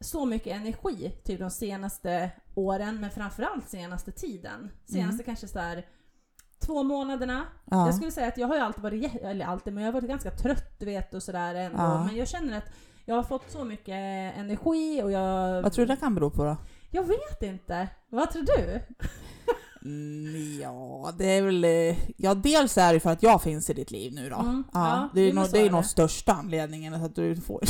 så 0.00 0.24
mycket 0.24 0.56
energi 0.56 1.12
typ 1.24 1.40
de 1.40 1.50
senaste 1.50 2.30
åren, 2.54 3.00
men 3.00 3.10
framförallt 3.10 3.68
senaste 3.68 4.12
tiden. 4.12 4.70
Senaste 4.84 5.22
kanske 5.24 5.48
så 5.48 5.58
här 5.58 5.86
två 6.66 6.82
månaderna. 6.82 7.44
ja. 7.70 7.86
Jag 7.86 7.94
skulle 7.94 8.10
säga 8.10 8.28
att 8.28 8.38
jag 8.38 8.48
har 8.48 8.54
ju 8.54 8.60
alltid 8.60 8.82
varit, 8.82 9.14
eller 9.22 9.44
alltid, 9.46 9.72
men 9.74 9.84
jag 9.84 9.92
har 9.92 10.00
varit 10.00 10.08
ganska 10.10 10.30
trött 10.30 10.78
du 10.78 10.86
vet 10.86 11.14
och 11.14 11.22
sådär 11.22 11.54
ändå. 11.54 11.78
Ja. 11.78 12.04
Men 12.04 12.16
jag 12.16 12.28
känner 12.28 12.58
att 12.58 12.66
jag 13.04 13.14
har 13.14 13.22
fått 13.22 13.50
så 13.50 13.64
mycket 13.64 13.94
energi 14.38 15.02
och 15.02 15.12
jag... 15.12 15.62
Vad 15.62 15.72
tror 15.72 15.86
du 15.86 15.94
det 15.94 16.00
kan 16.00 16.14
bero 16.14 16.30
på 16.30 16.44
då? 16.44 16.56
Jag 16.90 17.02
vet 17.02 17.42
inte. 17.42 17.88
Vad 18.10 18.30
tror 18.30 18.42
du? 18.42 18.82
Mm, 19.84 20.60
ja, 20.60 21.12
det 21.18 21.26
är 21.26 21.42
väl... 21.42 21.64
eh, 21.64 21.96
Ja, 22.16 22.34
dels 22.34 22.78
är 22.78 22.92
det 22.94 23.00
för 23.00 23.10
att 23.10 23.22
jag 23.22 23.42
finns 23.42 23.70
i 23.70 23.74
ditt 23.74 23.90
liv 23.90 24.12
nu 24.12 24.30
då. 24.30 24.36
Mm, 24.36 24.64
ja, 24.72 24.88
ja, 24.96 25.08
det 25.14 25.20
är 25.20 25.32
nog, 25.32 25.82
det. 25.82 25.82
största 25.88 26.32
anledningen 26.32 26.94
att 26.94 27.14
du 27.14 27.36
får... 27.36 27.62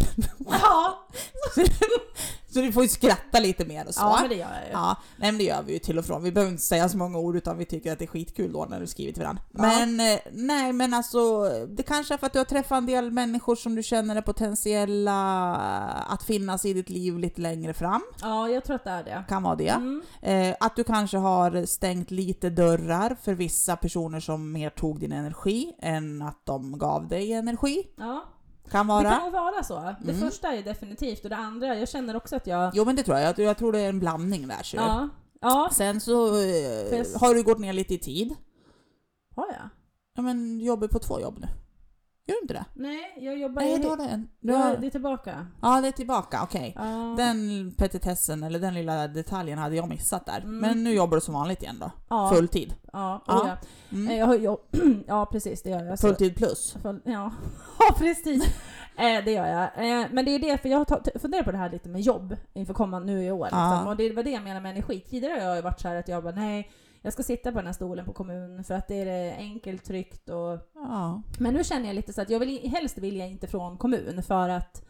Ja! 0.50 1.08
så 2.56 2.62
du 2.62 2.72
får 2.72 2.82
ju 2.82 2.88
skratta 2.88 3.40
lite 3.40 3.64
mer 3.64 3.86
och 3.86 3.94
så. 3.94 4.00
Ja, 4.00 4.18
men 4.20 4.28
det 4.28 4.34
gör 4.34 4.54
jag 4.54 4.66
ju. 4.66 4.72
Ja, 4.72 4.96
nej 5.16 5.32
men 5.32 5.38
det 5.38 5.44
gör 5.44 5.62
vi 5.62 5.72
ju 5.72 5.78
till 5.78 5.98
och 5.98 6.04
från. 6.04 6.22
Vi 6.22 6.32
behöver 6.32 6.52
inte 6.52 6.62
säga 6.62 6.88
så 6.88 6.98
många 6.98 7.18
ord 7.18 7.36
utan 7.36 7.58
vi 7.58 7.64
tycker 7.64 7.92
att 7.92 7.98
det 7.98 8.04
är 8.04 8.06
skitkul 8.06 8.52
då 8.52 8.66
när 8.70 8.80
du 8.80 8.86
skriver 8.86 9.12
till 9.12 9.22
varandra. 9.22 9.42
Ja. 9.52 9.62
Men 9.62 10.00
eh, 10.00 10.18
nej 10.32 10.72
men 10.72 10.94
alltså, 10.94 11.48
det 11.68 11.82
kanske 11.82 12.14
är 12.14 12.18
för 12.18 12.26
att 12.26 12.32
du 12.32 12.38
har 12.38 12.44
träffat 12.44 12.78
en 12.78 12.86
del 12.86 13.10
människor 13.10 13.56
som 13.56 13.74
du 13.74 13.82
känner 13.82 14.16
är 14.16 14.20
potentiella 14.20 15.54
att 16.08 16.22
finnas 16.22 16.64
i 16.64 16.72
ditt 16.72 16.90
liv 16.90 17.18
lite 17.18 17.40
längre 17.40 17.74
fram. 17.74 18.02
Ja, 18.22 18.48
jag 18.48 18.64
tror 18.64 18.76
att 18.76 18.84
det 18.84 18.90
är 18.90 19.04
det. 19.04 19.24
Kan 19.28 19.42
vara 19.42 19.56
det. 19.56 19.68
Mm. 19.68 20.02
Eh, 20.22 20.56
att 20.60 20.76
du 20.76 20.84
kanske 20.84 21.16
har 21.16 21.66
stängt 21.66 22.10
lite 22.10 22.50
dörrar 22.50 23.16
för 23.22 23.34
vissa 23.34 23.76
personer 23.76 24.20
som 24.20 24.52
mer 24.52 24.70
tog 24.70 25.00
din 25.00 25.12
energi 25.12 25.72
än 25.78 26.22
att 26.22 26.46
de 26.46 26.78
gav 26.78 27.08
dig 27.08 27.32
energi. 27.32 27.86
Ja, 27.96 28.24
Kan 28.70 28.86
det 28.86 28.92
vara. 28.92 29.10
kan 29.10 29.22
nog 29.22 29.32
vara 29.32 29.62
så. 29.62 29.94
Det 30.02 30.12
Mm. 30.12 30.30
första 30.30 30.52
är 30.54 30.62
definitivt 30.62 31.24
och 31.24 31.30
det 31.30 31.36
andra, 31.36 31.74
jag 31.78 31.88
känner 31.88 32.16
också 32.16 32.36
att 32.36 32.46
jag... 32.46 32.70
Jo 32.74 32.84
men 32.84 32.96
det 32.96 33.02
tror 33.02 33.18
jag. 33.18 33.28
Jag, 33.28 33.38
jag 33.46 33.58
tror 33.58 33.72
det 33.72 33.80
är 33.80 33.88
en 33.88 34.00
blandning 34.00 34.48
där. 34.48 34.62
Så. 34.62 34.76
Ja. 34.76 35.08
Ja, 35.40 35.68
Sen 35.72 36.00
så 36.00 36.26
eh, 36.26 37.06
har 37.20 37.34
du 37.34 37.42
gått 37.42 37.58
ner 37.58 37.72
lite 37.72 37.94
i 37.94 37.98
tid. 37.98 38.34
har 39.36 39.46
jag? 39.46 39.68
Ja 40.14 40.22
men 40.22 40.58
du 40.58 40.64
jobbar 40.64 40.88
på 40.88 40.98
två 40.98 41.20
jobb 41.20 41.38
nu. 41.40 41.46
Gör 42.28 42.34
du 42.36 42.40
inte 42.42 42.54
det? 42.54 42.64
Nej, 42.74 43.14
jag 43.20 43.38
jobbar 43.38 43.62
Nej, 43.62 43.78
du 43.78 43.88
har 43.88 43.96
det. 43.96 44.04
en- 44.04 44.28
Du 44.40 44.52
har... 44.52 44.76
det 44.76 44.86
är 44.86 44.90
tillbaka. 44.90 45.46
Ja, 45.62 45.80
det 45.80 45.88
är 45.88 45.92
tillbaka. 45.92 46.40
Okej. 46.42 46.72
Ja. 46.76 47.14
Den 47.18 47.72
petitessen, 47.78 48.42
eller 48.42 48.58
den 48.58 48.74
lilla 48.74 49.08
detaljen 49.08 49.58
hade 49.58 49.76
jag 49.76 49.88
missat 49.88 50.26
där. 50.26 50.38
Mm. 50.40 50.58
Men 50.58 50.84
nu 50.84 50.94
jobbar 50.94 51.16
du 51.16 51.20
som 51.20 51.34
vanligt 51.34 51.62
igen 51.62 51.76
då? 51.80 51.90
ja. 52.08 52.30
Fulltid? 52.34 52.74
Ja, 52.92 53.22
Ja. 53.26 53.42
oh, 53.42 53.48
ja. 53.48 53.56
Mm. 53.96 54.08
Eh, 54.08 54.42
Jag 54.44 54.58
ja, 55.06 55.26
precis 55.26 55.62
det 55.62 55.70
gör 55.70 55.84
jag. 55.84 55.98
Så- 55.98 56.06
Fulltid 56.06 56.36
plus? 56.36 56.76
Full, 56.82 57.00
ja. 57.04 57.32
ja, 57.78 57.94
precis. 57.98 58.44
Eh, 58.98 59.24
det 59.24 59.32
gör 59.32 59.46
jag. 59.46 59.62
Eh, 60.02 60.06
men 60.12 60.24
det 60.24 60.30
är 60.30 60.38
det, 60.38 60.58
för 60.62 60.68
jag 60.68 60.78
har 60.78 61.18
funderat 61.18 61.44
på 61.44 61.52
det 61.52 61.58
här 61.58 61.70
lite 61.70 61.88
med 61.88 62.00
jobb 62.00 62.36
inför 62.54 62.74
kommande 62.74 63.12
nu 63.12 63.24
i 63.24 63.30
år. 63.30 63.44
Liksom. 63.44 63.86
Och 63.86 63.96
det 63.96 64.12
var 64.12 64.22
det 64.22 64.30
jag 64.30 64.42
menar 64.42 64.60
med 64.60 64.70
energi. 64.70 65.00
Tidigare 65.00 65.40
har 65.40 65.54
jag 65.54 65.62
varit 65.62 65.80
så 65.80 65.88
här 65.88 65.96
att 65.96 66.08
jag 66.08 66.22
bara 66.22 66.34
nej, 66.34 66.70
jag 67.06 67.12
ska 67.12 67.22
sitta 67.22 67.52
på 67.52 67.58
den 67.58 67.66
här 67.66 67.72
stolen 67.72 68.04
på 68.04 68.12
kommun 68.12 68.64
för 68.64 68.74
att 68.74 68.88
det 68.88 68.94
är 68.94 69.36
enkelt, 69.36 69.84
tryggt 69.84 70.28
och... 70.28 70.58
Ja. 70.74 71.22
Men 71.38 71.54
nu 71.54 71.64
känner 71.64 71.86
jag 71.86 71.94
lite 71.94 72.12
så 72.12 72.20
att 72.22 72.30
jag 72.30 72.38
vill 72.40 72.70
helst 72.70 72.98
vill 72.98 73.16
jag 73.16 73.28
inte 73.28 73.46
från 73.46 73.76
kommun 73.78 74.22
för 74.22 74.48
att 74.48 74.82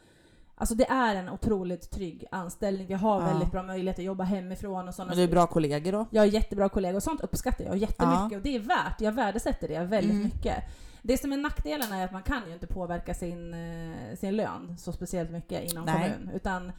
Alltså 0.59 0.75
det 0.75 0.87
är 0.91 1.15
en 1.17 1.29
otroligt 1.29 1.91
trygg 1.91 2.25
anställning. 2.31 2.87
Vi 2.87 2.95
har 2.95 3.21
Ja. 3.21 3.27
väldigt 3.27 3.51
bra 3.53 3.63
möjlighet 3.63 3.99
att 3.99 4.05
jobba 4.05 4.25
hemifrån 4.25 4.89
och 4.89 4.95
sådana 4.95 5.09
Men 5.11 5.17
det 5.19 5.23
är 5.23 5.29
bra 5.29 5.47
kollegor 5.47 5.93
då? 5.93 6.07
jag 6.11 6.23
har 6.23 6.27
jättebra 6.27 6.69
kollegor 6.69 6.97
och 6.97 7.03
sånt 7.03 7.21
uppskattar 7.21 7.65
jag 7.65 7.77
jättemycket 7.77 8.37
och 8.37 8.43
det 8.43 8.55
är 8.57 8.61
värt, 8.61 9.01
jag 9.01 9.13
värdesätter 9.13 9.69
det 9.69 9.79
väldigt 9.85 10.11
Mm. 10.13 10.23
mycket. 10.25 10.57
Det 11.03 11.19
som 11.19 11.33
är 11.33 11.37
nackdelen 11.37 11.93
är 11.93 12.05
att 12.05 12.13
man 12.13 12.23
kan 12.23 12.43
ju 12.47 12.53
inte 12.53 12.67
påverka 12.67 13.15
sin, 13.15 13.55
eh, 13.55 14.17
sin 14.17 14.37
lön 14.37 14.77
så 14.79 14.93
speciellt 14.93 15.31
mycket 15.31 15.73
inom 15.73 15.85
Nej. 15.85 15.95
kommun. 15.95 16.31
Utan, 16.35 16.73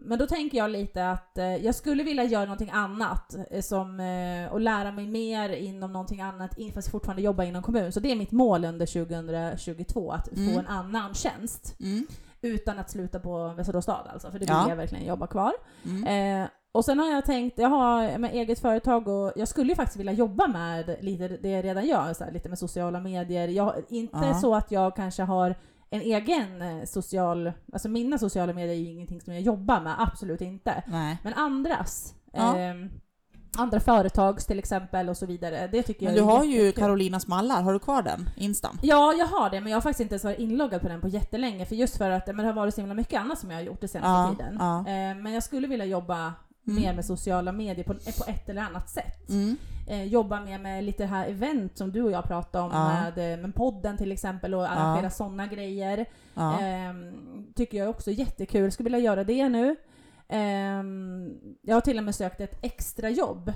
men 0.00 0.18
då 0.18 0.26
tänker 0.26 0.58
jag 0.58 0.70
lite 0.70 1.10
att 1.10 1.38
eh, 1.38 1.56
jag 1.56 1.74
skulle 1.74 2.02
vilja 2.02 2.24
göra 2.24 2.44
någonting 2.44 2.70
annat 2.72 3.36
eh, 3.50 3.60
som, 3.62 4.00
eh, 4.00 4.52
och 4.52 4.60
lära 4.60 4.92
mig 4.92 5.06
mer 5.06 5.48
inom 5.50 5.92
någonting 5.92 6.20
annat 6.20 6.50
fast 6.74 6.90
fortfarande 6.90 7.22
jobba 7.22 7.44
inom 7.44 7.62
kommun. 7.62 7.92
Så 7.92 8.00
det 8.00 8.12
är 8.12 8.16
mitt 8.16 8.32
mål 8.32 8.64
under 8.64 8.86
2022, 8.86 10.12
att 10.12 10.32
Mm. 10.36 10.52
få 10.54 10.60
en 10.60 10.66
annan 10.66 11.14
tjänst. 11.14 11.76
Mm. 11.80 12.06
Utan 12.42 12.78
att 12.78 12.90
sluta 12.90 13.20
på 13.20 13.48
Västerås 13.56 13.84
stad 13.84 14.06
alltså, 14.12 14.30
för 14.30 14.38
det 14.38 14.44
vill 14.46 14.48
Ja. 14.54 14.68
jag 14.68 14.76
verkligen 14.76 15.06
jobba 15.06 15.26
kvar. 15.26 15.52
Mm. 15.84 16.42
Eh, 16.42 16.48
och 16.72 16.84
sen 16.84 16.98
har 16.98 17.10
jag 17.10 17.24
tänkt, 17.24 17.58
jag 17.58 17.68
har 17.68 18.18
med 18.18 18.32
eget 18.34 18.58
företag 18.60 19.08
och 19.08 19.32
jag 19.36 19.48
skulle 19.48 19.68
ju 19.68 19.74
faktiskt 19.76 19.96
vilja 20.00 20.12
jobba 20.12 20.46
med 20.46 20.96
lite 21.00 21.28
det 21.28 21.48
jag 21.50 21.64
redan 21.64 21.86
gör, 21.86 22.14
så 22.14 22.24
här, 22.24 22.30
lite 22.32 22.48
med 22.48 22.58
sociala 22.58 23.00
medier. 23.00 23.48
Jag, 23.48 23.74
inte 23.88 24.16
Ja. 24.26 24.34
så 24.34 24.54
att 24.54 24.70
jag 24.70 24.96
kanske 24.96 25.22
har 25.22 25.54
en 25.94 26.00
egen 26.00 26.62
eh, 26.62 26.84
social, 26.84 27.52
alltså 27.72 27.88
mina 27.88 28.18
sociala 28.18 28.52
medier 28.52 28.74
är 28.74 28.78
ju 28.78 28.86
ingenting 28.90 29.20
som 29.20 29.32
jag 29.32 29.42
jobbar 29.42 29.80
med, 29.80 29.94
absolut 29.98 30.40
inte. 30.40 30.82
Nej. 30.86 31.18
Men 31.24 31.34
andras, 31.34 32.14
Ja. 32.32 32.56
ehm, 32.56 32.90
andra 33.56 33.80
företags 33.80 34.46
till 34.46 34.58
exempel 34.58 35.08
och 35.08 35.16
så 35.16 35.26
vidare, 35.26 35.66
det 35.72 35.82
tycker 35.82 36.06
Men 36.06 36.14
jag 36.16 36.26
du 36.26 36.30
är 36.32 36.36
har 36.36 36.44
ju 36.44 36.50
jättekul. 36.50 36.82
Carolinas 36.82 37.26
mallar, 37.26 37.62
har 37.62 37.72
du 37.72 37.78
kvar 37.78 38.02
den? 38.02 38.30
Instan? 38.36 38.78
Ja, 38.82 39.12
jag 39.18 39.26
har 39.26 39.50
det, 39.50 39.60
men 39.60 39.70
jag 39.70 39.76
har 39.76 39.82
faktiskt 39.82 40.00
inte 40.00 40.12
ens 40.14 40.24
varit 40.24 40.38
inloggad 40.38 40.80
på 40.80 40.88
den 40.88 41.00
på 41.00 41.08
jättelänge, 41.08 41.66
för 41.66 41.74
just 41.76 41.96
för 41.96 42.10
att 42.10 42.26
men 42.26 42.36
det 42.36 42.44
har 42.46 42.52
varit 42.52 42.74
så 42.74 42.80
himla 42.80 42.94
mycket 42.94 43.20
annat 43.20 43.38
som 43.38 43.50
jag 43.50 43.58
har 43.58 43.62
gjort 43.62 43.80
den 43.80 43.88
senaste 43.88 44.10
Ja, 44.10 44.34
tiden. 44.38 44.56
ja. 44.60 44.78
Eh, 44.78 45.14
men 45.22 45.32
jag 45.32 45.42
skulle 45.42 45.66
vilja 45.66 45.84
jobba 45.84 46.32
Mm. 46.66 46.82
mer 46.82 46.94
med 46.94 47.04
sociala 47.04 47.52
medier 47.52 47.84
på, 47.84 47.94
på 47.94 48.24
ett 48.30 48.48
eller 48.48 48.62
annat 48.62 48.90
sätt. 48.90 49.28
Mm. 49.30 49.56
Eh, 49.86 50.04
jobba 50.04 50.40
mer 50.40 50.58
med 50.58 50.84
lite 50.84 51.06
här 51.06 51.28
event 51.28 51.78
som 51.78 51.92
du 51.92 52.02
och 52.02 52.10
jag 52.10 52.24
pratade 52.24 52.64
om 52.64 52.70
Ja. 52.72 52.88
med, 52.88 53.32
eh, 53.34 53.38
med 53.40 53.54
podden 53.54 53.96
till 53.96 54.12
exempel 54.12 54.54
och 54.54 54.70
arrangera 54.70 55.10
sådana 55.10 55.46
grejer. 55.46 56.06
Ja. 56.34 56.60
Ehm, 56.60 57.46
tycker 57.54 57.78
jag 57.78 57.88
också 57.90 58.10
är 58.10 58.14
jättekul. 58.14 58.72
Skulle 58.72 58.84
vilja 58.86 58.98
göra 59.10 59.24
det 59.24 59.48
nu. 59.48 59.76
Ehm, 60.28 61.32
jag 61.62 61.76
har 61.76 61.80
till 61.80 61.98
och 61.98 62.04
med 62.04 62.14
sökt 62.14 62.40
ett 62.40 62.58
extra 62.64 63.10
jobb. 63.10 63.52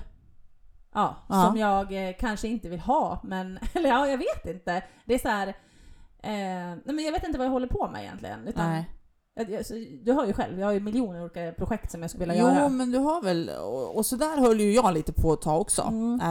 Ja, 0.93 1.15
Ja. 1.29 1.45
som 1.45 1.57
jag 1.57 2.07
eh, 2.09 2.13
kanske 2.19 2.47
inte 2.47 2.69
vill 2.69 2.79
ha, 2.79 3.19
men 3.23 3.59
eller 3.73 3.89
ja, 3.89 4.07
jag 4.07 4.17
vet 4.17 4.45
inte. 4.45 4.83
Det 5.05 5.13
är 5.13 5.19
så 5.19 5.29
här. 5.29 5.47
Eh, 6.23 6.75
nej 6.85 6.95
men 6.95 6.99
jag 7.05 7.11
vet 7.11 7.23
inte 7.27 7.37
vad 7.37 7.47
jag 7.47 7.51
håller 7.51 7.67
på 7.67 7.89
med 7.93 8.01
egentligen. 8.03 8.47
Utan, 8.47 8.69
Nej. 8.69 8.89
Jag, 9.39 9.49
jag, 9.49 9.65
så- 9.65 9.73
du 10.03 10.13
hör 10.13 10.25
ju 10.25 10.33
själv, 10.33 10.59
jag 10.59 10.67
har 10.67 10.73
ju 10.73 10.79
miljoner 10.79 11.21
olika 11.21 11.51
projekt 11.57 11.91
som 11.91 12.01
jag 12.01 12.09
skulle 12.11 12.25
vilja 12.25 12.41
Jo, 12.41 12.47
göra. 12.55 12.69
men 12.69 12.91
du 12.91 12.97
har 12.97 13.21
väl, 13.21 13.49
och, 13.49 13.95
och 13.97 14.05
så 14.05 14.15
där 14.15 14.37
höll 14.37 14.59
ju 14.59 14.73
jag 14.73 14.93
lite 14.93 15.13
på 15.13 15.33
ett 15.33 15.41
tag 15.41 15.61
också. 15.61 15.81
Mm. 15.81 16.21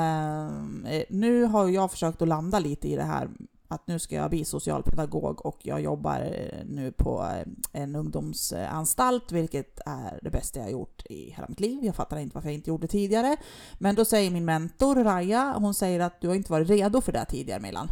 Eh, 0.87 1.03
nu 1.11 1.45
har 1.45 1.69
jag 1.69 1.91
försökt 1.91 2.23
att 2.23 2.29
landa 2.29 2.59
lite 2.59 2.89
i 2.89 2.97
det 2.97 3.03
här 3.03 3.29
att 3.71 3.87
nu 3.87 3.99
ska 3.99 4.15
jag 4.17 4.31
bli 4.31 4.45
socialpedagog 4.45 5.47
och 5.47 5.59
jag 5.63 5.81
jobbar 5.81 6.21
eh, 6.21 6.65
nu 6.67 6.93
på 6.93 7.23
eh, 7.23 7.83
en 7.83 7.97
ungdomsanstalt, 7.97 9.33
vilket 9.33 9.81
är 9.87 10.19
det 10.23 10.31
bästa 10.31 10.59
jag 10.59 10.65
har 10.67 10.71
gjort 10.73 11.03
i 11.11 11.31
hela 11.31 11.47
mitt 11.49 11.61
liv. 11.61 11.85
Jag 11.85 11.95
fattar 11.95 12.19
inte 12.19 12.35
varför 12.35 12.49
jag 12.49 12.55
inte 12.55 12.71
gjorde 12.71 12.83
det 12.87 12.91
tidigare. 12.91 13.37
Men 13.79 13.95
då 13.95 14.05
säger 14.05 14.31
min 14.31 14.45
mentor 14.45 14.95
Raja, 15.05 15.55
hon 15.59 15.75
säger 15.75 16.01
att 16.01 16.21
du 16.21 16.29
har 16.29 16.35
inte 16.35 16.53
varit 16.53 16.69
redo 16.71 17.01
för 17.01 17.13
det 17.13 17.25
tidigare 17.25 17.61
Milan. 17.61 17.89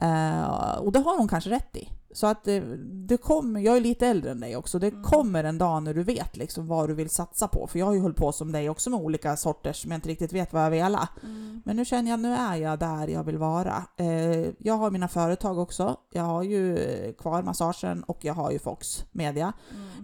Eh, 0.00 0.78
och 0.78 0.92
det 0.92 0.98
har 0.98 1.18
hon 1.18 1.28
kanske 1.28 1.50
rätt 1.50 1.76
i. 1.76 1.88
Så 2.18 2.26
att 2.26 2.48
eh, 2.48 2.62
det 3.08 3.16
kommer, 3.16 3.60
jag 3.60 3.76
är 3.76 3.80
lite 3.80 4.06
äldre 4.06 4.30
än 4.30 4.40
dig 4.40 4.56
också, 4.56 4.78
det 4.78 4.88
Mm. 4.88 5.02
kommer 5.02 5.44
en 5.44 5.58
dag 5.58 5.82
när 5.82 5.94
du 5.94 6.02
vet 6.02 6.36
liksom 6.36 6.66
vad 6.66 6.88
du 6.88 6.94
vill 6.94 7.10
satsa 7.10 7.48
på. 7.48 7.66
För 7.66 7.78
jag 7.78 7.86
har 7.86 7.92
ju 7.94 8.00
hållit 8.00 8.16
på 8.16 8.32
som 8.32 8.52
dig 8.52 8.70
också 8.70 8.90
med 8.90 9.00
olika 9.00 9.36
sorters 9.36 9.82
som 9.82 9.90
jag 9.90 9.98
inte 9.98 10.08
riktigt 10.08 10.32
vet 10.32 10.52
vad 10.52 10.64
jag 10.64 10.70
vill. 10.70 10.80
Mm. 11.22 11.62
Men 11.64 11.76
nu 11.76 11.84
känner 11.84 12.10
jag, 12.10 12.20
nu 12.20 12.32
är 12.34 12.56
jag 12.56 12.78
där 12.78 13.08
jag 13.08 13.24
vill 13.24 13.38
vara. 13.38 13.84
Eh, 13.96 14.46
jag 14.58 14.74
har 14.74 14.90
mina 14.90 15.08
företag 15.08 15.58
också. 15.58 15.96
Jag 16.12 16.22
har 16.22 16.42
ju 16.42 16.78
eh, 16.78 17.12
kvar 17.12 17.42
massagen 17.42 18.02
och 18.02 18.18
jag 18.24 18.34
har 18.34 18.50
ju 18.50 18.58
Fox 18.58 19.04
Media 19.12 19.52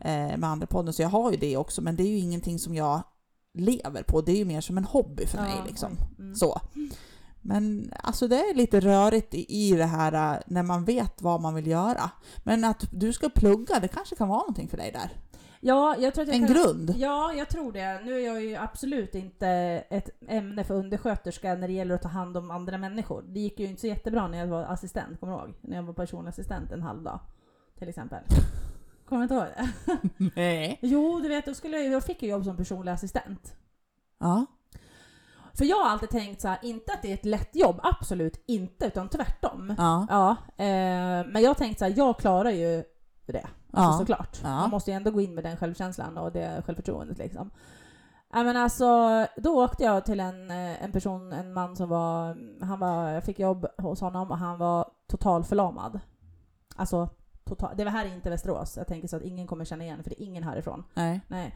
Mm. 0.03 0.31
eh, 0.33 0.37
med 0.39 0.51
andra 0.51 0.67
podden, 0.67 0.93
så 0.95 1.03
jag 1.03 1.09
har 1.09 1.31
ju 1.31 1.37
det 1.37 1.57
också. 1.57 1.83
Men 1.83 1.97
det 1.97 2.03
är 2.03 2.09
ju 2.09 2.19
ingenting 2.19 2.59
som 2.59 2.75
jag 2.75 3.03
lever 3.55 4.03
på. 4.03 4.21
Det 4.21 4.33
är 4.33 4.37
ju 4.37 4.45
mer 4.45 4.61
som 4.61 4.79
en 4.79 4.85
hobby 4.85 5.27
för 5.27 5.39
mig. 5.39 5.53
Ja, 5.59 5.65
Liksom. 5.69 5.93
mm. 6.19 6.35
Så. 6.35 6.61
Men 7.45 7.93
alltså 8.03 8.29
det 8.29 8.37
är 8.37 8.55
lite 8.55 8.81
rörigt 8.81 9.35
i, 9.35 9.47
i 9.49 9.77
det 9.77 9.85
här 9.85 10.35
äh, 10.35 10.41
när 10.47 10.63
man 10.63 10.85
vet 10.85 11.23
vad 11.23 11.41
man 11.41 11.55
vill 11.55 11.67
göra. 11.67 12.11
Men 12.43 12.65
att 12.65 12.89
du 12.91 13.13
ska 13.13 13.29
plugga, 13.29 13.81
det 13.81 13.89
kanske 13.89 14.17
kan 14.17 14.29
vara 14.29 14.39
någonting 14.39 14.69
för 14.69 14.77
dig 14.77 14.93
där. 14.93 15.11
Ja, 15.61 15.97
jag 15.99 16.15
tror 16.15 16.23
att 16.23 16.29
jag 16.29 16.37
En 16.37 16.47
kan... 16.47 16.57
grund. 16.57 16.95
Ja, 16.97 17.33
jag 17.33 17.49
tror 17.49 17.73
det. 17.73 18.01
Nu 18.05 18.15
är 18.15 18.27
jag 18.27 18.45
ju 18.45 18.57
absolut 18.57 19.15
inte 19.15 19.49
ett 19.91 20.11
ämne 20.29 20.65
för 20.65 20.75
undersköterska 20.75 21.55
när 21.55 21.69
det 21.69 21.75
gäller 21.75 21.95
att 21.95 22.03
ta 22.03 22.09
hand 22.09 22.37
om 22.37 22.51
andra 22.51 22.79
människor. 22.79 23.25
Det 23.29 23.41
gick 23.41 23.61
ju 23.61 23.67
inte 23.67 23.81
så 23.81 23.87
jättebra 23.87 24.29
när 24.29 24.39
jag 24.39 24.47
var 24.47 24.63
assistent, 24.63 25.21
kommer 25.21 25.33
du 25.33 25.39
ihåg? 25.39 25.55
När 25.61 25.77
jag 25.77 25.83
var 25.83 25.93
personlig 25.93 26.29
assistent 26.29 26.73
en 26.73 26.83
halv 26.83 27.03
dag, 27.03 27.21
till 27.79 27.89
exempel. 27.89 28.25
Kommer 29.09 29.21
du 29.21 29.23
inte 29.23 29.35
ihåg 29.35 29.45
det? 29.45 29.71
Nej. 30.37 30.79
Jo, 30.83 31.21
du 31.21 31.29
vet, 31.29 31.47
då 31.47 31.55
skulle 31.55 31.77
jag, 31.77 31.93
jag 31.93 32.05
fick 32.05 32.23
ju 32.23 32.29
jobb 32.29 32.45
som 32.45 32.57
personlig 32.57 32.93
assistent. 32.93 33.57
Ja. 34.19 34.47
För 35.57 35.65
jag 35.65 35.77
har 35.77 35.91
alltid 35.91 36.11
tänkt 36.11 36.41
så 36.41 36.49
här, 36.49 36.59
inte 36.63 36.93
att 36.93 37.03
det 37.03 37.11
är 37.11 37.15
ett 37.15 37.25
lätt 37.25 37.57
jobb, 37.57 37.81
absolut 37.83 38.45
inte, 38.47 38.87
utan 38.87 39.09
tvärtom. 39.09 39.75
Ja. 39.79 40.07
Ja, 40.11 40.31
eh, 40.65 41.27
men 41.27 41.43
jag 41.43 41.51
har 41.51 41.55
tänkt 41.55 41.79
så 41.79 41.85
här, 41.85 41.95
jag 41.97 42.19
klarar 42.19 42.51
ju 42.51 42.85
det. 43.27 43.47
Alltså 43.73 43.93
Ja. 43.93 43.99
såklart. 43.99 44.41
Ja. 44.43 44.49
Man 44.49 44.71
måste 44.71 44.91
ju 44.91 44.97
ändå 44.97 45.11
gå 45.11 45.21
in 45.21 45.35
med 45.35 45.45
den 45.45 45.57
självkänslan 45.57 46.19
och 46.19 46.33
det 46.33 46.63
självförtroendet 46.67 47.19
liksom. 47.19 47.51
Ja, 48.33 48.43
men 48.43 48.57
alltså, 48.57 48.87
då 49.37 49.65
åkte 49.65 49.85
jag 49.85 50.05
till 50.05 50.21
en, 50.21 50.51
eh, 50.51 50.85
en 50.85 50.93
person, 50.93 51.33
en 51.33 51.53
man 51.53 51.77
som 51.77 51.89
var, 51.89 52.37
han 52.65 52.79
var, 52.81 53.09
jag 53.09 53.25
fick 53.25 53.39
jobb 53.39 53.67
hos 53.79 54.01
honom 54.01 54.31
och 54.31 54.39
han 54.39 54.59
var 54.59 54.91
totalförlamad. 55.09 56.01
Alltså, 56.77 57.09
total, 57.45 57.77
det 57.77 57.85
var 57.85 57.91
här 57.91 58.07
inte 58.07 58.31
Västerås. 58.31 58.77
Jag 58.77 58.87
tänker 58.87 59.09
så 59.09 59.17
att 59.17 59.23
ingen 59.23 59.47
kommer 59.47 59.65
känna 59.65 59.85
igen 59.85 60.03
för 60.03 60.11
det 60.11 60.23
är 60.23 60.27
ingen 60.27 60.43
härifrån. 60.45 60.85
Nej. 60.95 61.21
Nej. 61.29 61.55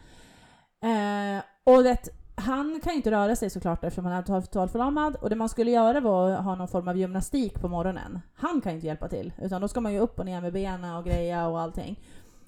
Eh, 0.82 1.42
och 1.64 1.82
det, 1.82 2.08
han 2.38 2.80
kan 2.80 2.92
ju 2.92 2.96
inte 2.96 3.10
röra 3.10 3.36
sig 3.36 3.50
såklart 3.50 3.84
eftersom 3.84 4.04
han 4.04 4.14
är 4.14 4.22
total- 4.22 4.42
totalförlamad 4.42 5.16
och 5.16 5.30
det 5.30 5.36
man 5.36 5.48
skulle 5.48 5.70
göra 5.70 6.00
var 6.00 6.30
att 6.30 6.44
ha 6.44 6.54
någon 6.54 6.68
form 6.68 6.88
av 6.88 6.96
gymnastik 6.96 7.54
på 7.54 7.68
morgonen. 7.68 8.20
Han 8.34 8.60
kan 8.60 8.72
ju 8.72 8.76
inte 8.76 8.86
hjälpa 8.86 9.08
till 9.08 9.32
utan 9.42 9.60
då 9.60 9.68
ska 9.68 9.80
man 9.80 9.92
ju 9.92 9.98
upp 9.98 10.18
och 10.18 10.26
ner 10.26 10.40
med 10.40 10.52
benen 10.52 10.96
och 10.96 11.04
greja 11.04 11.46
och 11.48 11.60
allting. 11.60 12.00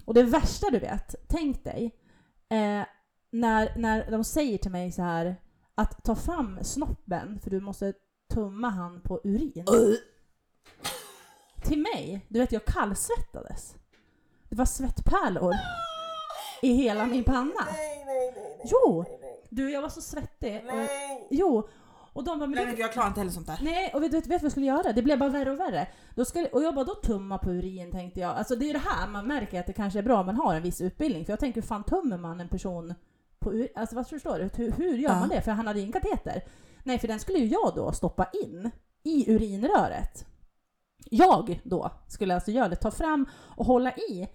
Och 0.05 0.13
det 0.13 0.23
värsta 0.23 0.69
du 0.69 0.79
vet, 0.79 1.15
tänk 1.27 1.63
dig 1.63 1.95
eh, 2.49 2.85
när, 3.31 3.77
när 3.77 4.11
de 4.11 4.23
säger 4.23 4.57
till 4.57 4.71
mig 4.71 4.91
så 4.91 5.01
här 5.01 5.35
att 5.75 6.03
ta 6.03 6.15
fram 6.15 6.63
snoppen 6.63 7.39
för 7.39 7.49
du 7.49 7.59
måste 7.59 7.93
tumma 8.33 8.69
han 8.69 9.01
på 9.01 9.21
urin. 9.23 9.65
Till 11.63 11.79
mig, 11.81 12.25
du 12.29 12.39
vet 12.39 12.51
jag 12.51 12.65
kallsvettades. 12.65 13.75
Det 14.49 14.55
var 14.55 14.65
svettpärlor 14.65 15.53
i 16.61 16.73
hela 16.73 17.05
min 17.05 17.23
panna. 17.23 17.67
Jo! 18.63 19.05
Du, 19.51 19.71
jag 19.71 19.81
var 19.81 19.89
så 19.89 20.01
svettig. 20.01 20.61
Och, 20.65 20.87
jo! 21.29 21.67
Och 22.13 22.23
de 22.23 22.39
bara, 22.39 22.47
men 22.47 22.55
Nej 22.55 22.65
men 22.65 22.77
jag 22.77 22.93
klarar 22.93 23.07
inte 23.07 23.19
heller 23.19 23.31
sånt 23.31 23.47
där. 23.47 23.59
Nej, 23.61 23.91
och 23.93 24.03
vet 24.03 24.11
du 24.11 24.17
vet, 24.17 24.27
vet 24.27 24.29
du 24.29 24.37
vad 24.37 24.43
jag 24.43 24.51
skulle 24.51 24.65
göra? 24.65 24.93
Det 24.93 25.01
blev 25.01 25.19
bara 25.19 25.29
värre 25.29 25.51
och 25.51 25.59
värre. 25.59 25.87
Då 26.15 26.25
skulle, 26.25 26.47
och 26.47 26.63
jag 26.63 26.75
bara, 26.75 26.85
då 26.85 26.95
tumma 26.95 27.37
på 27.37 27.49
urin 27.51 27.91
tänkte 27.91 28.19
jag. 28.19 28.37
Alltså 28.37 28.55
det 28.55 28.69
är 28.69 28.73
det 28.73 28.79
här 28.85 29.07
man 29.07 29.27
märker 29.27 29.59
att 29.59 29.67
det 29.67 29.73
kanske 29.73 29.99
är 29.99 30.03
bra 30.03 30.19
om 30.19 30.25
man 30.25 30.35
har 30.35 30.55
en 30.55 30.63
viss 30.63 30.81
utbildning. 30.81 31.25
För 31.25 31.31
jag 31.31 31.39
tänker, 31.39 31.61
hur 31.61 31.67
fan 31.67 31.83
tömmer 31.83 32.17
man 32.17 32.39
en 32.39 32.47
person 32.49 32.93
på 33.39 33.53
urin? 33.53 33.67
Alltså 33.75 33.95
vad 33.95 34.07
förstår 34.07 34.39
du? 34.39 34.49
Hur, 34.63 34.71
hur 34.71 34.97
gör 34.97 35.09
Ja. 35.11 35.19
man 35.19 35.29
det? 35.29 35.41
För 35.41 35.51
han 35.51 35.67
hade 35.67 35.79
ju 35.79 35.85
en 35.85 35.91
kateter. 35.91 36.43
Nej, 36.83 36.99
för 36.99 37.07
den 37.07 37.19
skulle 37.19 37.39
ju 37.39 37.45
jag 37.45 37.73
då 37.75 37.91
stoppa 37.91 38.27
in 38.43 38.71
i 39.03 39.31
urinröret. 39.31 40.25
Jag 41.09 41.61
då 41.63 41.91
skulle 42.07 42.35
alltså 42.35 42.51
göra 42.51 42.69
det, 42.69 42.75
ta 42.75 42.91
fram 42.91 43.25
och 43.55 43.65
hålla 43.65 43.91
i 43.95 44.27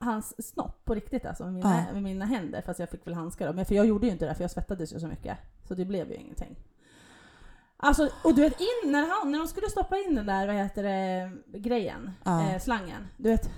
hans 0.00 0.48
snopp 0.52 0.84
på 0.84 0.94
riktigt 0.94 1.26
alltså 1.26 1.44
med 1.44 1.52
mina, 1.54 1.84
Ja. 1.88 1.92
med 1.92 2.02
mina 2.02 2.24
händer. 2.24 2.62
Fast 2.62 2.80
jag 2.80 2.90
fick 2.90 3.06
väl 3.06 3.14
handskar 3.14 3.46
då. 3.46 3.52
Men 3.52 3.66
för 3.66 3.74
jag 3.74 3.86
gjorde 3.86 4.06
ju 4.06 4.12
inte 4.12 4.26
det 4.26 4.34
för 4.34 4.44
jag 4.44 4.50
svettades 4.50 4.92
ju 4.94 5.00
så 5.00 5.06
mycket. 5.06 5.38
Så 5.68 5.74
det 5.74 5.84
blev 5.84 6.08
ju 6.08 6.14
ingenting. 6.14 6.56
Alltså, 7.76 8.08
och 8.24 8.34
du 8.34 8.42
vet 8.42 8.60
in, 8.60 8.92
när, 8.92 9.08
han, 9.08 9.32
när 9.32 9.38
de 9.38 9.48
skulle 9.48 9.68
stoppa 9.70 9.96
in 9.98 10.14
den 10.14 10.26
där, 10.26 10.46
vad 10.46 10.56
heter 10.56 10.82
det, 10.82 11.30
grejen, 11.58 12.10
Ja. 12.24 12.50
eh, 12.50 12.60
slangen. 12.60 13.06
Du 13.16 13.30
vet, 13.30 13.50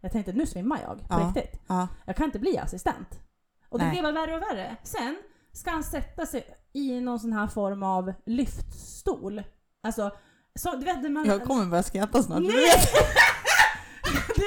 jag 0.00 0.12
tänkte 0.12 0.32
nu 0.32 0.46
svimmar 0.46 0.80
jag 0.82 0.98
på 1.08 1.20
Ja. 1.20 1.32
riktigt. 1.34 1.60
Ja. 1.66 1.88
Jag 2.06 2.16
kan 2.16 2.24
inte 2.26 2.38
bli 2.38 2.58
assistent. 2.58 3.20
Och 3.68 3.78
det 3.78 3.84
Nej. 3.84 3.92
blev 3.92 4.02
bara 4.02 4.12
värre 4.26 4.36
och 4.36 4.42
värre. 4.42 4.76
Sen 4.82 5.16
ska 5.52 5.70
han 5.70 5.84
sätta 5.84 6.26
sig 6.26 6.44
i 6.72 7.00
någon 7.00 7.20
sån 7.20 7.32
här 7.32 7.46
form 7.46 7.82
av 7.82 8.12
lyftstol. 8.26 9.42
Alltså, 9.82 10.10
så, 10.54 10.76
du 10.76 10.84
vet 10.84 11.10
man... 11.10 11.24
Jag 11.26 11.44
kommer 11.44 11.66
börja 11.66 11.82
skratta 11.82 12.22
snart. 12.22 12.42
Nej! 12.42 12.70
du, 14.36 14.44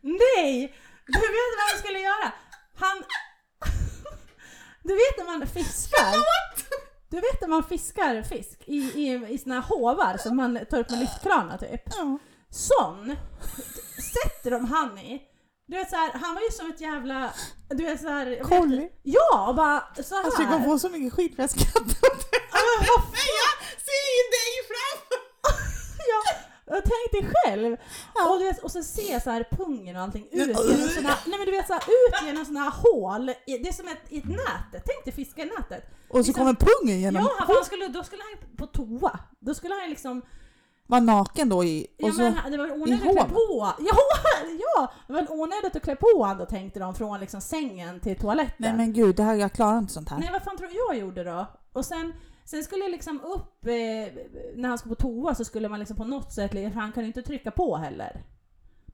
nej! 0.00 0.74
Du 1.06 1.18
vet 1.20 1.52
vad 1.58 1.70
han 1.70 1.78
skulle 1.78 1.98
göra? 1.98 2.32
Han... 2.78 3.02
Du 4.82 4.94
vet 4.94 5.18
när 5.18 5.24
man 5.24 5.46
fiskar? 5.46 6.14
Du 7.10 7.16
vet 7.16 7.40
när 7.40 7.48
man 7.48 7.64
fiskar 7.64 8.22
fisk 8.22 8.62
i, 8.66 8.76
i, 8.76 9.26
i 9.28 9.38
såna 9.38 9.54
här 9.54 9.62
hovar 9.62 10.16
som 10.16 10.36
man 10.36 10.58
tar 10.70 10.78
upp 10.78 10.90
med 10.90 10.98
lyftkranar 10.98 11.58
typ? 11.58 11.82
Ja. 11.96 12.18
Sån 12.50 13.16
sätter 14.12 14.50
de 14.50 14.64
han 14.64 14.98
i. 14.98 15.22
Du 15.66 15.76
vet 15.76 15.90
så 15.90 15.96
här, 15.96 16.10
han 16.12 16.34
var 16.34 16.42
ju 16.42 16.50
som 16.50 16.70
ett 16.70 16.80
jävla... 16.80 17.32
Du 17.68 17.84
vet 17.84 18.00
så 18.00 18.08
här, 18.08 18.26
jag 18.26 18.30
vet 18.30 18.38
inte- 18.44 18.56
Collie. 18.58 18.88
Ja, 19.02 19.48
och 19.48 19.54
bara 19.54 19.88
så 20.02 20.14
här. 20.14 20.24
Alltså 20.24 20.42
jag 20.42 20.50
kommer 20.52 20.64
få 20.64 20.78
så 20.78 20.88
mycket 20.88 21.12
skit 21.12 21.36
för 21.36 21.42
jag 21.42 21.50
skrattar 21.50 21.80
åt 22.10 22.30
det. 22.30 22.38
Jag 22.52 23.02
ser 23.88 24.08
ju 24.16 24.22
dig 24.38 24.52
framför 24.70 25.18
Ja, 26.08 26.34
jag 26.74 26.84
tänkte 26.84 27.34
själv. 27.44 27.76
Ja. 28.14 28.30
Och, 28.32 28.38
du 28.38 28.44
vet, 28.44 28.58
och 28.64 28.70
så 28.70 28.82
ser 28.82 29.12
jag 29.12 29.22
så 29.22 29.30
här 29.30 29.48
pungen 29.50 29.96
och 29.96 30.02
allting 30.02 30.26
ut 30.30 30.46
genom 30.46 30.88
såna 30.96 31.08
här, 31.08 31.18
nej 31.26 31.38
men 31.38 31.46
du 31.46 31.52
vet 31.52 31.66
så 31.66 31.72
här, 31.72 31.82
ut 31.82 32.26
genom 32.26 32.44
såna 32.44 32.60
här 32.60 32.70
hål. 32.82 33.28
I- 33.28 33.34
Det 33.58 33.68
är 33.68 33.72
som 33.72 33.88
ett, 33.88 34.02
i 34.08 34.18
ett 34.18 34.28
nät. 34.28 34.70
Tänk 34.72 35.04
dig 35.04 35.12
fiska 35.14 35.42
i 35.42 35.50
nätet. 35.58 35.84
Och 36.10 36.26
så 36.26 36.32
kommer 36.32 36.54
pungen 36.54 37.00
genom. 37.00 37.22
Ja, 37.38 37.44
för 37.46 37.54
han 37.54 37.64
skulle, 37.64 37.88
då 37.88 38.04
skulle 38.04 38.22
han 38.22 38.56
på 38.56 38.66
toa. 38.66 39.18
Då 39.40 39.54
skulle 39.54 39.74
han 39.74 39.90
liksom, 39.90 40.22
Var 40.86 41.00
naken 41.00 41.48
då 41.48 41.64
i... 41.64 41.86
ja 41.96 42.08
Och 42.08 42.14
så, 42.14 42.20
men 42.22 42.52
det 42.52 42.58
var 42.58 42.70
onödigt 42.82 43.06
att 43.06 43.12
klä 43.16 43.24
på. 43.28 43.72
Ja, 43.78 43.96
ja, 44.60 44.92
det 45.06 45.12
var 45.12 45.26
onödigt 45.30 45.76
att 45.76 45.82
klä 45.82 45.96
på 45.96 46.06
honom 46.22 46.38
då 46.38 46.46
tänkte 46.46 46.80
de 46.80 46.94
från 46.94 47.20
liksom 47.20 47.40
sängen 47.40 48.00
till 48.00 48.16
toaletten. 48.18 48.54
nej 48.58 48.72
men 48.72 48.92
gud, 48.92 49.16
det 49.16 49.22
här, 49.22 49.34
jag 49.34 49.52
klarar 49.52 49.78
inte 49.78 49.92
sånt 49.92 50.08
här. 50.08 50.18
Nej, 50.18 50.28
vad 50.32 50.42
fan 50.42 50.56
tror 50.56 50.68
du 50.68 50.74
jag 50.76 50.96
gjorde 50.96 51.24
då? 51.24 51.46
Och 51.72 51.84
sen, 51.84 52.12
sen 52.44 52.64
skulle 52.64 52.82
jag 52.82 52.90
liksom 52.90 53.20
upp, 53.20 53.66
eh, 53.66 54.14
när 54.56 54.68
han 54.68 54.78
skulle 54.78 54.94
på 54.94 55.02
toa 55.02 55.34
så 55.34 55.44
skulle 55.44 55.68
man 55.68 55.78
liksom 55.78 55.96
på 55.96 56.04
något 56.04 56.32
sätt, 56.32 56.50
för 56.50 56.70
han 56.70 56.92
kan 56.92 57.02
ju 57.02 57.06
inte 57.06 57.22
trycka 57.22 57.50
på 57.50 57.76
heller. 57.76 58.24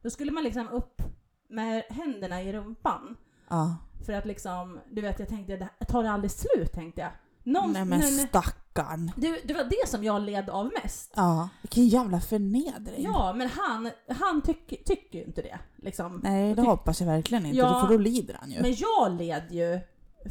Då 0.03 0.11
skulle 0.11 0.33
man 0.33 0.45
liksom 0.45 0.69
upp 0.69 1.03
med 1.49 1.83
händerna 1.89 2.43
i 2.43 2.53
rumpan. 2.53 3.17
Ja. 3.49 3.77
För 4.07 4.13
att 4.13 4.27
liksom, 4.27 4.81
du 4.91 5.03
vet 5.03 5.19
jag 5.19 5.29
tänkte, 5.29 5.57
det 5.79 5.85
tar 5.85 6.03
det 6.03 6.11
aldrig 6.11 6.31
slut 6.31 6.73
tänkte 6.73 7.01
jag. 7.01 7.11
Någon, 7.43 7.73
Nej 7.73 7.85
men 7.85 8.03
stackarn. 8.03 9.13
Det, 9.17 9.41
det 9.45 9.55
var 9.55 9.65
det 9.65 9.89
som 9.89 10.05
jag 10.05 10.23
led 10.23 10.51
av 10.51 10.71
mest. 10.83 11.13
Ja, 11.17 11.49
vilken 11.63 11.89
jävla 11.89 12.21
förnedring. 12.21 13.03
Ja, 13.05 13.33
men 13.37 13.49
han, 13.49 13.91
han 14.09 14.43
tyck, 14.43 14.85
tycker 14.87 15.19
ju 15.19 15.25
inte 15.25 15.43
det. 15.43 15.59
Liksom. 15.77 16.21
Nej, 16.25 16.55
det 16.55 16.63
hoppas 16.63 17.01
jag 17.01 17.07
verkligen 17.09 17.47
inte, 17.47 17.59
Ja. 17.59 17.81
för 17.81 17.89
då 17.95 17.99
lider 17.99 18.37
han 18.41 18.51
ju. 18.51 18.63
Men 18.63 18.75
jag 18.75 19.13
led 19.13 19.53
ju 19.53 19.81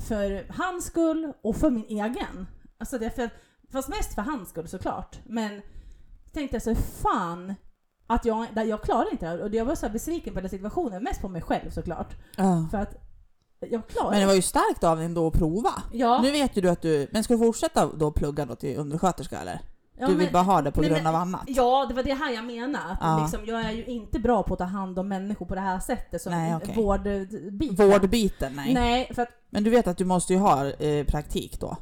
för 0.08 0.54
hans 0.54 0.86
skull 0.86 1.34
och 1.42 1.56
för 1.56 1.70
min 1.70 1.86
egen. 1.86 2.48
Alltså 2.78 2.98
det 2.98 3.06
är 3.06 3.10
för, 3.10 3.30
fast 3.72 3.90
mest 3.90 4.14
för 4.16 4.22
hans 4.22 4.50
skull 4.50 4.68
såklart. 4.68 5.16
Men 5.26 5.62
tänkte 6.34 6.56
jag 6.56 6.64
så 6.64 6.76
fan 6.76 7.56
att 8.08 8.26
jag, 8.26 8.48
jag 8.56 8.82
klarar 8.82 9.12
inte 9.12 9.26
det 9.26 9.30
här. 9.30 9.42
Och 9.42 9.56
jag 9.56 9.66
var 9.66 9.76
så 9.76 9.86
här 9.86 9.94
besviken 9.94 10.34
på 10.34 10.42
den 10.42 10.50
situationen, 10.50 11.04
mest 11.04 11.22
på 11.22 11.28
mig 11.30 11.42
själv 11.42 11.70
såklart. 11.70 12.16
Ja. 12.38 12.68
För 12.72 12.78
att 12.78 12.96
jag 13.60 13.88
klarar 13.88 14.12
Men 14.12 14.20
det 14.20 14.26
var 14.26 14.34
ju 14.34 14.42
starkt 14.42 14.84
av 14.84 14.98
dig 14.98 15.06
ändå 15.06 15.28
att 15.28 15.34
prova. 15.34 15.70
Ja, 15.94 16.22
Nu 16.22 16.32
vet 16.32 16.58
ju 16.58 16.62
du 16.62 16.70
att 16.70 16.82
du... 16.82 17.08
Men 17.12 17.24
ska 17.24 17.34
du 17.34 17.40
fortsätta 17.40 17.86
då 17.88 18.12
plugga 18.12 18.46
då 18.46 18.56
till 18.56 18.78
undersköterska 18.78 19.40
eller? 19.40 19.60
ja, 20.00 20.08
du 20.08 20.16
vill 20.16 20.24
men- 20.24 20.34
bara 20.34 20.44
ha 20.44 20.62
det 20.62 20.72
på 20.72 20.82
men- 20.82 20.90
grund 20.90 21.08
av 21.08 21.16
annat? 21.16 21.42
Ja, 21.48 21.86
det 21.90 21.94
var 21.94 22.04
det 22.04 22.14
här 22.14 22.32
jag 22.34 22.46
menade. 22.46 22.86
Att 22.92 22.98
Ja. 23.02 23.20
liksom, 23.22 23.46
jag 23.46 23.62
är 23.62 23.72
ju 23.72 23.86
inte 23.86 24.20
bra 24.20 24.44
på 24.44 24.54
att 24.54 24.58
ta 24.60 24.66
hand 24.66 25.00
om 25.00 25.08
människor 25.08 25.46
på 25.46 25.56
det 25.56 25.62
här 25.62 25.80
sättet 25.80 26.22
som 26.22 26.32
Nej, 26.32 26.56
okej. 26.56 26.76
vårdbiten. 26.76 27.76
Vårdbiten, 27.90 28.54
nej. 28.56 28.74
Nej, 28.74 29.12
för 29.16 29.22
att 29.22 29.30
Men 29.50 29.64
du 29.64 29.70
vet 29.70 29.88
att 29.88 29.98
du 29.98 30.06
måste 30.06 30.34
ju 30.34 30.40
ha 30.40 30.66
eh, 30.70 31.06
praktik 31.06 31.60
då? 31.60 31.78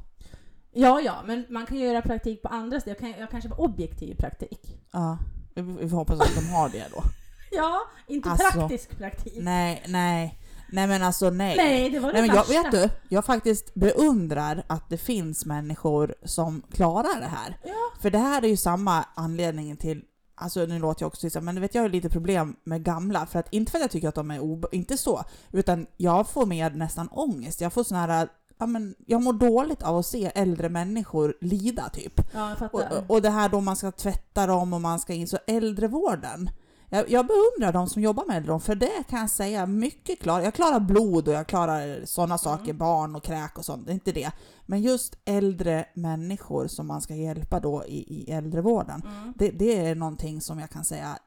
Ja, 0.77 1.01
ja, 1.01 1.15
men 1.25 1.45
man 1.49 1.65
kan 1.65 1.77
ju 1.77 1.85
göra 1.85 2.01
praktik 2.01 2.41
på 2.41 2.47
andra 2.49 2.79
ställen. 2.79 2.97
Jag, 3.01 3.11
kan, 3.13 3.19
jag 3.21 3.29
kanske 3.31 3.49
var 3.49 3.61
objektiv 3.61 4.15
praktik. 4.15 4.77
Ja. 4.91 5.17
Vi, 5.55 5.61
vi 5.61 5.89
får 5.89 5.97
hoppas 5.97 6.19
att 6.21 6.35
de 6.35 6.49
har 6.49 6.69
det 6.69 6.85
då. 6.91 7.01
Ja, 7.51 7.81
inte 8.07 8.29
Alltså, 8.29 8.51
praktisk 8.51 8.97
praktik. 8.97 9.33
Nej, 9.37 9.83
nej. 9.87 10.39
Nej 10.71 10.87
men 10.87 11.03
alltså 11.03 11.29
nej. 11.29 11.55
Nej, 11.57 11.89
det 11.89 11.99
var 11.99 12.13
det 12.13 12.19
Nej, 12.19 12.27
men 12.27 12.35
jag, 12.35 12.47
värsta. 12.47 12.61
vet 12.63 12.71
du, 12.71 12.89
jag 13.15 13.25
faktiskt 13.25 13.73
beundrar 13.73 14.63
att 14.67 14.89
det 14.89 14.97
finns 14.97 15.45
människor 15.45 16.15
som 16.25 16.61
klarar 16.71 17.19
det 17.19 17.27
här. 17.27 17.57
Ja. 17.63 17.73
För 18.01 18.09
det 18.09 18.17
här 18.17 18.41
är 18.43 18.47
ju 18.47 18.57
samma 18.57 19.05
anledning 19.15 19.77
till, 19.77 20.01
alltså 20.35 20.65
nu 20.65 20.79
låter 20.79 21.03
jag 21.03 21.07
också 21.07 21.29
så, 21.29 21.41
men 21.41 21.55
du 21.55 21.61
vet 21.61 21.75
jag 21.75 21.81
har 21.81 21.89
lite 21.89 22.09
problem 22.09 22.55
med 22.63 22.83
gamla, 22.83 23.25
för 23.25 23.39
att 23.39 23.53
inte 23.53 23.71
för 23.71 23.77
att 23.77 23.81
jag 23.81 23.91
tycker 23.91 24.07
att 24.09 24.15
de 24.15 24.31
är 24.31 24.39
obe- 24.39 24.69
inte 24.71 24.97
så, 24.97 25.23
utan 25.51 25.87
jag 25.97 26.27
får 26.29 26.45
mer 26.45 26.69
nästan 26.69 27.07
ångest. 27.11 27.61
Jag 27.61 27.73
får 27.73 27.83
sån 27.83 27.97
här, 27.97 28.27
ja 28.57 28.65
men 28.65 28.95
jag 29.05 29.23
mår 29.23 29.33
dåligt 29.33 29.83
av 29.83 29.97
att 29.97 30.05
se 30.05 30.31
äldre 30.35 30.69
människor 30.69 31.37
lida 31.41 31.89
typ. 31.89 32.21
Ja, 32.33 32.55
Och, 32.71 32.81
och 33.07 33.21
det 33.21 33.29
här 33.29 33.49
då 33.49 33.61
man 33.61 33.75
ska 33.75 33.91
tvätta 33.91 34.47
dem 34.47 34.73
och 34.73 34.81
man 34.81 34.99
ska 34.99 35.13
in, 35.13 35.27
så 35.27 35.37
äldrevården. 35.47 36.49
Jag, 36.89 37.09
jag 37.09 37.27
beundrar 37.27 37.73
de 37.73 37.89
som 37.89 38.01
jobbar 38.01 38.25
med 38.25 38.37
äldrevård, 38.37 38.61
för 38.61 38.75
det 38.75 39.03
kan 39.09 39.19
jag 39.19 39.29
säga 39.29 39.65
mycket 39.65 40.19
klart. 40.21 40.43
Jag 40.43 40.53
klarar 40.53 40.79
blod 40.79 41.27
och 41.27 41.33
jag 41.33 41.47
klarar 41.47 42.05
sådana 42.05 42.37
saker, 42.37 42.73
barn 42.73 43.15
och 43.15 43.23
kräk 43.23 43.57
och 43.57 43.65
sånt, 43.65 43.85
det 43.85 43.91
är 43.91 43.93
inte 43.93 44.11
det. 44.11 44.31
Men 44.65 44.81
just 44.81 45.15
äldre 45.25 45.85
människor 45.93 46.67
som 46.67 46.87
man 46.87 47.01
ska 47.01 47.15
hjälpa 47.15 47.59
då 47.59 47.83
i, 47.85 47.97
i 47.97 48.31
äldrevården, 48.31 49.01
Mm. 49.05 49.33
det, 49.37 49.51
det 49.51 49.77
är 49.87 49.95
någonting 49.95 50.41
som 50.41 50.59
jag 50.59 50.69
kan 50.69 50.83
säga, 50.85 51.17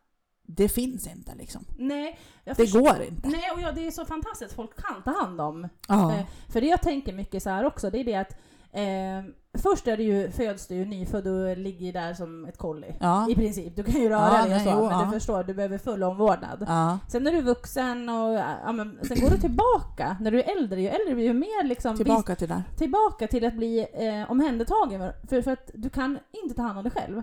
det 0.50 0.68
finns 0.68 1.06
inte 1.06 1.34
liksom. 1.34 1.64
Nej, 1.78 2.18
Det 2.56 2.72
går 2.72 3.02
inte. 3.02 3.28
Nej, 3.28 3.50
och 3.54 3.61
ja, 3.61 3.72
det 3.72 3.87
är 3.87 3.90
så 3.90 4.04
fantastiskt 4.04 4.54
folk 4.54 4.70
kan 4.87 5.02
ta 5.02 5.20
hand 5.20 5.40
om. 5.40 5.64
Eh, 5.88 6.20
för 6.48 6.61
det 6.61 6.66
jag 6.66 6.82
tänker 6.82 7.12
mycket 7.12 7.42
så 7.42 7.50
här 7.50 7.64
också, 7.64 7.90
det 7.90 7.98
är 7.98 8.04
det 8.04 8.14
att 8.14 8.32
eh, 8.72 9.32
först 9.62 9.88
är 9.88 9.96
det 9.96 10.02
ju, 10.02 10.30
föds 10.30 10.66
du 10.66 10.74
ju 10.74 10.84
nyfödd 10.84 11.26
och 11.26 11.56
ligger 11.56 11.92
där 11.92 12.14
som 12.14 12.44
ett 12.44 12.58
kolli. 12.58 12.96
Ja. 13.00 13.30
I 13.30 13.34
princip. 13.34 13.76
Du 13.76 13.82
kan 13.82 14.00
ju 14.00 14.08
röra 14.08 14.38
Ja, 14.38 14.44
dig 14.46 14.54
och 14.56 14.61
så, 14.62 14.70
jo, 14.70 14.88
men 14.88 14.98
ja. 14.98 15.04
du 15.04 15.12
förstår, 15.18 15.44
du 15.44 15.54
behöver 15.54 15.78
full 15.78 16.02
omvårdnad. 16.02 16.66
Sen 17.08 17.26
är 17.26 17.32
du 17.32 17.40
vuxen 17.42 18.08
och 18.08 18.34
ja, 18.64 18.72
men, 18.72 18.98
sen 19.02 19.20
går 19.20 19.30
du 19.30 19.37
tillbaka. 19.38 20.16
När 20.20 20.30
du 20.30 20.42
är 20.42 20.56
äldre, 20.56 20.80
ju 20.80 20.88
äldre 20.88 21.14
blir 21.14 21.24
ju 21.24 21.32
mer 21.32 21.64
liksom 21.64 21.96
Tillbaka 21.96 22.37
till 22.37 22.48
där. 22.48 22.62
tillbaka 22.76 23.26
till 23.28 23.44
att 23.44 23.54
bli 23.54 23.87
eh, 23.92 24.30
omhändertagen 24.30 25.12
för, 25.28 25.42
för 25.42 25.50
att 25.50 25.70
du 25.74 25.90
kan 25.90 26.18
inte 26.42 26.54
ta 26.54 26.62
hand 26.62 26.78
om 26.78 26.84
dig 26.84 26.92
själv. 26.92 27.22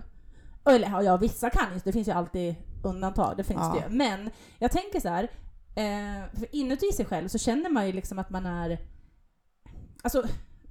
Eller 0.66 1.02
ja, 1.02 1.16
vissa 1.16 1.50
kan 1.50 1.74
ju, 1.74 1.80
det 1.84 1.92
finns 1.92 2.08
ju 2.08 2.12
alltid 2.12 2.54
undantag, 2.84 3.36
det 3.36 3.44
finns 3.44 3.60
Ja. 3.60 3.74
det 3.74 3.92
ju. 3.92 3.96
Men 3.98 4.30
jag 4.58 4.70
tänker 4.70 5.00
så 5.00 5.08
här, 5.08 5.22
eh, 5.76 6.38
för 6.38 6.54
inuti 6.54 6.92
sig 6.92 7.04
själv 7.06 7.28
så 7.28 7.38
känner 7.38 7.70
man 7.70 7.86
ju 7.86 7.92
liksom 7.92 8.18
att 8.18 8.30
man 8.30 8.46
är... 8.46 8.78
Alltså, 10.02 10.22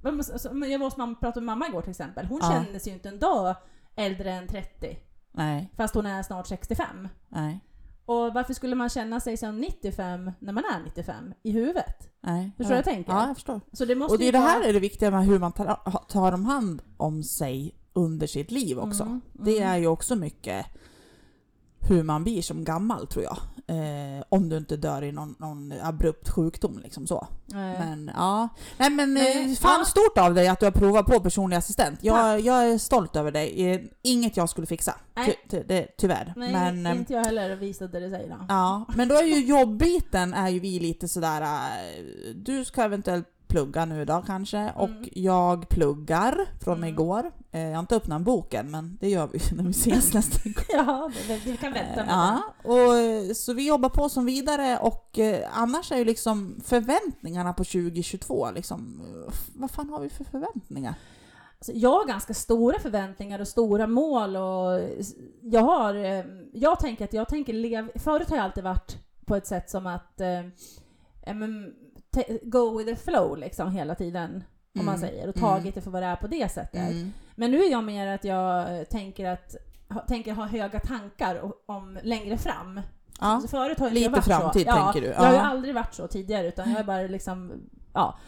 alltså, 0.04 0.48
jag 0.54 0.78
var 0.78 0.86
hos 0.86 0.96
mamma, 0.96 1.14
pratade 1.14 1.46
med 1.46 1.56
mamma 1.58 1.68
igår 1.68 1.80
till 1.82 1.90
exempel. 1.90 2.26
Hon 2.26 2.38
Ja. 2.42 2.50
känner 2.50 2.78
sig 2.78 2.90
ju 2.92 2.96
inte 2.96 3.08
en 3.08 3.18
dag 3.18 3.56
äldre 3.96 4.32
än 4.32 4.48
30, 4.48 4.98
Nej, 5.32 5.72
fast 5.76 5.94
hon 5.94 6.06
är 6.06 6.22
snart 6.22 6.46
65. 6.46 7.08
nej, 7.28 7.60
Och 8.06 8.34
varför 8.34 8.54
skulle 8.54 8.74
man 8.76 8.88
känna 8.88 9.20
sig 9.20 9.36
som 9.36 9.60
95 9.60 10.30
när 10.38 10.52
man 10.52 10.64
är 10.64 10.84
95 10.84 11.34
i 11.42 11.50
huvudet? 11.50 12.08
nej. 12.20 12.52
Förstår 12.56 12.72
ja. 12.72 12.78
jag 12.78 12.84
tänker? 12.84 13.12
Ja, 13.12 13.26
jag 13.26 13.36
förstår. 13.36 13.60
Så 13.72 13.84
det 13.84 13.94
måste 13.94 14.12
Och 14.12 14.18
det 14.18 14.24
är 14.24 14.26
ju 14.26 14.32
det 14.32 14.38
vara- 14.38 14.48
här 14.50 14.68
är 14.68 14.72
det 14.72 14.80
viktiga 14.80 15.10
med 15.10 15.24
hur 15.26 15.38
man 15.38 15.52
tar, 15.52 16.04
tar 16.08 16.32
om 16.32 16.44
hand 16.44 16.82
om 16.96 17.22
sig 17.22 17.74
under 17.96 18.26
sitt 18.26 18.50
liv 18.50 18.78
också. 18.78 19.02
Mm, 19.02 19.20
Det 19.32 19.58
mm. 19.58 19.70
är 19.70 19.76
ju 19.76 19.86
också 19.86 20.16
mycket 20.16 20.66
hur 21.88 22.02
man 22.02 22.24
blir 22.24 22.42
som 22.42 22.64
gammal 22.64 23.06
tror 23.06 23.24
jag. 23.24 23.38
Eh, 23.68 24.24
om 24.28 24.48
du 24.48 24.56
inte 24.56 24.76
dör 24.76 25.02
i 25.02 25.12
någon, 25.12 25.34
någon 25.38 25.72
abrupt 25.82 26.28
sjukdom 26.28 26.78
liksom 26.78 27.06
så. 27.06 27.26
Nej. 27.46 27.78
Men 27.78 28.10
ja, 28.14 28.48
nej 28.78 28.90
men 28.90 29.14
Nej, 29.14 29.52
eh, 29.52 29.56
fan 29.56 29.78
ja. 29.78 29.84
stort 29.84 30.18
av 30.18 30.34
dig 30.34 30.48
att 30.48 30.60
du 30.60 30.66
har 30.66 30.70
provat 30.72 31.06
på 31.06 31.20
personlig 31.20 31.56
assistent. 31.56 31.98
Jag, 32.02 32.40
jag 32.40 32.70
är 32.70 32.78
stolt 32.78 33.16
över 33.16 33.32
dig. 33.32 33.72
Eh, 33.72 33.80
Inget 34.02 34.36
jag 34.36 34.48
skulle 34.48 34.66
fixa, 34.66 34.94
ty, 35.26 35.32
ty, 35.50 35.62
det, 35.62 35.86
tyvärr. 35.98 36.32
Nej, 36.36 36.52
men, 36.52 36.86
eh, 36.86 36.96
inte 36.96 37.12
jag 37.12 37.24
heller 37.24 37.56
visade 37.56 38.00
det 38.00 38.10
sig 38.10 38.28
då. 38.28 38.44
Ja, 38.48 38.84
men 38.96 39.08
då 39.08 39.14
är 39.14 39.24
ju 39.24 39.44
jobbiten 39.44 40.34
är 40.34 40.48
ju 40.48 40.60
vi 40.60 40.78
lite 40.78 41.08
sådär, 41.08 41.42
du 42.34 42.64
ska 42.64 42.82
eventuellt 42.82 43.28
plugga 43.48 43.84
nu 43.84 44.04
då 44.04 44.22
kanske, 44.26 44.72
och 44.76 44.88
Mm. 44.88 45.08
jag 45.12 45.68
pluggar 45.68 46.38
från 46.64 46.76
Mm. 46.78 46.88
igår. 46.88 47.32
Eh, 47.52 47.60
Jag 47.62 47.72
har 47.74 47.80
inte 47.80 47.96
öppnat 47.96 48.22
boken, 48.22 48.70
men 48.70 48.96
det 49.00 49.08
gör 49.08 49.26
vi 49.32 49.38
när 49.56 49.64
vi 49.64 49.70
ses 49.70 50.14
nästa 50.14 50.38
gång. 50.44 50.54
Ja, 50.68 51.10
vi 51.44 51.56
kan 51.56 51.72
vänta 51.72 51.96
med 52.04 52.08
Ja, 52.08 52.42
och, 52.64 52.96
eh, 52.96 53.32
så 53.32 53.52
vi 53.52 53.66
jobbar 53.68 53.88
på 53.88 54.08
som 54.08 54.24
vidare 54.26 54.78
och 54.78 55.18
eh, 55.18 55.48
annars 55.52 55.92
är 55.92 55.96
ju 55.96 56.04
liksom 56.04 56.60
förväntningarna 56.64 57.52
på 57.52 57.64
2022 57.64 58.50
liksom, 58.50 59.00
eh, 59.26 59.32
vad 59.54 59.70
fan 59.70 59.90
har 59.90 60.00
vi 60.00 60.08
för 60.08 60.24
förväntningar? 60.24 60.94
Alltså, 61.58 61.72
jag 61.72 61.90
har 61.90 62.06
ganska 62.06 62.34
stora 62.34 62.78
förväntningar 62.78 63.38
och 63.40 63.48
stora 63.48 63.86
mål 63.86 64.36
och 64.36 64.80
jag 65.42 65.60
har, 65.62 65.94
eh, 65.94 66.24
jag 66.52 66.80
tänker 66.80 67.04
att 67.04 67.12
jag 67.12 67.28
tänker 67.28 67.52
leva, 67.52 67.88
förut 67.98 68.28
har 68.30 68.36
jag 68.36 68.44
alltid 68.44 68.64
varit 68.64 68.96
på 69.26 69.36
ett 69.36 69.46
sätt 69.46 69.70
som 69.70 69.86
att 69.86 70.20
eh, 70.20 70.38
eh, 71.22 71.34
men, 71.34 71.72
go 72.42 72.78
with 72.78 72.90
the 72.90 72.96
flow 72.96 73.36
liksom 73.38 73.70
hela 73.70 73.94
tiden. 73.94 74.44
Om 74.78 74.84
man 74.86 74.94
Mm, 74.94 75.08
säger, 75.08 75.28
och 75.28 75.36
mm. 75.36 75.48
tagit 75.50 75.74
det 75.74 75.80
för 75.80 75.90
vad 75.90 76.02
det 76.02 76.06
är 76.06 76.16
på 76.16 76.26
det 76.26 76.48
sättet. 76.52 76.90
Mm. 76.90 77.12
Men 77.34 77.50
nu 77.50 77.62
är 77.64 77.70
jag 77.70 77.84
mer 77.84 78.06
att 78.06 78.24
jag 78.24 78.66
tänker 78.90 79.28
att 79.30 79.56
ha, 79.88 80.00
tänker 80.00 80.32
ha 80.32 80.44
höga 80.46 80.80
tankar 80.80 81.52
om 81.66 81.98
längre 82.02 82.38
fram. 82.38 82.80
Ja, 83.20 83.38
Så 83.42 83.48
förut 83.48 83.78
har 83.78 83.90
lite 83.90 84.04
jag 84.04 84.10
varit 84.10 84.24
framtid 84.24 84.62
så. 84.62 84.68
Ja, 84.68 84.84
tänker 84.92 85.00
du. 85.00 85.06
Jag 85.06 85.16
har 85.22 85.30
ju 85.30 85.36
Ja. 85.36 85.42
aldrig 85.42 85.74
varit 85.74 85.94
så 85.94 86.06
tidigare 86.06 86.48
utan 86.48 86.70
jag 86.70 86.80
är 86.80 86.84
bara 86.84 87.02
liksom, 87.02 87.52
ja. 87.92 88.18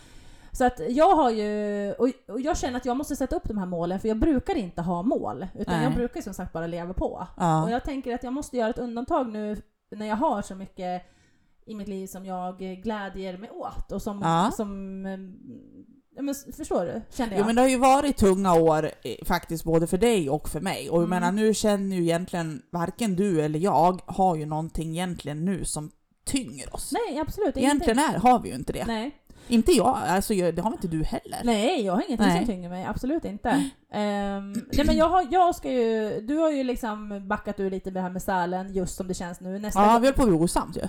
Så 0.52 0.64
att 0.64 0.80
jag 0.88 1.16
har 1.16 1.30
ju, 1.30 1.92
och 1.92 2.08
och 2.28 2.40
jag 2.40 2.58
känner 2.58 2.76
att 2.76 2.84
jag 2.84 2.96
måste 2.96 3.16
sätta 3.16 3.36
upp 3.36 3.48
de 3.48 3.58
här 3.58 3.66
målen 3.66 4.00
för 4.00 4.08
jag 4.08 4.16
brukar 4.16 4.54
inte 4.54 4.82
ha 4.82 5.02
mål. 5.02 5.46
Utan 5.54 5.74
Nej. 5.74 5.84
jag 5.84 5.94
brukar 5.94 6.20
som 6.20 6.34
sagt 6.34 6.52
bara 6.52 6.66
leva 6.66 6.94
på. 6.94 7.06
Och 7.06 7.26
ja. 7.36 7.70
jag 7.70 7.84
tänker 7.84 8.14
att 8.14 8.22
jag 8.22 8.32
måste 8.32 8.56
göra 8.56 8.70
ett 8.70 8.78
undantag 8.78 9.28
nu 9.32 9.56
när 9.90 10.06
jag 10.06 10.16
har 10.16 10.42
så 10.42 10.54
mycket 10.54 11.02
i 11.68 11.74
mitt 11.74 11.88
liv 11.88 12.06
som 12.06 12.24
jag 12.24 12.58
glädjer 12.58 13.38
mig 13.38 13.50
åt 13.50 13.92
och 13.92 14.02
som, 14.02 14.20
Ja. 14.22 14.50
som 14.56 15.04
ja, 16.16 16.22
men 16.22 16.34
förstår 16.56 16.84
du? 16.84 17.02
Känner 17.16 17.32
jag. 17.32 17.40
Jo 17.40 17.46
men 17.46 17.54
det 17.54 17.60
har 17.62 17.68
ju 17.68 17.76
varit 17.78 18.16
tunga 18.16 18.54
år 18.54 18.84
eh, 19.02 19.24
faktiskt 19.26 19.64
både 19.64 19.86
för 19.86 19.98
dig 19.98 20.30
och 20.30 20.48
för 20.48 20.60
mig. 20.60 20.90
Och 20.90 20.96
jag 21.02 21.06
Mm. 21.06 21.10
menar 21.20 21.32
nu 21.32 21.54
känner 21.54 21.96
ju 21.96 22.02
egentligen 22.02 22.62
varken 22.70 23.16
du 23.16 23.40
eller 23.42 23.58
jag 23.58 24.00
har 24.06 24.36
ju 24.36 24.46
någonting 24.46 24.90
egentligen 24.90 25.44
nu 25.44 25.64
som 25.64 25.90
tynger 26.26 26.74
oss. 26.74 26.92
Nej 26.92 27.18
absolut 27.20 27.56
egentligen 27.56 27.98
är, 27.98 28.18
har 28.18 28.40
vi 28.40 28.48
ju 28.48 28.54
inte 28.54 28.72
det. 28.72 28.84
Nej. 28.86 29.14
Inte 29.50 29.72
jag, 29.72 29.98
alltså 30.06 30.34
det 30.34 30.58
har 30.60 30.72
inte 30.72 30.88
du 30.88 31.04
heller. 31.04 31.38
Nej, 31.44 31.84
jag 31.84 31.92
har 31.92 32.02
ingenting 32.06 32.26
Nej. 32.28 32.36
som 32.38 32.46
tynger 32.46 32.68
mig. 32.68 32.84
Absolut 32.84 33.24
inte. 33.24 33.48
Ehm, 33.92 34.52
nej 34.52 34.86
men 34.86 34.96
jag, 34.96 35.08
har, 35.08 35.26
jag 35.30 35.54
ska 35.54 35.70
ju, 35.72 36.20
du 36.20 36.36
har 36.36 36.50
ju 36.50 36.62
liksom 36.64 37.28
backat 37.28 37.60
ur 37.60 37.70
lite 37.70 37.90
med 37.90 37.94
det 37.94 38.00
här 38.00 38.10
med 38.10 38.22
Sälen 38.22 38.74
just 38.74 38.96
som 38.96 39.08
det 39.08 39.14
känns 39.14 39.40
nu. 39.40 39.58
Nästa 39.58 39.80
Ja, 39.82 39.98
vi 39.98 40.06
höll 40.06 40.14
på 40.14 40.22
att 40.22 40.28
bli 40.28 40.38
osams 40.38 40.76
ju. 40.76 40.82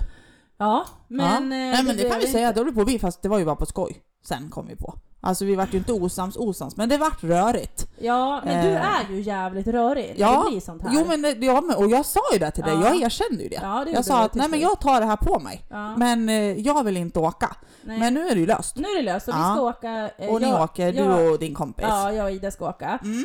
Ja 0.60 0.84
men... 1.08 1.26
ja. 1.26 1.34
eh, 1.36 1.40
Nej 1.48 1.72
men 1.84 1.86
det 1.86 1.94
blev 1.94 2.10
kan 2.10 2.20
vi 2.20 2.26
säga, 2.26 2.52
det 2.52 2.72
på 2.72 2.84
bli 2.84 2.98
fast 2.98 3.22
det 3.22 3.28
var 3.28 3.38
ju 3.38 3.44
bara 3.44 3.56
på 3.56 3.66
skoj. 3.66 4.02
Sen 4.24 4.50
kom 4.50 4.66
vi 4.66 4.76
på. 4.76 4.94
Alltså 5.22 5.44
vi 5.44 5.54
vart 5.56 5.74
ju 5.74 5.78
inte 5.78 5.92
osams 5.92 6.36
osams, 6.36 6.76
men 6.76 6.88
det 6.88 6.98
vart 6.98 7.22
rörigt. 7.24 7.86
Ja, 7.98 8.42
men 8.44 8.64
du 8.64 8.70
Eh. 8.72 9.00
är 9.00 9.10
ju 9.10 9.20
jävligt 9.20 9.66
rörig 9.66 10.14
när 10.18 10.20
Ja, 10.26 10.42
det 10.44 10.50
blir 10.50 10.60
sånt 10.60 10.82
här. 10.82 10.90
Jo 10.94 11.04
men, 11.08 11.22
det- 11.22 11.46
ja, 11.46 11.60
men 11.60 11.76
och 11.76 11.90
jag 11.90 12.06
sa 12.06 12.20
ju 12.32 12.38
det 12.38 12.50
till 12.50 12.64
dig, 12.64 12.74
Ja. 12.74 12.84
jag 12.88 13.02
erkände 13.02 13.42
ju 13.42 13.48
det. 13.48 13.58
ja, 13.62 13.84
det 13.84 13.90
jag 13.90 14.04
sa 14.04 14.18
du 14.18 14.24
att 14.24 14.34
nej 14.34 14.48
men 14.48 14.60
jag 14.60 14.80
tar 14.80 15.00
det 15.00 15.06
här 15.06 15.16
på 15.16 15.38
mig. 15.38 15.62
Ja. 15.70 15.96
Men 15.96 16.28
eh, 16.28 16.34
jag 16.60 16.84
vill 16.84 16.96
inte 16.96 17.18
åka. 17.18 17.56
Nej. 17.82 17.98
Men 17.98 18.14
nu 18.14 18.28
är 18.28 18.34
det 18.34 18.40
ju 18.40 18.46
löst. 18.46 18.76
Nu 18.76 18.88
är 18.88 18.96
det 18.96 19.02
löst, 19.02 19.26
så 19.26 19.32
vi 19.32 19.38
ska 19.38 19.60
åka... 19.62 20.10
eh, 20.18 20.28
Och 20.28 20.40
ni 20.40 20.48
jag, 20.48 20.62
åker, 20.62 20.92
jag, 20.92 21.08
du 21.18 21.30
och 21.30 21.38
din 21.38 21.54
kompis. 21.54 21.84
Ja, 21.88 22.12
jag 22.12 22.24
och 22.24 22.30
Ida 22.32 22.50
ska 22.50 22.68
åka. 22.68 22.98
Mm. 23.02 23.24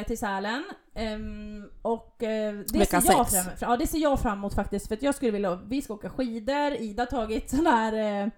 eh, 0.00 0.06
till 0.06 0.18
Sälen. 0.18 0.64
Ehm, 0.94 1.64
och 1.82 2.22
eh, 2.22 2.54
det, 2.54 2.86
ser 2.86 3.12
jag 3.12 3.30
fram, 3.30 3.44
ja, 3.60 3.76
det 3.76 3.86
ser 3.86 3.98
jag 3.98 4.20
fram 4.20 4.38
emot 4.38 4.54
faktiskt. 4.54 4.88
För 4.88 4.94
att 4.94 5.02
jag 5.02 5.14
skulle 5.14 5.30
vilja, 5.30 5.54
vi 5.54 5.82
ska 5.82 5.94
åka 5.94 6.10
skidor, 6.10 6.72
Ida 6.72 7.02
har 7.02 7.06
tagit 7.06 7.50
sån 7.50 7.66
här 7.66 7.92
eh, 7.92 8.28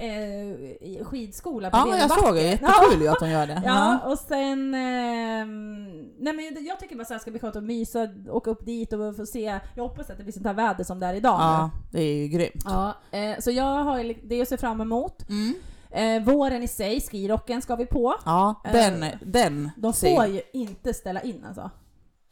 eh, 0.00 1.04
skidskola 1.04 1.70
på 1.70 1.76
Ja, 1.76 1.98
jag 1.98 2.10
såg 2.10 2.34
det. 2.34 2.42
Jättekul 2.42 3.02
ju 3.02 3.08
att 3.08 3.20
de 3.20 3.30
gör 3.30 3.46
det. 3.46 3.62
Ja, 3.66 3.98
och 3.98 4.18
sen... 4.18 4.74
ehm, 4.74 6.00
nej 6.18 6.32
men 6.32 6.64
jag 6.66 6.80
tycker 6.80 6.96
bara 6.96 7.04
så 7.04 7.14
här 7.14 7.18
ska 7.18 7.30
bli 7.30 7.40
skönt 7.40 7.56
att 7.56 7.64
mysa, 7.64 8.08
åka 8.28 8.50
upp 8.50 8.66
dit 8.66 8.92
och 8.92 9.16
få 9.16 9.26
se. 9.26 9.60
Jag 9.74 9.82
hoppas 9.82 10.10
att 10.10 10.18
det 10.18 10.22
blir 10.22 10.32
sånt 10.32 10.46
här 10.46 10.54
väder 10.54 10.84
som 10.84 11.00
det 11.00 11.06
är 11.06 11.14
idag 11.14 11.40
ja, 11.40 11.70
det 11.92 12.00
är 12.00 12.14
ju 12.14 12.28
grymt. 12.28 12.62
Ja, 12.64 12.94
eh, 13.10 13.38
så 13.38 13.50
jag 13.50 13.84
har 13.84 14.14
det 14.28 14.42
att 14.42 14.48
se 14.48 14.56
fram 14.56 14.80
emot. 14.80 15.28
Mm. 15.28 15.54
Eh, 15.90 16.22
våren 16.22 16.62
i 16.62 16.68
sig, 16.68 17.00
skirocken 17.00 17.62
ska 17.62 17.76
vi 17.76 17.86
på. 17.86 18.14
Ja, 18.24 18.62
Eh, 18.64 18.72
den, 18.72 19.04
den 19.22 19.70
De 19.76 19.92
får 19.92 20.26
ju 20.26 20.40
inte 20.52 20.94
ställa 20.94 21.20
in 21.22 21.44
alltså. 21.48 21.70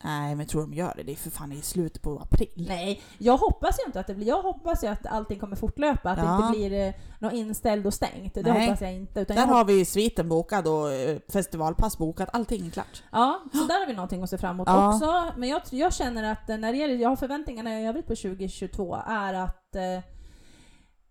Nej, 0.04 0.34
men 0.34 0.46
tror 0.46 0.60
de 0.62 0.74
gör 0.74 0.92
det. 0.96 1.02
Det 1.02 1.12
är 1.12 1.16
för 1.16 1.30
fan 1.30 1.52
i 1.52 1.62
slutet 1.62 2.02
på 2.02 2.18
april. 2.18 2.64
Nej, 2.68 3.02
jag 3.18 3.36
hoppas 3.36 3.78
ju 3.78 3.86
inte 3.86 4.00
att 4.00 4.06
det 4.06 4.14
blir... 4.14 4.26
Jag 4.26 4.42
hoppas 4.42 4.84
ju 4.84 4.88
att 4.88 5.06
allting 5.06 5.38
kommer 5.38 5.56
fortlöpa, 5.56 6.10
att 6.10 6.18
Ja. 6.18 6.24
det 6.24 6.46
inte 6.58 6.68
blir 6.68 6.86
eh, 6.88 6.94
något 7.18 7.32
inställd 7.32 7.86
och 7.86 7.94
stängt. 7.94 8.34
Det 8.34 8.42
Nej. 8.42 8.66
hoppas 8.66 8.80
jag 8.80 8.92
inte. 8.94 9.20
Utan 9.20 9.36
Där 9.36 9.42
jag 9.42 9.48
har 9.54 9.64
vi 9.64 9.84
sviten 9.84 10.28
bokad 10.28 10.66
och 10.68 10.92
eh, 10.92 11.18
festivalpass 11.32 11.98
bokat. 11.98 12.28
Allting 12.32 12.66
är 12.66 12.70
klart. 12.70 13.02
Ja, 13.12 13.40
så 13.52 13.58
där 13.58 13.80
har 13.80 13.86
vi 13.86 13.92
någonting 13.94 14.22
att 14.22 14.30
se 14.30 14.38
fram 14.38 14.56
emot 14.56 14.68
Ja. 14.68 14.94
också. 14.94 15.32
Men 15.36 15.48
jag, 15.48 15.62
jag 15.70 15.94
känner 15.94 16.32
att 16.32 16.50
eh, 16.50 16.56
när 16.56 16.72
det 16.72 16.78
gäller, 16.78 16.94
jag 16.94 17.08
har 17.08 17.16
förväntningarna 17.16 17.80
i 17.80 17.86
övrigt 17.86 18.06
på 18.06 18.16
2022 18.16 18.96
är 19.06 19.34
att 19.34 19.74
eh, 19.76 20.04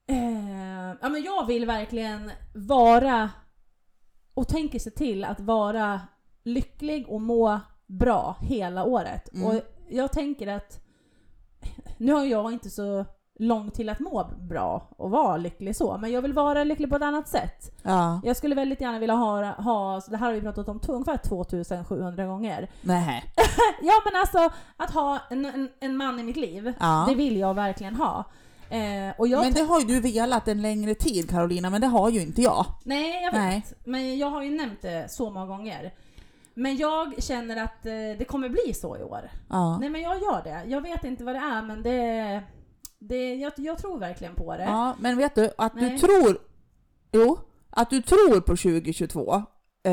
eh, 0.07 0.95
ja, 1.01 1.09
men 1.09 1.23
jag 1.23 1.45
vill 1.45 1.65
verkligen 1.65 2.31
vara 2.55 3.29
och 4.33 4.47
tänker 4.47 4.79
se 4.79 4.91
till 4.91 5.23
att 5.23 5.39
vara 5.39 6.01
lycklig 6.43 7.07
och 7.09 7.21
må 7.21 7.59
bra 7.87 8.35
hela 8.41 8.83
året. 8.83 9.33
Mm. 9.33 9.47
Och 9.47 9.61
jag 9.89 10.11
tänker 10.11 10.47
att 10.47 10.79
nu 11.97 12.13
har 12.13 12.25
jag 12.25 12.51
inte 12.53 12.69
så 12.69 13.05
långt 13.39 13.73
till 13.73 13.89
att 13.89 13.99
må 13.99 14.29
bra 14.49 14.87
och 14.97 15.09
vara 15.11 15.37
lycklig 15.37 15.75
så, 15.75 15.97
men 15.97 16.11
jag 16.11 16.21
vill 16.21 16.33
vara 16.33 16.63
lycklig 16.63 16.89
på 16.89 16.95
ett 16.95 17.01
annat 17.01 17.27
sätt. 17.27 17.71
Ja. 17.83 18.21
Jag 18.23 18.37
skulle 18.37 18.55
väldigt 18.55 18.81
gärna 18.81 18.99
vilja 18.99 19.15
ha, 19.15 19.45
ha 19.45 20.01
det 20.09 20.17
här 20.17 20.25
har 20.25 20.33
vi 20.33 20.41
pratat 20.41 20.69
om 20.69 20.79
ungefär 20.87 21.17
2700 21.17 22.25
gånger. 22.25 22.69
Nej. 22.81 23.23
Ja 23.81 23.93
men 24.05 24.21
alltså 24.21 24.57
att 24.77 24.91
ha 24.93 25.19
en, 25.29 25.45
en, 25.45 25.69
en 25.79 25.97
man 25.97 26.19
i 26.19 26.23
mitt 26.23 26.37
liv, 26.37 26.73
Ja. 26.79 27.05
det 27.09 27.15
vill 27.15 27.37
jag 27.37 27.53
verkligen 27.53 27.95
ha. 27.95 28.23
Eh, 28.69 29.13
och 29.17 29.27
jag 29.27 29.43
Men 29.43 29.53
det 29.53 29.61
har 29.63 29.79
ju 29.79 29.85
du 29.85 29.99
velat 29.99 30.47
en 30.47 30.61
längre 30.61 30.95
tid 30.95 31.29
Carolina, 31.29 31.69
men 31.69 31.81
det 31.81 31.87
har 31.87 32.09
ju 32.09 32.21
inte 32.21 32.41
jag. 32.41 32.65
Nej, 32.83 33.23
jag 33.23 33.31
vet. 33.31 33.41
Nej. 33.41 33.63
Men 33.85 34.17
jag 34.17 34.29
har 34.29 34.43
ju 34.43 34.49
nämnt 34.49 34.81
det 34.81 35.11
så 35.11 35.29
många 35.29 35.45
gånger. 35.45 35.93
Men 36.53 36.77
jag 36.77 37.23
känner 37.23 37.63
att 37.63 37.85
eh, 37.85 37.91
det 37.91 38.25
kommer 38.27 38.49
bli 38.49 38.73
så 38.73 38.97
i 38.97 39.03
år. 39.03 39.31
Ja. 39.49 39.77
Nej 39.77 39.89
men 39.89 40.01
jag 40.01 40.17
gör 40.21 40.41
det. 40.43 40.63
Jag 40.69 40.81
vet 40.81 41.03
inte 41.03 41.23
vad 41.23 41.35
det 41.35 41.39
är 41.39 41.61
men 41.61 41.83
det... 41.83 42.43
det 42.99 43.35
jag, 43.35 43.53
jag 43.57 43.77
tror 43.77 43.99
verkligen 43.99 44.35
på 44.35 44.57
det. 44.57 44.63
ja, 44.63 44.95
men 44.99 45.17
vet 45.17 45.35
du, 45.35 45.49
att 45.57 45.75
Nej. 45.75 45.89
du 45.89 45.97
tror... 45.97 46.37
Jo, 47.11 47.39
att 47.69 47.89
du 47.89 48.01
tror 48.01 48.39
på 48.41 48.55
2022 48.55 49.33
eh, 49.35 49.41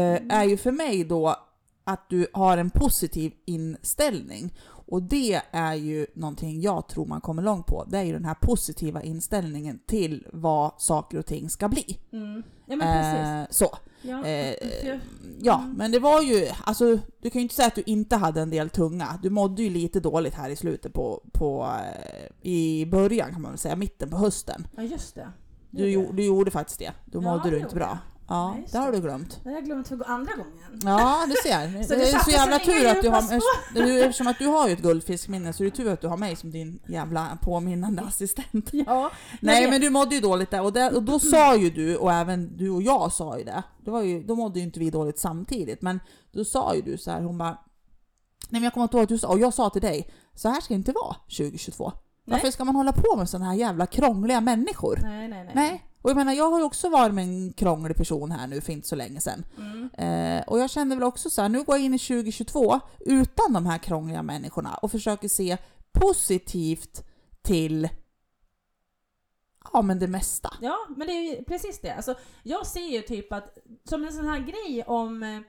Mm. 0.01 0.31
är 0.31 0.45
ju 0.45 0.57
för 0.57 0.73
mig 0.73 1.05
då 1.05 1.37
att 1.85 2.11
du 2.11 2.27
har 2.33 2.59
en 2.59 2.71
positiv 2.71 3.33
inställning. 3.47 4.55
Och 4.87 5.03
det 5.03 5.41
är 5.51 5.75
ju 5.75 6.07
någonting 6.15 6.61
jag 6.61 6.89
tror 6.89 7.07
man 7.07 7.21
kommer 7.21 7.43
långt 7.43 7.67
på. 7.67 7.85
Det 7.89 7.99
är 7.99 8.03
ju 8.03 8.13
den 8.13 8.25
här 8.25 8.35
positiva 8.35 9.03
inställningen 9.03 9.79
till 9.87 10.27
vad 10.33 10.73
saker 10.79 11.19
och 11.19 11.27
ting 11.27 11.51
ska 11.51 11.69
bli. 11.69 11.99
Mm. 12.13 12.43
Ja 12.67 12.77
men 12.77 12.81
precis. 12.81 13.27
Eh, 13.27 13.45
så. 13.51 13.77
Ja, 14.03 14.27
Eh, 14.27 14.55
jag- 14.89 15.01
ja, 15.43 15.59
Mm. 15.65 15.73
men 15.77 15.91
det 15.93 15.99
var 15.99 16.23
ju, 16.23 16.49
alltså 16.65 16.99
du 17.23 17.31
kan 17.31 17.41
ju 17.41 17.43
inte 17.43 17.55
säga 17.55 17.69
att 17.69 17.75
du 17.75 17.83
inte 17.87 18.17
hade 18.17 18.41
en 18.41 18.51
del 18.51 18.71
tunga. 18.71 19.19
Du 19.23 19.31
mådde 19.31 19.63
ju 19.63 19.71
lite 19.71 20.01
dåligt 20.01 20.35
här 20.35 20.51
i 20.51 20.57
slutet 20.57 20.93
på, 20.93 21.23
på 21.33 21.63
eh, 21.65 22.51
i 22.51 22.87
början 22.87 23.33
kan 23.33 23.43
man 23.43 23.51
väl 23.51 23.59
säga, 23.59 23.77
mitten 23.77 24.11
på 24.11 24.17
hösten. 24.17 24.67
ja 24.77 24.83
just 24.83 25.15
det. 25.15 25.29
Du, 25.71 26.07
du 26.13 26.25
gjorde 26.25 26.51
faktiskt 26.51 26.79
det. 26.79 26.93
Då 27.05 27.21
mådde 27.21 27.51
du 27.51 27.59
inte 27.59 27.75
bra. 27.75 27.99
Ja, 28.29 28.57
Ja, 28.59 28.65
det 28.73 28.79
har 28.79 28.93
du 28.93 29.01
glömt. 29.01 29.41
Det 29.43 29.49
har 29.49 29.57
jag 29.57 29.65
glömt 29.65 29.89
för 29.89 30.11
andra 30.11 30.33
gången. 30.33 30.81
Ja, 30.85 31.25
du 31.29 31.35
ser. 31.43 31.83
Så 31.89 31.95
det 31.95 32.11
är 32.11 32.19
så 32.19 32.31
jävla 32.31 32.59
tur 32.59 32.87
att 32.87 33.03
du 33.03 33.09
har, 33.09 33.99
eftersom 34.05 34.27
att 34.27 34.39
du 34.39 34.47
har 34.47 34.67
ju 34.69 34.73
ett 34.73 34.83
guldfiskminne 34.83 35.53
så 35.53 35.63
är 35.63 35.65
det 35.65 35.77
tur 35.77 35.93
att 35.93 36.01
du 36.01 36.07
har 36.09 36.17
mig 36.17 36.37
som 36.37 36.51
din 36.51 36.83
jävla 36.89 37.39
påminnande 37.43 38.03
assistent. 38.03 38.71
Ja. 38.73 39.11
Nej 39.41 39.65
det- 39.65 39.71
men 39.71 39.81
du 39.81 39.91
mådde 39.91 40.15
ju 40.15 40.21
dåligt 40.21 40.51
där 40.51 40.63
och, 40.63 40.73
det, 40.73 40.91
och 40.91 41.03
då 41.03 41.19
sa 41.19 41.57
ju 41.57 41.71
du, 41.71 41.97
och 41.97 42.13
även 42.13 42.57
du 42.57 42.71
och 42.71 42.83
jag 42.83 43.13
sa 43.13 43.39
ju 43.39 43.45
det, 43.45 43.63
det 43.85 43.91
var 43.91 44.03
ju, 44.03 44.23
då 44.23 44.35
mådde 44.37 44.59
ju 44.59 44.65
inte 44.65 44.81
vi 44.81 44.91
dåligt 44.91 45.19
samtidigt, 45.19 45.83
men 45.83 46.01
då 46.33 46.45
sa 46.45 46.75
ju 46.75 46.83
du 46.83 46.99
så 46.99 47.11
här, 47.11 47.23
hon 47.23 47.39
bara 47.39 47.51
Nej 47.51 48.61
men 48.61 48.63
jag 48.63 48.73
kommer 48.73 48.85
inte 48.85 48.97
ihåg 48.97 49.03
att 49.03 49.09
du 49.09 49.19
sa, 49.19 49.29
och 49.29 49.39
jag 49.39 49.55
sa 49.55 49.71
till 49.71 49.83
dig, 49.83 50.11
så 50.35 50.49
här 50.49 50.61
ska 50.61 50.75
det 50.75 50.79
inte 50.79 50.93
vara 50.93 51.17
2022. 51.39 51.93
Nej. 51.95 52.01
Varför 52.25 52.51
ska 52.51 52.65
man 52.65 52.77
hålla 52.77 52.93
på 52.93 53.17
med 53.17 53.29
sådana 53.29 53.47
här 53.51 53.55
jävla 53.55 53.87
krångliga 53.87 54.41
människor? 54.41 54.99
Nej, 55.03 55.29
nej, 55.29 55.45
nej. 55.45 55.53
Nej. 55.55 55.85
Och 56.05 56.11
jag 56.11 56.17
menar, 56.17 56.33
jag 56.33 56.51
har 56.51 56.59
ju 56.59 56.65
också 56.65 56.89
varit 56.89 57.15
med 57.15 57.25
en 57.25 57.53
krånglig 57.53 57.97
person 57.97 58.31
här 58.33 58.47
nu 58.47 58.61
för 58.61 58.73
inte 58.73 58.89
så 58.89 58.97
länge 58.97 59.21
sedan. 59.21 59.45
Mm. 59.59 59.91
Eh, 60.39 60.45
och 60.47 60.59
jag 60.59 60.71
kände 60.71 60.97
väl 60.97 61.05
också 61.05 61.31
så 61.31 61.43
här, 61.43 61.49
nu 61.49 61.63
går 61.63 61.77
jag 61.77 61.85
in 61.85 61.95
i 61.95 61.99
2022 61.99 62.81
utan 63.01 63.53
de 63.53 63.67
här 63.67 63.79
krångliga 63.79 64.23
människorna 64.23 64.75
och 64.75 64.91
försöker 64.91 65.29
se 65.29 65.57
positivt 65.93 67.05
till 67.43 67.89
ja 69.73 69.83
men 69.83 69.99
det 69.99 70.09
mesta. 70.09 70.55
Ja, 70.61 70.77
men 70.97 71.07
det 71.07 71.13
är 71.13 71.37
ju 71.37 71.45
precis 71.45 71.81
det. 71.81 71.95
Alltså, 71.95 72.15
jag 72.43 72.67
ser 72.67 72.89
ju 72.89 73.03
typ 73.03 73.33
att, 73.33 73.59
som 73.89 74.05
en 74.05 74.13
sån 74.13 74.29
här 74.29 74.39
grej 74.41 74.85
om 74.87 75.45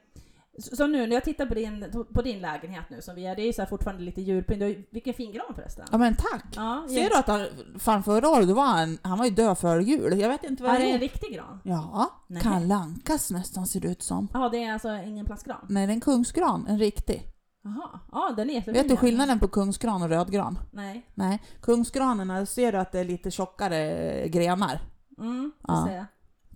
som 0.59 0.91
nu 0.91 1.07
när 1.07 1.13
jag 1.13 1.23
tittar 1.23 1.45
på 1.45 1.53
din, 1.53 2.05
på 2.13 2.21
din 2.21 2.39
lägenhet 2.39 2.83
nu 2.89 3.01
som 3.01 3.15
vi 3.15 3.25
är, 3.25 3.35
det 3.35 3.41
är 3.41 3.45
ju 3.45 3.53
så 3.53 3.65
fortfarande 3.65 4.03
lite 4.03 4.21
julpynt. 4.21 4.77
Vilken 4.91 5.13
fin 5.13 5.31
gran 5.31 5.55
förresten. 5.55 5.85
Ja 5.91 5.97
men 5.97 6.15
tack! 6.15 6.45
Ja, 6.55 6.85
Ser 6.89 7.09
du 7.09 7.15
att 7.15 7.27
han, 7.27 7.45
fan 7.79 8.03
förra 8.03 8.29
året 8.29 8.49
var 8.49 8.65
han, 8.65 8.97
han 9.01 9.17
var 9.17 9.25
ju 9.25 9.31
död 9.31 9.57
före 9.57 9.83
jul. 9.83 10.19
Jag 10.19 10.29
vet 10.29 10.43
inte 10.43 10.63
vad 10.63 10.71
Är 10.75 10.79
det 10.79 10.83
det 10.85 10.89
en 10.89 10.95
är. 10.95 10.99
riktig 10.99 11.33
gran? 11.33 11.59
Ja, 11.63 12.11
Nej. 12.27 12.41
Kalle 12.41 12.75
Ankas 12.75 13.31
nästan 13.31 13.67
ser 13.67 13.79
det 13.79 13.87
ut 13.87 14.03
som. 14.03 14.27
Ja, 14.33 14.49
det 14.49 14.63
är 14.63 14.73
alltså 14.73 14.89
ingen 14.97 15.25
plastgran? 15.25 15.65
Nej, 15.69 15.87
det 15.87 15.91
är 15.91 15.95
en 15.95 16.01
kungsgran, 16.01 16.65
en 16.69 16.79
riktig. 16.79 17.31
Jaha, 17.63 17.99
ja 18.11 18.33
den 18.37 18.49
är 18.49 18.53
jättefin. 18.53 18.73
Vet 18.73 18.89
du 18.89 18.97
skillnaden 18.97 19.39
på 19.39 19.47
kungsgran 19.47 20.01
och 20.03 20.09
rödgran? 20.09 20.59
Nej. 20.71 21.05
Nej, 21.13 21.41
kungsgranen, 21.61 22.47
ser 22.47 22.71
du 22.71 22.77
att 22.77 22.91
det 22.91 22.99
är 22.99 23.05
lite 23.05 23.31
tjockare 23.31 24.27
grenar. 24.27 24.79
Mm, 25.17 25.51
Ja. 25.67 25.75
får 25.81 25.87
se. 25.87 26.05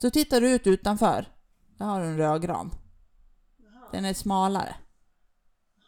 Så 0.01 0.09
tittar 0.09 0.41
du 0.41 0.49
ut 0.51 0.67
utanför, 0.67 1.25
där 1.77 1.85
har 1.85 2.01
du 2.01 2.05
en 2.07 2.17
rödgran. 2.17 2.71
Den 3.91 4.05
är 4.05 4.13
smalare. 4.13 4.75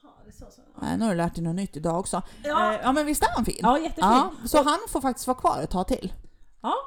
Jaha, 0.04 0.12
det 0.24 0.30
är 0.30 0.34
så, 0.34 0.46
så. 0.52 0.62
Nej, 0.82 0.98
nu 0.98 1.04
har 1.06 1.12
du 1.12 1.18
lärt 1.18 1.36
dig 1.36 1.44
något 1.44 1.56
nytt 1.56 1.78
idag 1.78 2.00
också. 2.00 2.22
Ja, 2.44 2.74
Eh, 2.74 2.80
ja 2.84 2.92
men 2.92 3.06
visst 3.06 3.24
är 3.24 3.30
han 3.36 3.46
fin? 3.46 3.56
ja 3.62 3.78
jättefin. 3.80 4.04
Ja, 4.04 4.32
Ja, 4.42 4.48
så 4.48 4.58
han 4.64 4.80
får 4.90 5.02
faktiskt 5.02 5.28
vara 5.28 5.38
kvar 5.38 5.62
ett 5.64 5.70
tag 5.70 5.88
till. 5.88 6.14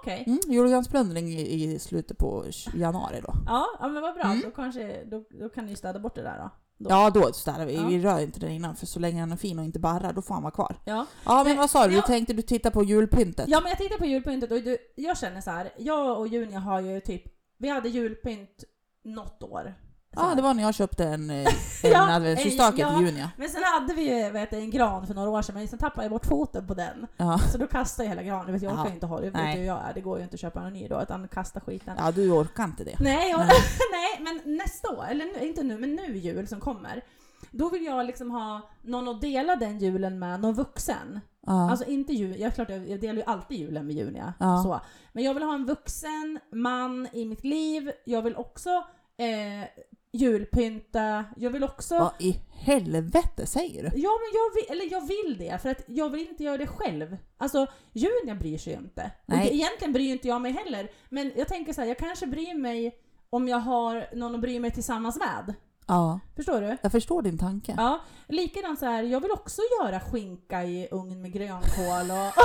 okej. 0.00 0.24
Mm, 0.26 0.38
julgransplundring 0.48 1.28
i, 1.28 1.64
i 1.64 1.78
slutet 1.78 2.18
på 2.18 2.44
januari 2.74 3.20
då. 3.20 3.34
Ja, 3.46 3.66
ja, 3.80 3.88
men 3.88 4.02
vad 4.02 4.14
bra. 4.14 4.24
Mm. 4.24 4.40
Då, 4.44 4.50
kanske, 4.50 5.04
då, 5.04 5.24
då 5.40 5.48
kan 5.48 5.66
ni 5.66 5.76
städa 5.76 5.98
bort 5.98 6.14
det 6.14 6.22
där 6.22 6.38
då. 6.38 6.50
Då. 6.78 6.90
Ja, 6.90 7.10
då 7.10 7.32
städar 7.32 7.66
vi. 7.66 7.74
Ja. 7.76 7.86
Vi 7.86 8.02
rör 8.02 8.18
inte 8.20 8.40
den 8.40 8.50
innan 8.50 8.76
för 8.76 8.86
så 8.86 9.00
länge 9.00 9.20
han 9.20 9.32
är 9.32 9.36
fin 9.36 9.58
och 9.58 9.64
inte 9.64 9.78
barrar, 9.78 10.12
då 10.12 10.22
får 10.22 10.34
han 10.34 10.42
vara 10.42 10.54
kvar. 10.54 10.76
Ja. 10.84 11.06
Ja, 11.24 11.44
men 11.44 11.56
vad 11.56 11.70
sa 11.70 11.84
du? 11.84 11.90
Du 11.90 11.96
ja. 11.96 12.02
tänkte 12.02 12.32
du 12.32 12.42
titta 12.42 12.70
på 12.70 12.84
julpyntet? 12.84 13.48
Ja 13.48 13.60
men 13.60 13.68
jag 13.68 13.78
tittar 13.78 13.98
på 13.98 14.04
julpyntet 14.06 14.52
och 14.52 14.60
du, 14.62 14.78
jag 14.96 15.18
känner 15.18 15.40
så 15.40 15.50
här. 15.50 15.70
jag 15.78 16.18
och 16.18 16.28
Junia 16.28 16.58
har 16.58 16.80
ju 16.80 17.00
typ, 17.00 17.22
vi 17.58 17.68
hade 17.68 17.88
julpynt 17.88 18.64
något 19.04 19.42
år. 19.42 19.74
Ja, 20.16 20.22
här. 20.22 20.36
det 20.36 20.42
var 20.42 20.54
när 20.54 20.62
jag 20.62 20.74
köpte 20.74 21.04
en, 21.04 21.30
eh, 21.30 21.36
en 21.82 21.90
Ja, 21.90 22.14
adventsljusstake 22.16 22.80
ja. 22.80 22.96
till 22.98 23.06
Junia. 23.06 23.30
Men 23.36 23.48
sen 23.48 23.62
hade 23.64 23.94
vi 23.94 24.24
ju 24.24 24.30
vet, 24.30 24.52
en 24.52 24.70
gran 24.70 25.06
för 25.06 25.14
några 25.14 25.30
år 25.30 25.42
sedan 25.42 25.54
men 25.54 25.68
sen 25.68 25.78
tappade 25.78 26.04
jag 26.04 26.10
bort 26.10 26.26
foten 26.26 26.66
på 26.66 26.74
den. 26.74 27.06
Ja. 27.16 27.38
Så 27.52 27.58
då 27.58 27.66
kastade 27.66 28.04
jag 28.04 28.10
hela 28.10 28.22
granen. 28.22 28.52
Vet, 28.52 28.62
jag 28.62 28.72
orkar 28.72 28.84
Ja. 28.86 28.94
inte 28.94 29.06
ha 29.06 29.20
det, 29.20 29.30
vet 29.30 29.56
hur 29.58 29.64
jag 29.64 29.80
är. 29.88 29.94
Det 29.94 30.00
går 30.00 30.18
ju 30.18 30.24
inte 30.24 30.34
att 30.34 30.40
köpa 30.40 30.60
en 30.60 30.72
ny 30.72 30.88
då 30.88 31.02
utan 31.02 31.28
kasta 31.28 31.60
skiten. 31.60 31.94
ja, 31.98 32.10
du 32.12 32.30
orkar 32.30 32.64
inte 32.64 32.84
det. 32.84 32.96
Nej, 33.00 33.30
jag, 33.30 33.38
Nej. 33.38 33.48
nej, 33.92 34.20
men 34.44 34.56
nästa 34.56 34.90
år, 34.90 35.04
eller 35.10 35.42
inte 35.42 35.62
nu, 35.62 35.78
men 35.78 35.94
nu 35.94 36.16
jul 36.16 36.48
som 36.48 36.60
kommer. 36.60 37.02
Då 37.50 37.68
vill 37.68 37.84
jag 37.84 38.06
liksom 38.06 38.30
ha 38.30 38.60
någon 38.82 39.08
att 39.08 39.20
dela 39.20 39.56
den 39.56 39.78
julen 39.78 40.18
med, 40.18 40.40
någon 40.40 40.54
vuxen. 40.54 41.20
Ja. 41.46 41.70
Alltså 41.70 41.86
inte 41.86 42.12
jul, 42.12 42.40
jag, 42.40 42.54
klart, 42.54 42.70
jag, 42.70 42.88
jag 42.88 43.00
delar 43.00 43.14
ju 43.14 43.22
alltid 43.22 43.58
julen 43.58 43.86
med 43.86 43.96
Junia. 43.96 44.34
Ja. 44.40 44.62
Så. 44.62 44.80
Men 45.12 45.24
jag 45.24 45.34
vill 45.34 45.42
ha 45.42 45.54
en 45.54 45.66
vuxen 45.66 46.38
man 46.52 47.08
i 47.12 47.24
mitt 47.24 47.44
liv. 47.44 47.92
Jag 48.04 48.22
vill 48.22 48.36
också 48.36 48.68
eh, 49.16 49.68
julpynta. 50.14 51.24
Jag 51.36 51.50
vill 51.50 51.64
också... 51.64 51.98
Vad 51.98 52.12
i 52.18 52.40
helvete 52.50 53.46
säger 53.46 53.82
du? 53.82 53.88
Ja, 54.00 54.10
men 54.20 54.30
jag 54.34 54.54
vill, 54.54 54.64
eller 54.70 54.92
jag 54.92 55.08
vill 55.08 55.38
det, 55.38 55.62
för 55.62 55.68
att 55.68 55.82
jag 55.86 56.08
vill 56.10 56.28
inte 56.28 56.44
göra 56.44 56.56
det 56.56 56.66
själv. 56.66 57.16
Alltså, 57.38 57.66
Junia 57.92 58.34
bryr 58.34 58.58
sig 58.58 58.72
ju 58.72 58.78
inte. 58.78 59.10
Nej. 59.26 59.48
Och 59.48 59.54
Egentligen 59.54 59.92
bryr 59.92 60.12
inte 60.12 60.28
jag 60.28 60.40
mig 60.40 60.52
heller. 60.52 60.90
Men 61.08 61.32
jag 61.36 61.48
tänker 61.48 61.72
så 61.72 61.80
här, 61.80 61.88
jag 61.88 61.98
kanske 61.98 62.26
bryr 62.26 62.54
mig 62.54 62.98
om 63.30 63.48
jag 63.48 63.58
har 63.58 64.06
någon 64.16 64.34
att 64.34 64.40
bry 64.40 64.60
mig 64.60 64.70
tillsammans 64.70 65.16
med. 65.18 65.54
Ja, 65.86 66.20
Förstår 66.36 66.60
du? 66.60 66.76
jag 66.82 66.92
förstår 66.92 67.22
din 67.22 67.38
tanke. 67.38 67.74
Ja, 67.76 68.00
likadant 68.28 68.78
så 68.78 68.86
här, 68.86 69.02
jag 69.02 69.20
vill 69.20 69.30
också 69.30 69.62
göra 69.80 70.00
skinka 70.00 70.64
i 70.64 70.88
ugn 70.90 71.22
med 71.22 71.32
grönkål 71.32 72.06
och... 72.10 72.30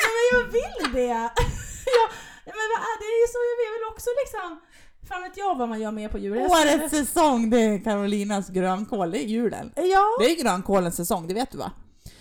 Nej 0.00 0.10
men 0.16 0.26
jag 0.32 0.44
vill 0.44 0.92
det! 0.92 1.08
ja, 1.96 2.52
men 2.58 2.66
vad 2.72 2.80
är 2.88 2.94
det? 2.98 3.04
Det 3.04 3.10
är 3.16 3.20
ju 3.24 3.28
så 3.34 3.38
jag 3.66 3.72
vill 3.76 3.86
också 3.92 4.10
liksom... 4.22 4.60
Fan 5.12 5.22
vet 5.22 5.36
jag 5.36 5.54
vad 5.58 5.68
man 5.68 5.80
gör 5.80 5.92
mer 5.92 6.08
på 6.08 6.18
julen? 6.18 6.46
Årets 6.50 6.96
säsong, 6.96 7.50
det 7.50 7.60
är 7.60 7.78
Carolinas 7.84 8.48
grönkål, 8.48 9.10
det 9.10 9.18
är 9.18 9.26
julen. 9.26 9.72
Ja, 9.76 10.06
Det 10.20 10.24
är 10.30 10.42
grönkålens 10.42 10.96
säsong, 10.96 11.28
det 11.28 11.34
vet 11.34 11.50
du 11.50 11.58
va? 11.58 11.72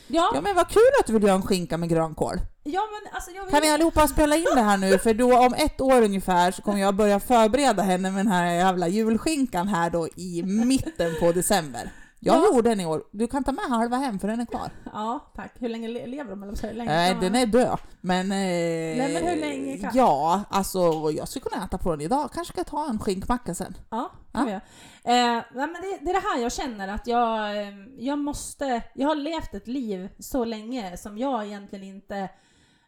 ja, 0.08 0.32
Ja 0.36 0.42
men 0.42 0.56
vad 0.56 0.68
kul 0.70 0.82
att 1.00 1.08
du 1.08 1.14
vill 1.14 1.24
göra 1.24 1.34
en 1.36 1.42
skinka 1.42 1.78
med 1.78 1.90
grönkål. 1.90 2.36
ja 2.64 2.82
men 2.92 3.14
alltså 3.14 3.32
jag 3.32 3.44
vill... 3.46 3.52
Kan 3.54 3.62
vi 3.62 3.70
allihopa 3.70 4.08
spela 4.08 4.36
in 4.36 4.46
det 4.56 4.62
här 4.62 4.78
nu? 4.78 4.98
För 4.98 5.14
då 5.14 5.38
om 5.38 5.54
ett 5.54 5.82
år 5.82 6.02
ungefär 6.02 6.52
så 6.52 6.62
kommer 6.62 6.80
jag 6.80 6.96
börja 6.96 7.20
förbereda 7.20 7.84
henne 7.84 8.12
med 8.12 8.20
den 8.26 8.32
här 8.34 8.54
jävla 8.54 8.88
julskinkan 8.88 9.68
här 9.68 9.90
då 9.90 10.08
i 10.08 10.44
mitten 10.44 11.12
på 11.20 11.32
december. 11.32 11.92
Jag 12.22 12.36
Ja. 12.36 12.46
gjorde 12.56 12.70
den 12.70 12.80
i 12.80 12.86
år. 12.86 13.04
Du 13.12 13.28
kan 13.28 13.44
ta 13.44 13.52
med 13.52 13.64
halva 13.66 13.98
hem 13.98 14.20
för 14.20 14.28
den 14.28 14.40
är 14.40 14.46
kvar. 14.46 14.72
Ja, 14.94 15.32
tack. 15.36 15.52
Hur 15.60 15.70
länge 15.70 15.88
le- 15.88 16.08
lever 16.08 16.30
de? 16.30 16.44
Eller 16.44 16.68
du? 16.70 16.74
länge 16.74 16.92
Nej, 16.92 17.18
den 17.22 17.36
är 17.36 17.46
död. 17.46 17.78
Men... 18.02 18.32
Eh, 18.32 18.38
Nej, 18.38 19.14
men 19.14 19.24
hur 19.28 19.36
länge 19.36 19.78
kan- 19.78 19.92
Ja, 19.94 20.44
alltså 20.50 20.80
jag 21.16 21.28
skulle 21.28 21.44
kunna 21.50 21.66
äta 21.66 21.78
på 21.78 21.92
den 21.92 22.02
idag. 22.02 22.30
Kanske 22.34 22.52
ska 22.54 22.60
jag 22.60 22.68
ta 22.68 22.90
en 22.90 23.00
skinkmacka 23.00 23.54
sen. 23.56 23.78
Ja, 23.90 24.12
Ja. 24.34 24.38
kan 24.40 24.46
vi 24.46 24.52
göra. 24.52 24.62
Eh, 25.38 25.44
men 25.54 25.74
det, 25.74 25.98
det 26.02 26.10
är 26.10 26.14
det 26.14 26.28
här 26.34 26.42
jag 26.42 26.52
känner 26.52 26.88
att 26.88 27.08
jag, 27.08 27.58
eh, 27.62 27.74
jag 27.98 28.20
måste... 28.20 28.82
Jag 28.96 29.08
har 29.08 29.16
levt 29.16 29.54
ett 29.54 29.68
liv 29.68 30.10
så 30.20 30.46
länge 30.46 30.98
som 30.98 31.18
jag 31.18 31.46
egentligen 31.46 31.86
inte... 31.86 32.30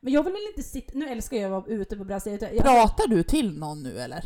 Men 0.02 0.14
jag 0.14 0.24
vill 0.24 0.34
väl 0.34 0.42
inte 0.58 0.70
sitta... 0.70 0.92
Nu 0.96 1.08
älskar 1.10 1.38
jag 1.38 1.46
att 1.46 1.52
vara 1.52 1.66
ute 1.76 1.98
på 1.98 2.04
brasiliet. 2.04 2.42
Jag, 2.42 2.64
Pratar 2.64 3.08
du 3.08 3.24
till 3.24 3.60
någon 3.60 3.84
nu 3.84 4.00
eller? 4.00 4.24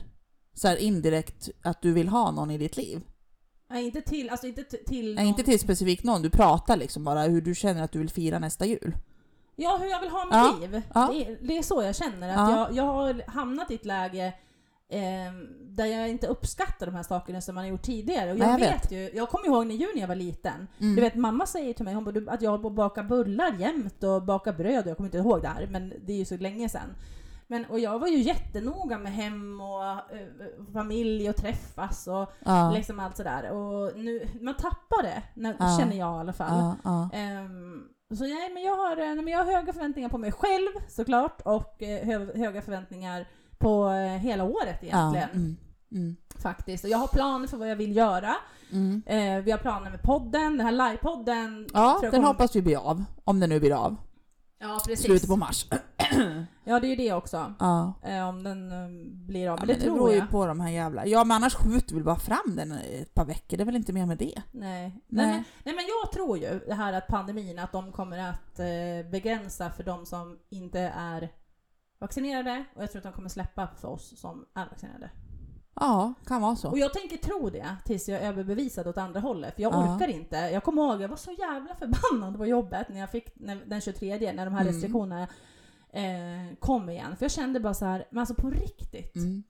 Så 0.54 0.76
indirekt 0.78 1.50
att 1.64 1.82
du 1.82 1.94
vill 1.94 2.10
ha 2.10 2.32
någon 2.32 2.52
i 2.52 2.58
ditt 2.58 2.78
liv? 2.78 3.02
Nej, 3.70 3.86
inte 3.86 4.02
till... 4.02 4.30
Alltså 4.30 4.48
inte 4.48 4.64
till... 4.64 5.06
Nej, 5.06 5.24
någon- 5.24 5.26
inte 5.30 5.44
till 5.44 5.60
specifikt 5.60 6.04
någon. 6.04 6.22
Du 6.22 6.30
pratar 6.30 6.78
liksom 6.78 7.04
bara 7.04 7.22
hur 7.24 7.42
du 7.42 7.56
känner 7.56 7.84
att 7.84 7.92
du 7.92 8.00
vill 8.00 8.10
fira 8.10 8.40
nästa 8.40 8.66
jul. 8.66 8.96
Ja, 9.56 9.78
hur 9.82 9.88
jag 9.90 10.02
vill 10.02 10.10
ha 10.10 10.26
mitt 10.26 10.34
Ja, 10.34 10.58
liv. 10.62 10.82
ja. 10.94 11.10
Det, 11.14 11.26
är- 11.26 11.38
det 11.42 11.58
är 11.58 11.64
så 11.64 11.84
jag 11.84 11.96
känner. 11.96 12.30
Att 12.30 12.36
Ja. 12.36 12.58
jag, 12.58 12.76
jag 12.76 12.84
har 12.84 13.24
hamnat 13.28 13.72
i 13.72 13.76
ett 13.76 13.86
läge 13.86 14.34
eh, 14.90 15.02
där 15.62 15.86
jag 15.86 16.10
inte 16.10 16.28
uppskattar 16.28 16.86
de 16.86 16.96
här 16.96 17.04
sakerna 17.04 17.42
som 17.42 17.56
man 17.56 17.64
har 17.64 17.72
gjort 17.72 17.82
tidigare. 17.82 18.32
Och 18.32 18.38
jag, 18.38 18.48
Nej, 18.48 18.62
jag 18.62 18.72
vet. 18.74 18.92
ju, 18.92 19.10
jag 19.18 19.30
kommer 19.30 19.46
ihåg 19.48 19.68
när 19.68 19.76
Juni 19.76 20.06
var 20.06 20.16
liten. 20.16 20.68
Mm. 20.80 20.96
Du 20.96 21.02
vet, 21.02 21.16
mamma 21.16 21.46
säger 21.46 21.74
till 21.74 21.86
mig 21.86 21.94
hon 21.94 22.04
bara, 22.04 22.32
att 22.32 22.42
jag 22.42 22.62
på 22.62 22.68
att 22.68 22.74
baka 22.74 23.04
bullar 23.04 23.56
jämt 23.60 24.04
och 24.04 24.24
baka 24.24 24.54
bröd. 24.54 24.88
Jag 24.88 24.98
kommer 24.98 25.08
inte 25.08 25.18
ihåg 25.18 25.42
det 25.42 25.48
här, 25.48 25.68
men 25.72 25.94
det 26.06 26.14
är 26.14 26.18
ju 26.18 26.26
så 26.26 26.38
länge 26.38 26.70
sedan. 26.70 26.90
Men, 27.48 27.66
och 27.66 27.80
jag 27.80 28.00
var 28.00 28.08
ju 28.08 28.18
jättenoga 28.18 28.98
med 28.98 29.12
hem 29.14 29.62
och 29.62 29.84
eh, 29.86 30.28
familj 30.74 31.30
och 31.30 31.36
träffas 31.36 32.08
och 32.08 32.32
ja. 32.46 32.72
liksom 32.72 33.00
allt 33.00 33.18
sådär. 33.18 33.52
Och 33.52 33.98
nu, 33.98 34.28
man 34.42 34.56
tappar 34.56 35.04
det, 35.04 35.24
när, 35.34 35.56
Ja. 35.60 35.78
känner 35.80 35.96
jag 35.98 36.18
i 36.18 36.20
alla 36.20 36.34
fall. 36.34 36.74
ja. 36.84 37.10
Ehm, 37.14 37.84
så 38.18 38.24
nej, 38.24 38.54
men 38.54 38.64
jag, 38.64 38.76
har, 38.76 38.92
eh, 38.98 39.06
nej, 39.06 39.16
men 39.16 39.28
jag 39.28 39.46
har 39.46 39.52
höga 39.54 39.74
förväntningar 39.74 40.10
på 40.10 40.18
mig 40.18 40.32
själv 40.32 40.68
såklart 40.90 41.42
och 41.46 41.84
eh, 41.84 42.06
hö, 42.06 42.38
höga 42.38 42.62
förväntningar 42.62 43.28
på 43.58 43.90
eh, 43.90 44.18
hela 44.18 44.44
året 44.44 44.84
egentligen. 44.84 45.30
Mm, 45.30 45.58
mm, 45.92 46.16
Faktiskt. 46.42 46.84
Och 46.84 46.90
jag 46.90 46.98
har 46.98 47.08
planer 47.08 47.48
för 47.48 47.58
vad 47.58 47.70
jag 47.72 47.76
vill 47.76 47.96
göra. 47.96 48.36
mm. 48.72 49.04
Eh, 49.06 49.44
vi 49.44 49.52
har 49.52 49.58
planer 49.58 49.92
med 49.92 50.02
podden, 50.02 50.58
den 50.58 50.66
här 50.68 50.72
livepodden. 50.90 51.68
Ja, 51.74 51.98
den 52.02 52.12
kommer- 52.12 52.28
hoppas 52.28 52.56
vi 52.56 52.62
blir 52.62 52.78
av. 52.90 53.04
Om 53.24 53.40
den 53.40 53.50
nu 53.50 53.60
blir 53.60 53.86
av. 53.86 53.96
Ja, 54.60 54.80
precis. 54.88 55.06
Slutet 55.06 55.30
på 55.30 55.36
mars. 55.36 55.66
Ja, 56.68 56.80
det 56.80 56.88
är 56.88 56.90
ju 56.90 56.96
det 56.96 57.14
också. 57.14 57.54
Ja. 57.60 57.94
Eh, 58.04 58.30
om 58.30 58.44
den 58.44 58.72
eh, 58.72 58.88
blir 59.28 59.50
av. 59.50 59.58
Ja, 59.60 59.60
Men 59.60 59.68
men 59.68 59.68
det 59.68 59.74
det 59.74 59.82
tror 59.86 59.94
beror 59.96 60.12
ju 60.12 60.18
jag. 60.18 60.30
på 60.30 60.46
de 60.46 60.60
här 60.60 60.70
jävla... 60.70 61.06
Ja 61.06 61.24
men 61.24 61.36
annars 61.36 61.56
skjuter 61.56 61.96
vi 61.96 62.02
bara 62.04 62.16
fram 62.16 62.56
den 62.56 62.72
ett 62.72 63.14
par 63.14 63.26
veckor, 63.26 63.58
det 63.58 63.64
är 63.64 63.66
väl 63.66 63.76
inte 63.76 63.94
mer 63.94 64.06
med 64.06 64.18
det? 64.18 64.42
Nej. 64.52 64.52
Nej. 64.52 65.02
Nej. 65.08 65.28
men, 65.28 65.44
nej, 65.64 65.76
men 65.76 65.86
jag 66.04 66.12
tror 66.12 66.38
ju 66.38 66.60
det 66.68 66.74
här 66.74 66.94
att 66.94 67.08
pandemin, 67.08 67.60
att 67.60 67.72
de 67.72 67.92
kommer 67.92 68.18
att 68.30 68.60
eh, 68.60 69.12
begränsa 69.12 69.70
för 69.70 69.84
de 69.84 70.06
som 70.06 70.40
inte 70.50 70.80
är 70.98 71.30
vaccinerade 72.00 72.66
och 72.76 72.84
jag 72.84 72.92
tror 72.92 73.00
att 73.00 73.04
de 73.04 73.14
kommer 73.14 73.30
släppa 73.30 73.68
för 73.82 73.88
oss 73.88 74.20
som 74.20 74.46
är 74.56 74.66
vaccinerade. 74.70 75.10
Ja, 75.80 76.14
kan 76.28 76.42
vara 76.42 76.52
Och 76.52 76.58
så. 76.58 76.74
jag 76.76 76.94
tänker 76.94 77.18
tro 77.18 77.50
det 77.50 77.66
tills 77.86 78.10
jag 78.10 78.22
är 78.22 78.28
överbevisad 78.30 78.88
åt 78.88 78.98
andra 78.98 79.20
hållet. 79.20 79.56
För 79.56 79.62
jag 79.62 79.74
Ja. 79.74 79.96
orkar 79.96 80.08
inte. 80.08 80.36
Jag 80.36 80.64
kommer 80.64 80.82
ihåg, 80.82 81.02
jag 81.02 81.08
var 81.10 81.18
så 81.18 81.32
jävla 81.32 81.76
förbannad 81.76 82.38
på 82.38 82.46
jobbet 82.46 82.90
när 82.90 83.00
jag 83.00 83.12
fick 83.12 83.32
när, 83.36 83.56
den 83.66 83.82
23, 83.82 84.18
när 84.34 84.46
de 84.46 84.54
här 84.54 84.62
Mm. 84.62 84.74
restriktionerna 84.74 85.28
eh, 85.96 86.58
kom 86.60 86.90
igen. 86.90 87.16
För 87.18 87.24
jag 87.26 87.32
kände 87.32 87.60
bara 87.60 87.74
så 87.74 87.86
här, 87.86 88.08
men 88.12 88.20
alltså 88.20 88.36
på 88.36 88.50
riktigt. 88.50 89.16
Mm. 89.16 89.44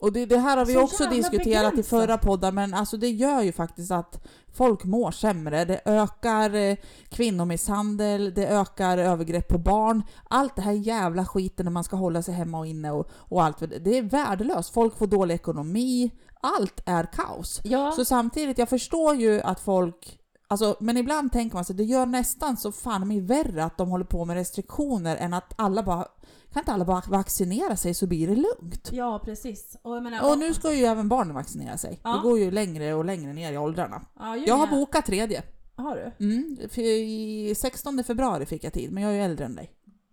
Och 0.00 0.12
det, 0.12 0.26
det 0.26 0.38
här 0.38 0.56
har 0.56 0.66
vi 0.66 0.72
Så 0.74 0.80
också 0.80 1.06
diskuterat 1.06 1.72
i 1.72 1.76
begränsat. 1.76 1.86
förra 1.86 2.18
poddar, 2.18 2.52
men 2.52 2.74
alltså 2.74 2.96
det 2.96 3.08
gör 3.10 3.42
ju 3.42 3.52
faktiskt 3.52 3.90
att 3.90 4.26
folk 4.54 4.84
mår 4.84 5.10
sämre. 5.10 5.64
Det 5.64 5.80
ökar 5.84 6.54
eh, 6.54 6.76
kvinnomisshandel, 7.08 8.34
det 8.34 8.46
ökar 8.48 8.98
övergrepp 8.98 9.48
på 9.48 9.58
barn. 9.58 10.02
Allt 10.30 10.56
det 10.56 10.62
här 10.62 10.72
jävla 10.72 11.26
skiten 11.26 11.64
när 11.64 11.70
man 11.72 11.84
ska 11.84 11.96
hålla 11.96 12.22
sig 12.22 12.34
hemma 12.34 12.58
och 12.58 12.66
inne 12.66 12.90
och, 12.90 13.10
och 13.12 13.42
allt. 13.44 13.58
Det 13.58 13.98
är 13.98 14.02
värdelöst. 14.02 14.74
Folk 14.74 14.98
får 14.98 15.06
dålig 15.06 15.34
ekonomi. 15.34 16.10
Allt 16.42 16.80
är 16.86 17.04
kaos. 17.04 17.60
Ja, 17.64 17.92
Så 17.92 18.04
samtidigt, 18.04 18.58
jag 18.58 18.68
förstår 18.68 19.14
ju 19.14 19.40
att 19.40 19.60
folk 19.60 20.19
Alltså, 20.50 20.76
men 20.80 20.96
ibland 20.96 21.32
tänker 21.32 21.56
man 21.56 21.64
sig 21.64 21.76
det 21.76 21.84
gör 21.84 22.06
nästan 22.06 22.56
så 22.56 22.72
fan 22.72 23.08
mig 23.08 23.20
värre 23.20 23.64
att 23.64 23.76
de 23.78 23.88
håller 23.90 24.04
på 24.04 24.24
med 24.24 24.36
restriktioner 24.36 25.16
än 25.16 25.34
att 25.34 25.52
alla 25.56 25.82
bara 25.82 26.08
kan 26.52 26.60
inte 26.60 26.72
alla 26.72 26.84
bara 26.84 27.02
vaccinera 27.08 27.76
sig 27.76 27.94
så 27.94 28.06
blir 28.06 28.28
det 28.28 28.36
lugnt? 28.36 28.88
ja 28.92 29.20
precis. 29.24 29.76
Och, 29.82 30.02
menar, 30.02 30.30
Och 30.30 30.38
nu 30.38 30.54
ska 30.54 30.74
ju 30.74 30.84
även 30.84 31.08
barnen 31.08 31.34
vaccinera 31.34 31.78
sig. 31.78 32.00
Ja. 32.04 32.12
Det 32.12 32.22
går 32.22 32.38
ju 32.38 32.50
längre 32.50 32.94
och 32.94 33.04
längre 33.04 33.32
ner 33.32 33.52
i 33.52 33.58
åldrarna. 33.58 34.02
ja, 34.18 34.36
Jag 34.36 34.54
har 34.56 34.66
bokat 34.66 35.06
tredje. 35.06 35.42
Har 35.76 36.12
du? 36.18 36.26
Mm, 36.26 36.58
i 36.76 37.54
16 37.56 38.04
februari 38.04 38.46
fick 38.46 38.64
jag 38.64 38.72
tid, 38.72 38.92
men 38.92 39.02
jag 39.02 39.12
är 39.12 39.16
ju 39.16 39.22
äldre 39.22 39.44
än 39.44 39.54
dig. 39.54 39.70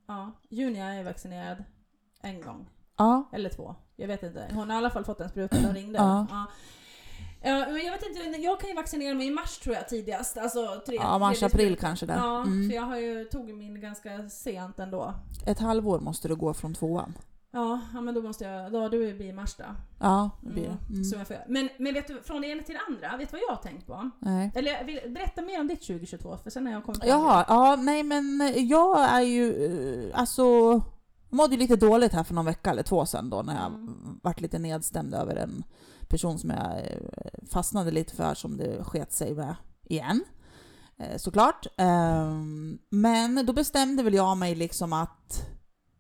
Ja. 0.08 0.32
Junia 0.50 0.86
är 0.94 1.04
vaccinerad 1.04 1.64
en 2.22 2.42
gång. 2.42 2.70
Ja. 2.98 3.30
Eller 3.34 3.50
två. 3.50 3.76
Jag 3.96 4.08
vet 4.08 4.24
inte. 4.24 4.48
Hon 4.54 4.70
har 4.70 4.76
i 4.76 4.78
alla 4.78 4.90
fall 4.90 5.06
fått 5.06 5.22
en 5.22 5.30
spruta. 5.30 5.58
De 5.62 5.74
ringde. 5.74 5.98
Ja. 6.00 6.28
Ja. 6.30 6.46
Ja, 7.48 7.66
men 7.72 7.86
jag 7.86 7.92
vet 7.92 8.06
inte, 8.26 8.42
jag 8.42 8.60
kan 8.60 8.70
ju 8.70 8.76
vaccinera 8.76 9.16
mig 9.16 9.28
i 9.28 9.32
mars 9.32 9.58
tror 9.58 9.76
jag 9.76 9.90
tidigast. 9.90 10.38
Alltså 10.38 10.82
tre, 10.86 10.96
Ja, 10.96 11.18
mars, 11.20 11.40
tredje 11.40 11.56
april 11.56 11.68
sprutan. 11.68 11.88
kanske 11.90 12.06
där. 12.06 12.16
Ja, 12.18 12.42
Mm. 12.42 12.70
för 12.70 12.76
jag 12.76 12.84
har 12.84 12.98
ju 12.98 13.24
tog 13.26 13.54
min 13.54 13.82
ganska 13.82 14.30
sent 14.30 14.80
ändå. 14.80 15.14
Ett 15.46 15.60
halvår 15.60 16.00
måste 16.00 16.28
du 16.28 16.36
gå 16.36 16.54
från 16.54 16.74
tvåan. 16.74 17.14
Ja, 17.52 17.80
ja 17.94 18.02
men 18.02 18.14
då 18.16 18.22
måste 18.22 18.44
jag, 18.44 18.72
då, 18.72 18.82
då 18.82 18.90
blir 18.90 19.22
i 19.22 19.34
mars 19.34 19.56
då. 19.56 19.64
Ja, 20.00 20.30
det 20.42 20.50
blir 20.50 20.66
Mm, 20.66 20.78
det. 20.88 21.14
Mm. 21.14 21.26
göra. 21.30 21.42
Men, 21.48 21.70
men 21.78 21.94
vet 21.94 22.08
du, 22.08 22.22
från 22.24 22.42
det 22.42 22.48
ena 22.48 22.64
till 22.64 22.76
det 22.76 22.82
andra, 22.94 23.18
vet 23.18 23.32
du 23.32 23.38
vad 23.38 23.42
jag 23.42 23.56
har 23.56 23.64
tänkt 23.64 23.88
på? 23.88 24.10
Nej. 24.20 24.52
Eller 24.56 24.84
vill, 24.84 25.00
berätta 25.14 25.42
mer 25.42 25.60
om 25.62 25.68
ditt 25.68 25.88
2022, 25.88 26.38
för 26.44 26.50
sen 26.50 26.66
har 26.66 26.74
jag 26.74 26.84
kommit 26.86 27.04
Jaha, 27.06 27.46
ja, 27.48 27.76
nej 27.76 28.04
men 28.04 28.54
jag 28.56 29.00
är 29.10 29.22
ju, 29.22 29.66
eh, 30.10 30.20
alltså, 30.20 30.44
mådde 31.30 31.56
ju 31.56 31.60
lite 31.62 31.76
dåligt 31.76 32.14
här 32.14 32.24
för 32.24 32.34
någon 32.34 32.46
vecka 32.46 32.70
eller 32.70 32.84
två 32.84 33.06
sedan 33.06 33.30
då 33.30 33.42
när 33.42 33.54
jag 33.56 33.66
Mm. 33.66 34.20
vart 34.24 34.42
lite 34.42 34.60
nedstämd 34.60 35.14
över 35.14 35.36
en 35.36 35.64
person 36.10 36.40
som 36.40 36.50
jag 36.50 36.78
eh, 36.78 36.98
fastnade 37.52 37.92
lite 37.92 38.16
för 38.16 38.34
som 38.34 38.58
det 38.58 38.84
sket 38.84 39.12
sig 39.14 39.34
med 39.36 39.56
igen. 39.84 40.24
Eh, 40.98 41.18
Såklart. 41.18 41.68
Ehm, 41.78 42.80
Men 42.90 43.46
då 43.46 43.54
bestämde 43.54 44.04
väl 44.04 44.14
jag 44.14 44.38
mig 44.38 44.56
liksom 44.56 44.94
att 44.94 45.48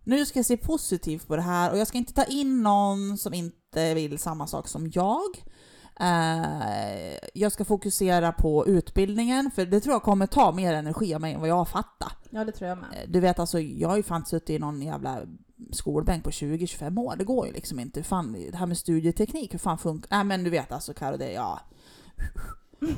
nu 0.03 0.25
ska 0.25 0.39
jag 0.39 0.45
se 0.45 0.57
positivt 0.57 1.27
på 1.27 1.35
det 1.35 1.41
här 1.41 1.71
och 1.71 1.77
jag 1.77 1.87
ska 1.87 1.97
inte 1.97 2.13
ta 2.13 2.23
in 2.23 2.63
någon 2.63 3.17
som 3.17 3.33
inte 3.33 3.93
vill 3.93 4.19
samma 4.19 4.47
sak 4.47 4.67
som 4.67 4.91
jag. 4.93 5.43
Eh, 5.99 7.17
jag 7.33 7.51
ska 7.51 7.65
fokusera 7.65 8.31
på 8.31 8.67
utbildningen, 8.67 9.51
för 9.51 9.65
det 9.65 9.79
tror 9.79 9.93
jag 9.93 10.03
kommer 10.03 10.27
ta 10.27 10.51
mer 10.51 10.73
energi 10.73 11.15
av 11.15 11.21
mig 11.21 11.33
än 11.33 11.39
vad 11.39 11.49
jag 11.49 11.55
har 11.55 11.65
fattat. 11.65 12.17
Ja, 12.29 12.43
det 12.43 12.51
tror 12.51 12.69
jag 12.69 12.77
med. 12.77 13.05
Du 13.07 13.19
vet 13.19 13.39
alltså, 13.39 13.59
jag 13.59 13.89
har 13.89 13.97
ju 13.97 14.03
fan 14.03 14.25
suttit 14.25 14.49
i 14.49 14.59
någon 14.59 14.81
jävla 14.81 15.19
skolbänk 15.71 16.23
på 16.23 16.29
20-25 16.29 16.99
år. 16.99 17.15
Det 17.17 17.23
går 17.23 17.47
ju 17.47 17.53
liksom 17.53 17.79
inte. 17.79 18.03
Fan, 18.03 18.35
det 18.51 18.57
här 18.57 18.65
med 18.65 18.77
studieteknik, 18.77 19.53
hur 19.53 19.59
fan 19.59 19.77
funkar 19.77 20.07
Nej 20.11 20.23
men 20.23 20.43
du 20.43 20.49
vet 20.49 20.71
alltså 20.71 20.93
Karo, 20.93 21.17
det 21.17 21.31
ja... 21.31 21.59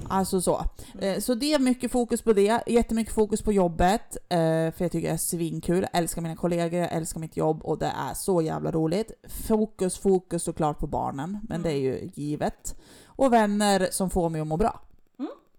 Alltså 0.09 0.41
så. 0.41 0.65
Eh, 1.01 1.19
Så 1.19 1.35
det 1.35 1.53
är 1.53 1.59
mycket 1.59 1.91
fokus 1.91 2.21
på 2.21 2.33
det. 2.33 2.63
Jättemycket 2.67 3.13
fokus 3.13 3.41
på 3.41 3.53
jobbet. 3.53 4.17
eh, 4.29 4.37
För 4.71 4.75
jag 4.77 4.91
tycker 4.91 5.07
det 5.07 5.13
är 5.13 5.17
svinkul. 5.17 5.81
Jag 5.91 5.99
älskar 6.01 6.21
mina 6.21 6.35
kollegor, 6.35 6.79
jag 6.79 6.91
älskar 6.93 7.19
mitt 7.19 7.37
jobb 7.37 7.61
och 7.63 7.77
det 7.79 7.85
är 8.09 8.13
så 8.13 8.41
jävla 8.41 8.71
roligt. 8.71 9.11
Fokus, 9.47 9.97
fokus 9.97 10.43
såklart 10.43 10.79
på 10.79 10.87
barnen. 10.87 11.31
Men 11.49 11.61
Mm. 11.61 11.61
det 11.63 11.71
är 11.71 11.79
ju 11.79 12.09
givet. 12.15 12.75
Och 13.05 13.33
vänner 13.33 13.87
som 13.91 14.09
får 14.09 14.29
mig 14.29 14.41
att 14.41 14.47
må 14.47 14.57
bra. 14.57 14.81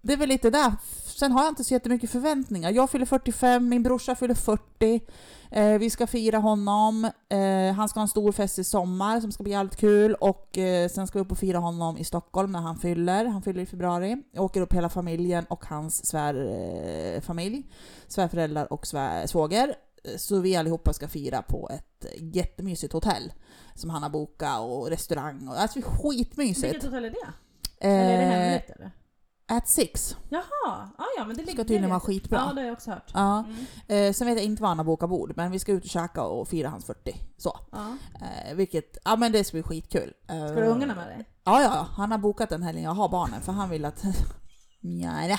Det 0.03 0.13
är 0.13 0.17
väl 0.17 0.29
lite 0.29 0.51
där. 0.51 0.73
Sen 1.07 1.33
har 1.33 1.43
jag 1.43 1.51
inte 1.51 1.65
så 1.65 1.75
jättemycket 1.75 2.11
förväntningar. 2.11 2.71
Jag 2.71 2.91
fyller 2.91 3.07
45, 3.07 3.69
min 3.69 3.83
brorsa 3.83 4.15
fyller 4.15 4.35
40. 4.35 5.01
Eh, 5.51 5.79
vi 5.79 5.91
ska 5.91 6.07
fira 6.07 6.39
honom. 6.39 7.05
Eh, 7.29 7.73
han 7.77 7.89
ska 7.89 8.01
ha 8.01 8.03
en 8.03 8.09
stor 8.09 8.33
fest 8.33 8.59
i 8.59 8.65
sommar 8.65 9.21
som 9.21 9.33
ska 9.33 9.43
bli 9.43 9.53
jävligt 9.53 9.77
kul. 9.77 10.15
Och 10.15 10.59
eh, 10.59 10.89
sen 10.89 11.07
ska 11.07 11.19
vi 11.19 11.25
upp 11.25 11.33
och 11.33 11.39
fira 11.39 11.59
honom 11.59 11.97
i 11.99 12.05
Stockholm 12.05 12.53
när 12.53 12.61
han 12.61 12.77
fyller. 12.79 13.25
Han 13.25 13.43
fyller 13.43 13.63
i 13.63 13.67
februari. 13.67 14.23
Jag 14.33 14.45
åker 14.45 14.61
upp 14.61 14.73
hela 14.73 14.89
familjen 14.89 15.45
och 15.49 15.65
hans 15.65 16.07
svärfamilj. 16.07 17.57
Eh, 17.59 17.65
svärföräldrar 18.09 18.73
och 18.73 18.87
svär, 18.87 19.27
svåger. 19.27 19.69
Eh, 20.05 20.17
Så 20.17 20.39
vi 20.41 20.57
allihopa 20.57 20.93
ska 20.93 21.09
fira 21.09 21.43
på 21.43 21.71
ett 21.73 22.07
jättemysigt 22.35 22.93
hotell. 22.93 23.33
Som 23.75 23.91
han 23.91 24.03
har 24.03 24.11
bokat 24.11 24.61
och 24.61 24.89
restaurang. 24.89 25.49
Och, 25.49 25.61
alltså 25.61 25.81
skitmysigt. 25.83 26.65
Vilket 26.65 26.85
hotell 26.85 27.05
är 27.05 27.11
det? 27.11 27.33
Eller 27.87 28.13
är 28.13 28.19
det 28.19 28.25
Eh, 28.25 28.31
hemligt 28.31 28.71
eller? 28.71 28.91
At 29.51 29.69
Six. 29.69 30.17
Jaha, 30.29 30.43
ah, 30.99 31.05
ja 31.17 31.25
men 31.25 31.37
det 31.37 31.43
ligger... 31.43 31.53
Ska 31.53 31.65
tydligen 31.65 31.91
vara 31.91 32.01
skitbra. 32.01 32.39
Ja, 32.39 32.53
det 32.55 32.61
har 32.61 32.67
jag 32.67 32.73
också 32.73 32.91
hört. 32.91 33.11
Ja. 33.15 33.45
Mm. 33.89 34.09
Eh, 34.09 34.13
sen 34.13 34.27
vet 34.27 34.37
jag 34.37 34.45
inte 34.45 34.63
var 34.63 34.69
han 34.69 34.79
har 34.79 34.85
bokat 34.85 35.11
bord, 35.11 35.33
men 35.37 35.51
vi 35.51 35.59
ska 35.59 35.73
ut 35.73 35.85
och 35.85 35.91
käka 35.91 36.23
och 36.23 36.49
fira 36.49 36.69
hans 36.69 36.85
40. 36.85 37.15
Så. 37.37 37.59
Ja. 37.73 37.97
Eh, 38.15 38.55
vilket, 38.55 38.99
ja 39.05 39.17
men 39.17 39.33
det 39.33 39.45
ska 39.45 39.55
bli 39.55 39.63
skitkul. 39.63 40.13
Eh, 40.29 40.47
Ska 40.47 40.55
du 40.61 40.67
ha 40.67 40.75
ungarna 40.75 40.95
med 40.95 41.07
dig? 41.07 41.25
Ja, 41.45 41.63
ja, 41.63 41.87
han 41.97 42.11
har 42.11 42.19
bokat 42.19 42.49
den 42.51 42.63
helgen 42.63 42.85
jag 42.85 42.95
har 42.95 43.09
barnen 43.09 43.41
för 43.41 43.53
han 43.53 43.71
vill 43.71 43.85
att 43.85 44.05
ja, 44.81 45.39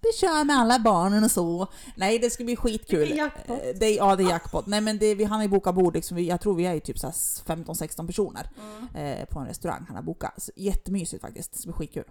vi 0.00 0.12
kör 0.20 0.44
med 0.44 0.56
alla 0.56 0.78
barnen 0.78 1.24
och 1.24 1.30
så. 1.30 1.66
Nej, 1.96 2.18
det 2.18 2.30
ska 2.30 2.44
bli 2.44 2.56
skitkul. 2.56 2.98
Vilken 2.98 3.16
jackpot. 3.16 3.60
Eh, 3.64 3.74
Det, 3.80 3.90
ja, 3.90 4.16
det 4.16 4.22
är 4.22 4.28
jackpot. 4.28 4.66
Nej, 4.66 4.80
men 4.80 4.98
det, 4.98 5.14
vi, 5.14 5.24
han 5.24 5.36
har 5.36 5.42
ju 5.42 5.48
bokat 5.48 5.74
bord, 5.74 5.94
liksom, 5.94 6.18
jag 6.18 6.40
tror 6.40 6.54
vi 6.54 6.66
är 6.66 6.74
ju 6.74 6.80
typ 6.80 6.98
så 6.98 7.06
här 7.06 7.12
15-16 7.14 8.06
personer 8.06 8.50
Mm. 8.94 9.18
eh, 9.20 9.24
på 9.24 9.38
en 9.38 9.46
restaurang 9.46 9.84
han 9.86 9.96
har 9.96 10.02
bokat. 10.02 10.42
Så, 10.42 10.52
jättemysigt 10.56 11.22
faktiskt, 11.22 11.52
det 11.52 11.58
ska 11.58 11.66
bli 11.70 11.76
skitkul. 11.76 12.04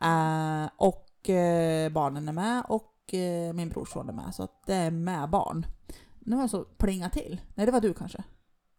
Eh, 0.00 0.66
och 0.76 1.30
eh, 1.30 1.92
barnen 1.92 2.28
är 2.28 2.32
med 2.32 2.62
och 2.68 3.14
eh, 3.14 3.52
min 3.52 3.68
brorson 3.68 4.08
är 4.08 4.12
med. 4.12 4.34
Så 4.34 4.42
att 4.42 4.62
det 4.66 4.74
är 4.74 4.90
med 4.90 5.30
barn. 5.30 5.66
Nu 6.20 6.36
har 6.36 6.42
jag 6.42 6.50
så 6.50 6.64
plingat 6.64 7.12
till. 7.12 7.40
Nej, 7.54 7.66
det 7.66 7.72
var 7.72 7.80
du 7.80 7.94
kanske? 7.94 8.22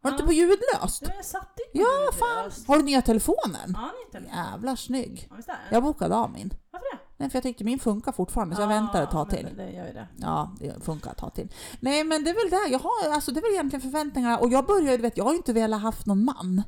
Var 0.01 0.11
du 0.11 0.15
inte 0.15 0.23
Ja. 0.23 0.27
på 0.27 0.33
ljudlöst? 0.33 1.05
Du, 1.05 1.11
jag 1.15 1.25
satt 1.25 1.41
inte 1.67 1.77
Ja, 1.79 1.85
ljudlöst. 1.99 2.19
fan! 2.19 2.65
Har 2.67 2.77
du 2.77 2.83
nya 2.83 3.01
telefonen? 3.01 3.73
Ja, 3.73 3.91
ni 4.13 4.19
inte. 4.19 4.31
Jävlar 4.35 4.75
snygg. 4.75 5.27
Ja, 5.29 5.35
är 5.37 5.41
det? 5.41 5.53
Jag 5.71 5.83
bokade 5.83 6.15
av 6.15 6.31
min. 6.31 6.53
Varför 6.71 6.85
det? 6.91 6.99
Nej, 7.19 7.29
för 7.29 7.35
jag 7.37 7.43
tyckte 7.43 7.63
min 7.63 7.79
funkar 7.79 8.11
fortfarande 8.11 8.55
så 8.55 8.61
jag 8.61 8.71
Ja, 8.71 8.75
väntar 8.75 9.03
ett 9.03 9.11
tag 9.11 9.29
till. 9.29 9.47
Det 9.57 9.71
gör 9.71 9.93
det. 9.93 10.07
Ja, 10.17 10.51
det 10.59 10.83
funkar 10.83 11.11
ett 11.11 11.17
tag 11.17 11.33
till. 11.33 11.53
Nej, 11.79 12.03
men 12.03 12.23
det 12.23 12.29
är 12.29 12.33
väl 12.33 12.49
det. 12.49 12.71
Jag 12.71 12.79
har, 12.79 13.13
alltså, 13.13 13.31
det 13.31 13.39
är 13.39 13.41
väl 13.41 13.51
egentligen 13.51 13.81
förväntningarna. 13.81 14.37
Och 14.37 14.49
jag 14.51 14.65
börjar 14.65 14.91
ju, 14.91 14.97
du 14.97 15.01
vet, 15.03 15.17
jag 15.17 15.23
har 15.23 15.31
ju 15.31 15.37
inte 15.37 15.53
velat 15.53 15.81
haft 15.81 16.05
någon 16.05 16.25
man. 16.25 16.63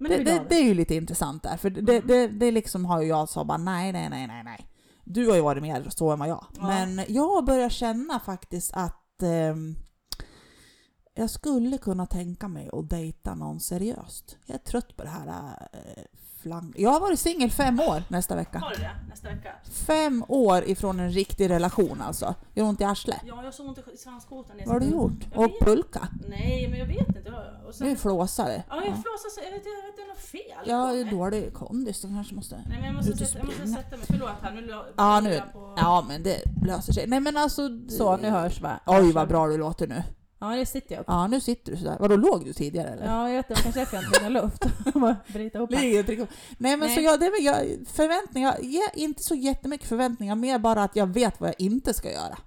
Men 0.00 0.10
Det, 0.10 0.16
det, 0.16 0.22
glada. 0.24 0.44
det 0.48 0.54
är 0.54 0.62
ju 0.64 0.74
lite 0.74 0.94
intressant 0.94 1.42
där. 1.42 1.56
För 1.56 1.70
det, 1.70 1.92
Mm. 1.96 2.06
det, 2.06 2.26
det 2.28 2.50
liksom 2.50 2.84
har 2.84 3.02
ju 3.02 3.08
jag 3.08 3.28
så 3.28 3.44
bara 3.44 3.58
nej, 3.58 3.92
nej, 3.92 4.08
nej, 4.10 4.26
nej, 4.26 4.44
nej. 4.44 4.68
Du 5.04 5.28
har 5.28 5.34
ju 5.36 5.40
varit 5.42 5.62
mer 5.62 5.86
så 5.90 6.10
än 6.10 6.18
vad 6.18 6.28
jag. 6.28 6.44
Ja. 6.56 6.66
Men 6.66 7.04
jag 7.08 7.44
börjar 7.44 7.68
känna 7.68 8.20
faktiskt 8.20 8.70
att 8.74 9.22
ehm, 9.22 9.76
jag 11.14 11.30
skulle 11.30 11.78
kunna 11.78 12.06
tänka 12.06 12.48
mig 12.48 12.70
att 12.72 12.90
dejta 12.90 13.34
någon 13.34 13.60
seriöst. 13.60 14.36
Jag 14.46 14.54
är 14.54 14.58
trött 14.58 14.96
på 14.96 15.02
det 15.04 15.08
här 15.10 15.26
äh, 15.72 16.02
flang... 16.42 16.72
Jag 16.76 16.90
har 16.90 17.00
varit 17.00 17.20
singel 17.20 17.50
fem 17.50 17.80
år 17.80 18.02
nästa 18.08 18.36
vecka. 18.36 18.58
Har 18.58 18.70
du 18.70 18.76
det? 18.76 18.90
Nästa 19.08 19.28
vecka? 19.28 19.52
Fem 19.86 20.24
år 20.28 20.64
ifrån 20.64 21.00
en 21.00 21.10
riktig 21.10 21.50
relation 21.50 22.00
alltså. 22.02 22.34
Gör 22.54 22.64
ont 22.64 22.80
i 22.80 22.84
arslet. 22.84 23.16
Ja, 23.24 23.36
jag 23.36 23.42
har 23.42 23.50
så 23.50 23.68
ont 23.68 23.78
i 23.94 23.96
svanskotan. 23.96 24.56
Vad 24.66 24.68
har 24.74 24.80
du 24.80 24.86
gjort? 24.86 25.12
Jag 25.32 25.38
Och 25.44 25.50
vet. 25.50 25.60
pulka? 25.60 26.08
Nej, 26.28 26.68
men 26.70 26.78
jag 26.78 26.86
vet 26.86 27.08
inte. 27.08 27.20
Jag- 27.24 27.34
Och 27.66 27.74
Du 27.78 27.84
är 27.84 27.88
sen, 27.88 27.96
flåsare. 27.96 28.62
ja, 28.68 28.76
jag 28.76 28.84
flåsar 28.84 29.30
så 29.34 29.40
jag 29.44 29.50
vet, 29.52 29.62
jag 29.66 29.86
vet 29.86 29.96
det 29.96 30.02
är 30.02 30.08
något 30.08 30.18
fel. 30.18 30.64
Ja, 30.66 30.86
på 30.88 30.92
det 30.94 31.00
är 31.00 31.04
dålig 31.10 31.54
kondis. 31.54 32.00
Du 32.02 32.08
kanske 32.08 32.34
måste... 32.34 32.56
Nej, 32.56 32.64
men 32.78 32.84
jag 32.84 32.94
måste, 32.94 33.16
sätta, 33.16 33.38
jag 33.38 33.46
måste 33.46 33.66
sätta 33.66 33.96
mig. 33.96 34.06
Förlåt 34.10 34.30
här, 34.42 34.52
nu 34.52 34.74
Ja, 34.96 35.20
nu, 35.20 35.34
jag 35.34 35.52
på... 35.52 35.74
ja, 35.76 36.04
men 36.08 36.22
det 36.22 36.42
löser 36.66 36.92
sig. 36.92 37.06
Nej 37.06 37.20
men 37.20 37.36
alltså... 37.36 37.68
Så, 37.88 38.16
nu 38.16 38.28
hörs 38.30 38.60
va? 38.60 38.80
Oj 38.86 39.12
vad 39.12 39.28
bra 39.28 39.46
du 39.46 39.56
låter 39.58 39.86
nu. 39.86 40.02
Ja, 40.40 40.46
det 40.46 40.66
sitter 40.66 40.94
jag 40.94 41.00
upp. 41.00 41.06
Ja, 41.08 41.26
nu 41.26 41.40
sitter 41.40 41.72
du 41.72 41.78
sådär. 41.78 41.96
Vadå, 42.00 42.16
låg 42.16 42.44
du 42.44 42.52
tidigare 42.52 42.88
eller? 42.88 43.06
Ja, 43.06 43.28
jag 43.28 43.36
vet 43.36 43.50
inte. 43.50 43.62
Kanske 43.62 43.80
därför 43.80 43.96
jag 43.96 44.04
inte 44.04 44.24
hinner 44.24 44.42
luft. 44.42 44.64
Bryta 45.32 45.58
ihop. 45.58 45.70
Nej 46.58 46.76
men 46.76 46.80
Nej. 46.80 46.94
så 46.94 47.00
jag, 47.00 47.20
det 47.20 47.26
är 47.26 47.42
jag, 47.42 47.86
förväntningar, 47.88 48.56
inte 48.94 49.22
så 49.22 49.34
jättemycket 49.34 49.88
förväntningar, 49.88 50.34
mer 50.34 50.58
bara 50.58 50.82
att 50.82 50.96
jag 50.96 51.06
vet 51.06 51.40
vad 51.40 51.48
jag 51.48 51.60
inte 51.60 51.94
ska 51.94 52.12
göra. 52.12 52.38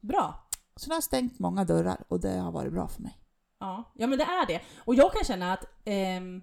Bra. 0.00 0.48
Så 0.76 0.88
nu 0.88 0.92
har 0.92 0.96
jag 0.96 1.04
stängt 1.04 1.38
många 1.38 1.64
dörrar 1.64 2.04
och 2.08 2.20
det 2.20 2.38
har 2.38 2.52
varit 2.52 2.72
bra 2.72 2.88
för 2.88 3.02
mig. 3.02 3.18
Ja. 3.60 3.92
ja, 3.94 4.06
men 4.06 4.18
det 4.18 4.24
är 4.24 4.46
det. 4.46 4.60
Och 4.84 4.94
jag 4.94 5.12
kan 5.12 5.24
känna 5.24 5.52
att 5.52 5.64
ehm, 5.84 6.42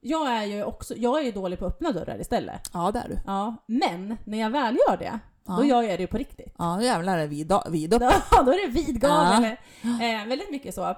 jag 0.00 0.28
är 0.36 0.44
ju 0.44 0.64
också, 0.64 0.94
jag 0.96 1.20
är 1.20 1.24
ju 1.24 1.32
dålig 1.32 1.58
på 1.58 1.66
att 1.66 1.72
öppna 1.74 1.92
dörrar 1.92 2.20
istället. 2.20 2.70
Ja, 2.72 2.90
det 2.90 2.98
är 2.98 3.08
du. 3.08 3.18
Ja, 3.26 3.56
men 3.66 4.16
när 4.24 4.38
jag 4.38 4.50
väl 4.50 4.76
gör 4.88 4.96
det, 4.96 5.18
Ja, 5.48 5.56
då 5.56 5.64
gör 5.64 5.82
jag 5.82 5.98
det 5.98 6.06
på 6.06 6.18
riktigt. 6.18 6.54
ja 6.58 6.82
jävlar 6.82 7.18
är 7.18 7.26
vi 7.26 7.44
vid, 7.70 7.92
upp. 7.94 8.02
Ja, 8.30 8.42
då 8.42 8.52
är 8.52 8.66
det 8.66 8.72
vidgavel. 8.72 9.56
Ja. 9.82 9.88
Eh, 9.88 10.26
väldigt 10.26 10.50
mycket 10.50 10.74
så. 10.74 10.94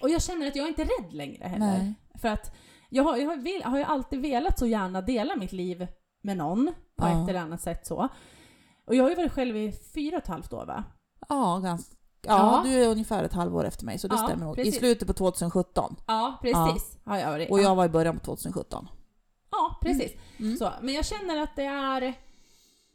Och 0.00 0.10
jag 0.10 0.22
känner 0.22 0.46
att 0.46 0.56
jag 0.56 0.64
är 0.64 0.68
inte 0.68 0.84
rädd 0.84 1.12
längre 1.12 1.44
heller. 1.44 1.66
Nej. 1.78 1.94
För 2.14 2.28
att 2.28 2.54
jag 2.88 3.04
har, 3.04 3.16
jag 3.16 3.28
har, 3.28 3.36
vill, 3.36 3.62
har 3.64 3.78
ju 3.78 3.84
alltid 3.84 4.20
velat 4.20 4.58
så 4.58 4.66
gärna 4.66 5.00
dela 5.00 5.36
mitt 5.36 5.52
liv 5.52 5.86
med 6.22 6.36
någon 6.36 6.72
på 6.96 7.06
Ja. 7.06 7.22
ett 7.22 7.28
eller 7.28 7.40
annat 7.40 7.60
sätt 7.60 7.86
så. 7.86 8.08
Och 8.86 8.94
jag 8.94 9.02
har 9.04 9.10
ju 9.10 9.16
varit 9.16 9.32
själv 9.32 9.56
i 9.56 9.72
fyra 9.94 10.16
och 10.16 10.22
ett 10.22 10.28
halvt 10.28 10.52
år 10.52 10.66
va? 10.66 10.84
Ja, 11.28 11.58
ganska. 11.58 11.96
Ja, 12.26 12.62
Ja. 12.64 12.70
du 12.70 12.84
är 12.84 12.88
ungefär 12.88 13.24
ett 13.24 13.32
halvår 13.32 13.64
efter 13.64 13.84
mig 13.84 13.98
så 13.98 14.08
det 14.08 14.14
Ja, 14.14 14.26
stämmer 14.26 14.44
nog. 14.46 14.58
I 14.58 14.72
slutet 14.72 15.08
på 15.08 15.14
2017 15.14 15.96
Ja, 16.06 16.38
precis. 16.42 16.98
Har 17.04 17.16
jag 17.18 17.50
och 17.50 17.60
jag 17.60 17.74
var 17.74 17.84
i 17.84 17.88
början 17.88 18.18
på 18.18 18.24
2017. 18.24 18.88
Ja, 19.50 19.78
precis. 19.82 20.12
Mm. 20.38 20.56
Så, 20.56 20.70
men 20.82 20.94
jag 20.94 21.04
känner 21.04 21.42
att 21.42 21.56
det 21.56 21.64
är... 21.64 22.14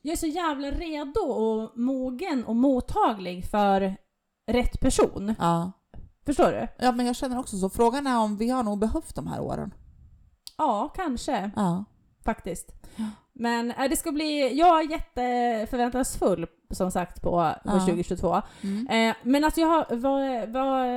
Jag 0.02 0.12
är 0.12 0.18
så 0.18 0.28
jävla 0.28 0.72
redo 0.72 1.20
och 1.20 1.78
mogen 1.78 2.46
och 2.46 2.56
mottaglig 2.56 3.46
för 3.46 3.96
rätt 4.52 4.80
person. 4.80 5.36
Ja. 5.40 5.72
Förstår 6.26 6.52
du? 6.52 6.68
ja, 6.86 6.92
men 6.92 7.06
jag 7.06 7.16
känner 7.16 7.40
också 7.40 7.58
så. 7.58 7.70
Frågan 7.70 8.08
är 8.08 8.20
om 8.20 8.38
vi 8.38 8.50
har 8.50 8.64
nog 8.64 8.80
behövt 8.80 9.16
de 9.16 9.28
här 9.28 9.42
åren. 9.42 9.74
Ja, 10.58 10.94
kanske. 10.96 11.52
Ja. 11.56 11.86
Faktiskt. 12.26 12.72
Men 13.34 13.72
äh, 13.72 13.90
det 13.90 13.96
ska 13.96 14.12
bli... 14.12 14.58
Jag 14.58 14.80
är 14.80 14.92
jätteförväntansfull 14.92 16.48
som 16.70 16.92
sagt 16.92 17.22
på, 17.22 17.30
på 17.32 17.54
Ja. 17.64 17.80
2022. 17.80 18.42
Mm. 18.62 18.88
Eh, 18.88 19.16
men 19.24 19.44
alltså 19.44 19.62
jag 19.62 19.68
har... 19.68 19.86
Vad... 19.96 20.50
vad 20.50 20.88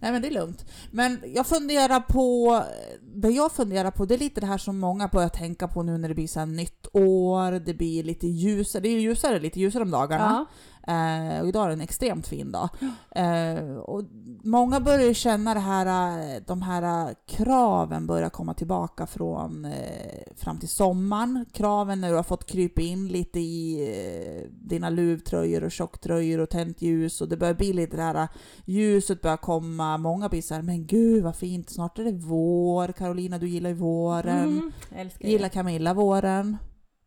Nej 0.00 0.12
men 0.12 0.22
det 0.22 0.28
är 0.28 0.34
lugnt. 0.34 0.64
Men 0.90 1.20
jag 1.34 1.46
funderar 1.46 2.00
på, 2.00 2.62
det 3.00 3.28
jag 3.28 3.52
funderar 3.52 3.90
på 3.90 4.04
det 4.04 4.14
är 4.14 4.18
lite 4.18 4.40
det 4.40 4.46
här 4.46 4.58
som 4.58 4.78
många 4.78 5.08
börjar 5.08 5.28
tänka 5.28 5.68
på 5.68 5.82
nu 5.82 5.98
när 5.98 6.08
det 6.08 6.14
blir 6.14 6.28
så 6.28 6.44
nytt 6.44 6.86
år, 6.92 7.52
det 7.52 7.74
blir 7.74 8.04
lite 8.04 8.26
ljusare, 8.26 8.82
det 8.82 8.88
är 8.88 8.92
ju 8.92 9.00
ljusare, 9.00 9.40
lite 9.40 9.60
ljusare 9.60 9.82
om 9.82 9.90
dagarna. 9.90 10.24
ja. 10.24 10.46
Eh, 10.90 11.40
och 11.40 11.48
idag 11.48 11.64
är 11.64 11.68
det 11.68 11.72
en 11.72 11.80
extremt 11.80 12.28
fin 12.28 12.52
dag. 12.52 12.68
Eh, 13.10 13.74
och 13.76 14.04
många 14.44 14.80
börjar 14.80 15.12
känna 15.12 15.54
det 15.54 15.60
här, 15.60 16.40
de 16.46 16.62
här 16.62 17.14
kraven 17.26 18.06
börjar 18.06 18.30
komma 18.30 18.54
tillbaka 18.54 19.06
från 19.06 19.64
eh, 19.64 20.34
fram 20.36 20.58
till 20.58 20.68
sommaren. 20.68 21.46
Kraven 21.52 22.00
när 22.00 22.10
du 22.10 22.16
har 22.16 22.22
fått 22.22 22.46
krypa 22.46 22.80
in 22.80 23.08
lite 23.08 23.40
i 23.40 23.80
eh, 23.88 24.50
dina 24.50 24.90
luvtröjor 25.10 25.64
och 25.64 25.70
tjocktröjor 25.70 26.38
och 26.38 26.50
tänt 26.50 26.82
ljus 26.82 27.20
och 27.20 27.28
det 27.28 27.36
börjar 27.36 27.54
bli 27.54 27.72
lite 27.72 27.96
det 27.96 28.02
här, 28.02 28.14
eh, 28.22 28.28
ljuset 28.64 29.22
börjar 29.22 29.36
komma. 29.36 29.98
Många 29.98 30.28
blir 30.28 30.42
så 30.42 30.54
här, 30.54 30.62
men 30.62 30.86
gud 30.86 31.24
vad 31.24 31.36
fint, 31.36 31.70
snart 31.70 31.98
är 31.98 32.04
det 32.04 32.12
vår. 32.12 32.92
Carolina, 32.92 33.38
du 33.38 33.48
gillar 33.48 33.70
ju 33.70 33.76
våren. 33.76 34.72
Mm, 34.92 35.10
Gillar. 35.18 35.48
Camilla 35.48 35.94
våren? 35.94 36.56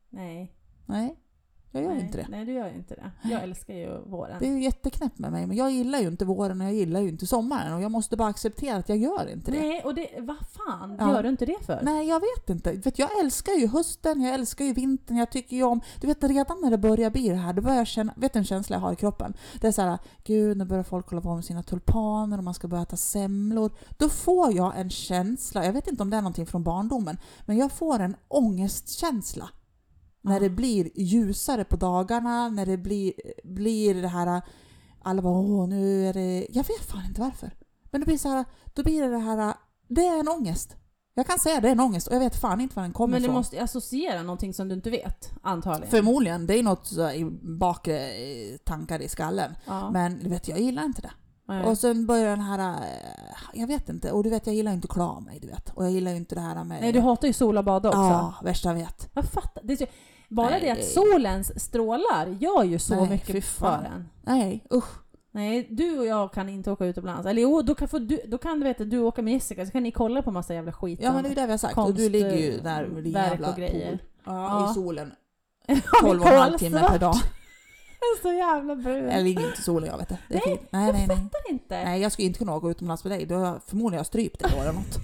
Nej. 0.10 0.56
Nej, 0.86 1.16
jag 1.74 1.84
gör 1.84 1.94
nej, 1.94 2.06
inte 2.06 2.18
det. 2.18 2.28
Nej, 2.30 2.46
du 2.46 2.54
gör 2.54 2.70
ju 2.70 2.76
inte 2.76 2.96
det. 2.96 3.12
Jag 3.30 3.44
älskar 3.44 3.74
ju 3.74 3.98
våren. 4.06 4.36
Det 4.40 4.48
är 4.48 4.52
ju 4.52 4.64
jätteknäppt 4.64 5.20
med 5.20 5.32
mig, 5.32 5.48
men 5.48 5.58
jag 5.58 5.72
gillar 5.72 6.00
ju 6.00 6.08
inte 6.08 6.26
våren 6.26 6.62
och 6.62 6.68
jag 6.68 6.74
gillar 6.74 7.00
ju 7.02 7.10
inte 7.10 7.28
sommaren 7.28 7.74
och 7.74 7.82
jag 7.82 7.92
måste 7.92 8.18
bara 8.18 8.28
acceptera 8.28 8.78
att 8.78 8.90
jag 8.90 8.98
gör 8.98 9.30
inte 9.34 9.52
det. 9.52 9.60
Nej, 9.60 9.82
och 9.84 9.96
det... 9.96 10.08
Vad 10.20 10.38
fan 10.38 10.98
Ja. 11.00 11.14
gör 11.14 11.24
du 11.24 11.30
inte 11.30 11.46
det 11.46 11.58
för? 11.66 11.80
Nej, 11.84 12.08
jag 12.08 12.20
vet 12.20 12.50
inte. 12.50 12.72
Vet, 12.74 13.00
jag 13.00 13.20
älskar 13.20 13.54
ju 13.54 13.68
hösten, 13.68 14.22
jag 14.22 14.34
älskar 14.34 14.66
ju 14.66 14.74
vintern, 14.74 15.18
jag 15.18 15.32
tycker 15.32 15.56
ju 15.56 15.64
om... 15.64 15.82
Du 16.02 16.08
vet 16.08 16.24
redan 16.24 16.62
när 16.62 16.72
det 16.72 16.78
börjar 16.78 17.10
bli 17.10 17.30
det 17.30 17.36
här, 17.36 17.54
då 17.54 17.62
börjar 17.62 17.78
jag 17.78 17.88
känna... 17.88 18.14
Vet 18.18 18.34
du 18.34 18.40
en 18.40 18.46
känsla 18.46 18.76
jag 18.76 18.82
har 18.82 18.94
i 18.94 18.96
kroppen? 18.96 19.34
Det 19.62 19.68
är 19.68 19.72
så 19.72 19.82
här, 19.82 19.98
gud 20.24 20.58
nu 20.58 20.66
börjar 20.66 20.84
folk 20.84 21.10
hålla 21.10 21.22
på 21.22 21.36
med 21.36 21.46
sina 21.46 21.64
tulpaner 21.64 22.38
och 22.38 22.44
man 22.44 22.54
ska 22.54 22.68
börja 22.68 22.84
äta 22.84 22.98
semlor. 22.98 23.72
Då 23.98 24.10
får 24.10 24.54
jag 24.54 24.80
en 24.80 24.90
känsla, 24.90 25.66
jag 25.66 25.74
vet 25.74 25.88
inte 25.88 26.04
om 26.04 26.10
det 26.10 26.18
är 26.18 26.22
någonting 26.22 26.46
från 26.46 26.64
barndomen, 26.64 27.18
men 27.46 27.58
jag 27.58 27.72
får 27.72 28.00
en 28.00 28.16
ångestkänsla. 28.28 29.50
När 30.24 30.34
Ja. 30.34 30.40
det 30.40 30.50
blir 30.50 30.90
ljusare 30.96 31.64
på 31.64 31.76
dagarna, 31.76 32.50
när 32.50 32.66
det 32.66 32.78
blir, 32.78 33.14
blir 33.44 34.02
det 34.02 34.08
här... 34.08 34.42
Alla 35.06 35.22
bara 35.22 35.34
åh 35.40 35.68
nu 35.68 36.08
är 36.08 36.14
det... 36.14 36.48
Jag 36.50 36.64
vet 36.64 36.86
fan 36.92 37.06
inte 37.06 37.22
varför. 37.22 37.52
Men 37.92 38.02
det 38.02 38.06
blir 38.08 38.18
så 38.18 38.30
här, 38.30 38.46
då 38.74 38.84
blir 38.84 39.02
det 39.02 39.10
det 39.10 39.18
här... 39.20 39.54
Det 39.88 40.06
är 40.08 40.20
en 40.20 40.28
ångest. 40.28 40.76
Jag 41.16 41.28
kan 41.28 41.40
säga 41.40 41.62
det 41.62 41.68
är 41.68 41.72
en 41.72 41.80
ångest 41.80 42.08
och 42.08 42.16
jag 42.16 42.20
vet 42.20 42.36
fan 42.36 42.62
inte 42.62 42.76
var 42.76 42.84
den 42.84 42.94
kommer 42.94 43.12
Men 43.12 43.22
du 43.22 43.26
ifrån. 43.26 43.36
måste 43.36 43.64
associera 43.64 44.22
någonting 44.24 44.54
som 44.54 44.68
du 44.68 44.76
inte 44.76 44.90
vet, 44.90 45.32
antagligen. 45.42 45.92
Förmodligen, 45.92 46.48
det 46.48 46.60
är 46.60 46.64
något 46.64 46.92
i 47.16 47.26
bakre 47.60 47.98
eh, 48.14 48.58
tankar 48.66 49.02
i 49.02 49.08
skallen. 49.10 49.56
ja. 49.68 49.92
Men 49.92 50.20
du 50.20 50.30
vet, 50.30 50.48
jag 50.48 50.60
gillar 50.60 50.84
inte 50.86 51.02
det. 51.02 51.12
Nej. 51.48 51.66
Och 51.66 51.78
sen 51.78 52.06
börjar 52.06 52.30
den 52.30 52.42
här... 52.42 52.60
eh, 52.82 53.60
Jag 53.60 53.68
vet 53.68 53.90
inte. 53.90 54.12
Och 54.12 54.24
du 54.24 54.30
vet, 54.30 54.48
jag 54.48 54.56
gillar 54.56 54.74
inte 54.74 54.86
att 54.86 54.94
klä 54.94 55.20
mig, 55.26 55.40
du 55.40 55.48
vet. 55.48 55.70
Och 55.70 55.84
jag 55.86 55.92
gillar 55.92 56.12
ju 56.12 56.18
inte 56.18 56.36
det 56.36 56.42
här 56.42 56.64
med... 56.64 56.82
Nej, 56.82 56.92
du 56.92 57.00
hatar 57.00 57.28
ju 57.28 57.34
sol 57.34 57.58
och 57.58 57.64
bada 57.66 57.90
också. 57.90 58.00
Ja, 58.02 58.34
värsta 58.44 58.70
jag 58.70 58.76
vet. 58.76 59.10
Jag 59.14 59.26
fattar. 59.26 59.62
Det 59.64 59.74
är 59.74 59.78
så, 59.78 59.86
bara 60.34 60.50
Nej, 60.50 60.62
det 60.62 60.70
att 60.72 60.86
solens 60.86 61.64
strålar 61.64 62.38
gör 62.40 62.64
ju 62.64 62.80
så 62.80 62.96
Nej, 62.96 63.10
mycket 63.10 63.46
för 63.46 63.90
en. 63.94 64.10
Nej, 64.22 64.66
usch. 64.74 65.04
Nej, 65.32 65.68
du 65.70 66.00
och 66.00 66.06
jag 66.06 66.34
kan 66.34 66.50
inte 66.50 66.72
åka 66.72 66.86
utomlands. 66.86 67.28
Eller 67.28 67.42
jo, 67.42 67.62
då 67.62 67.76
kan, 67.76 67.88
få 67.88 68.00
du, 68.00 68.20
då 68.28 68.38
kan 68.38 68.60
du 68.60 68.64
veta 68.66 68.84
du 68.84 69.00
åka 69.00 69.22
med 69.22 69.34
Jessica 69.34 69.66
så 69.66 69.72
kan 69.72 69.84
ni 69.84 69.92
kolla 69.92 70.22
på 70.22 70.32
massa 70.32 70.54
jävla 70.54 70.72
skit. 70.74 71.00
Ja, 71.02 71.14
men 71.14 71.24
det 71.24 71.28
är 71.28 71.30
ju 71.30 71.36
det 71.36 71.46
vi 71.46 71.52
har 71.52 71.58
sagt. 71.58 71.74
konst, 71.74 71.90
och 71.90 71.96
du 71.96 72.10
ligger 72.10 72.38
ju 72.38 72.60
där 72.60 72.86
med 72.86 73.04
din 73.04 73.14
jävla 73.14 73.50
och 73.50 73.56
grejer. 73.56 73.90
pool. 73.90 74.00
Ja, 74.26 74.72
i 74.72 74.74
solen. 74.74 75.12
Ja, 75.68 75.76
12 76.02 76.22
och 76.22 76.28
en 76.28 76.38
halv 76.38 76.58
timme 76.58 76.80
per 76.80 77.00
dag. 77.00 77.16
så 78.22 78.34
jävla 78.34 78.76
brun. 78.76 79.10
Jag 79.10 79.24
ligger 79.24 79.48
inte 79.48 79.60
i 79.60 79.64
solen, 79.64 79.90
jag 79.90 79.98
vet 79.98 80.10
det. 80.10 80.18
det 80.30 80.42
Nej, 80.46 80.68
nej, 80.70 80.92
nej, 80.92 81.08
nej. 81.08 81.18
fattar 81.18 81.52
inte. 81.52 81.84
Nej, 81.84 82.02
jag 82.02 82.12
skulle 82.12 82.26
inte 82.26 82.40
kunna 82.40 82.56
åka 82.56 82.68
utomlands 82.68 83.04
med 83.04 83.12
dig. 83.12 83.26
Då 83.26 83.36
har 83.36 83.46
jag 83.46 83.64
förmodligen 83.64 84.00
jag 84.00 84.06
strypt 84.06 84.40
dig 84.40 84.52
då 84.56 84.62
eller 84.62 84.74
något. 84.74 84.98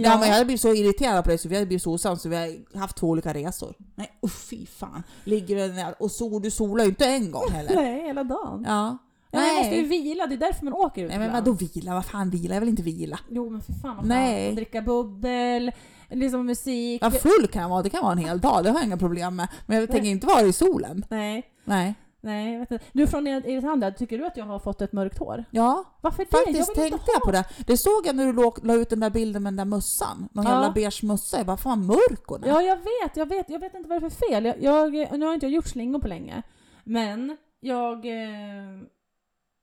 Ja. 0.00 0.18
men 0.18 0.28
jag 0.28 0.34
hade 0.34 0.44
blivit 0.44 0.60
så 0.60 0.74
irriterad 0.74 1.24
på 1.24 1.28
dig 1.30 1.38
så 1.38 1.48
vi 1.48 1.54
hade 1.54 1.66
blivit 1.66 1.82
så 1.82 1.92
osams 1.92 2.22
så 2.22 2.28
vi 2.28 2.36
har 2.36 2.78
haft 2.78 2.96
två 2.96 3.06
olika 3.08 3.34
resor. 3.34 3.74
Nej 3.94 4.10
usch 4.26 4.48
fy 4.50 4.66
fan. 4.66 5.02
Ligger 5.24 5.68
där 5.68 5.94
och 5.98 6.10
sol, 6.10 6.42
du 6.42 6.50
solar 6.50 6.84
ju 6.84 6.90
inte 6.90 7.06
en 7.06 7.30
gång 7.30 7.50
heller. 7.50 7.74
Nej, 7.82 8.02
hela 8.06 8.24
dagen. 8.24 8.64
Ja. 8.68 8.98
Ja, 9.34 9.40
man 9.40 9.56
måste 9.56 9.74
ju 9.76 9.80
Nej. 9.88 10.00
vila, 10.00 10.26
det 10.26 10.34
är 10.34 10.38
därför 10.38 10.64
man 10.64 10.74
åker 10.74 10.96
Nej 11.02 11.06
utomlands. 11.06 11.32
men 11.32 11.44
vadå 11.44 11.52
vila? 11.74 11.94
Vad 11.94 12.04
fan 12.06 12.30
vila? 12.30 12.54
Jag 12.54 12.60
vill 12.60 12.68
inte 12.68 12.82
vila. 12.82 13.18
Jo 13.30 13.50
men 13.50 13.60
för 13.62 13.72
fan 13.72 13.96
vad 13.96 14.06
Nej. 14.06 14.46
fan. 14.48 14.54
Dricka 14.56 14.82
bubbel, 14.82 15.72
liksom 16.10 16.46
musik. 16.46 17.02
Ja, 17.04 17.10
full 17.10 17.48
kan 17.52 17.62
jag 17.62 17.68
vara, 17.68 17.82
det 17.82 17.90
kan 17.90 18.02
vara 18.02 18.12
en 18.12 18.18
hel 18.18 18.40
dag, 18.40 18.64
det 18.64 18.70
har 18.70 18.78
jag 18.78 18.86
inga 18.86 18.96
problem 18.96 19.36
med. 19.36 19.48
Men 19.66 19.78
jag 19.80 19.90
tänker 19.90 20.08
inte 20.08 20.26
vara 20.26 20.42
i 20.42 20.52
solen. 20.52 21.04
Nej. 21.10 21.42
Nej. 21.64 21.94
Nej, 22.24 22.52
jag 22.52 22.60
vet 22.60 22.70
inte. 22.70 22.84
Du 22.92 23.06
från 23.06 23.26
Eritanda, 23.26 23.90
tycker 23.90 24.18
du 24.18 24.26
att 24.26 24.36
jag 24.36 24.44
har 24.44 24.58
fått 24.58 24.82
ett 24.82 24.92
mörkt 24.92 25.18
hår? 25.18 25.44
Ja, 25.50 25.84
Varför 26.00 26.24
det? 26.24 26.30
faktiskt 26.30 26.58
jag 26.58 26.74
tänkte 26.90 27.10
jag 27.14 27.22
på 27.22 27.30
det. 27.32 27.44
Det 27.66 27.76
såg 27.76 28.06
jag 28.06 28.16
när 28.16 28.26
du 28.26 28.32
låg, 28.32 28.58
la 28.66 28.74
ut 28.74 28.90
den 28.90 29.00
där 29.00 29.10
bilden 29.10 29.42
med 29.42 29.52
den 29.52 29.56
där 29.56 29.64
mössan. 29.64 30.28
Någon 30.32 30.44
Ja. 30.44 30.50
jävla 30.52 30.70
beige 30.70 31.02
mössa. 31.04 31.36
Jag 31.36 31.46
bara, 31.46 31.56
fan 31.56 31.86
mörk 31.86 32.22
hon 32.26 32.44
är. 32.44 32.48
Ja, 32.48 32.62
jag 32.62 32.76
vet, 32.76 33.16
jag 33.16 33.26
vet. 33.26 33.50
Jag 33.50 33.58
vet 33.60 33.74
inte 33.74 33.88
vad 33.88 34.02
det 34.02 34.06
är 34.06 34.10
för 34.10 34.26
fel. 34.28 34.44
Jag, 34.44 34.62
jag, 34.62 34.92
nu 35.18 35.26
har 35.26 35.34
inte 35.34 35.46
jag 35.46 35.52
gjort 35.52 35.66
slingor 35.66 35.98
på 36.00 36.08
länge. 36.08 36.42
Men 36.84 37.36
jag... 37.60 38.06
Eh, 38.06 38.12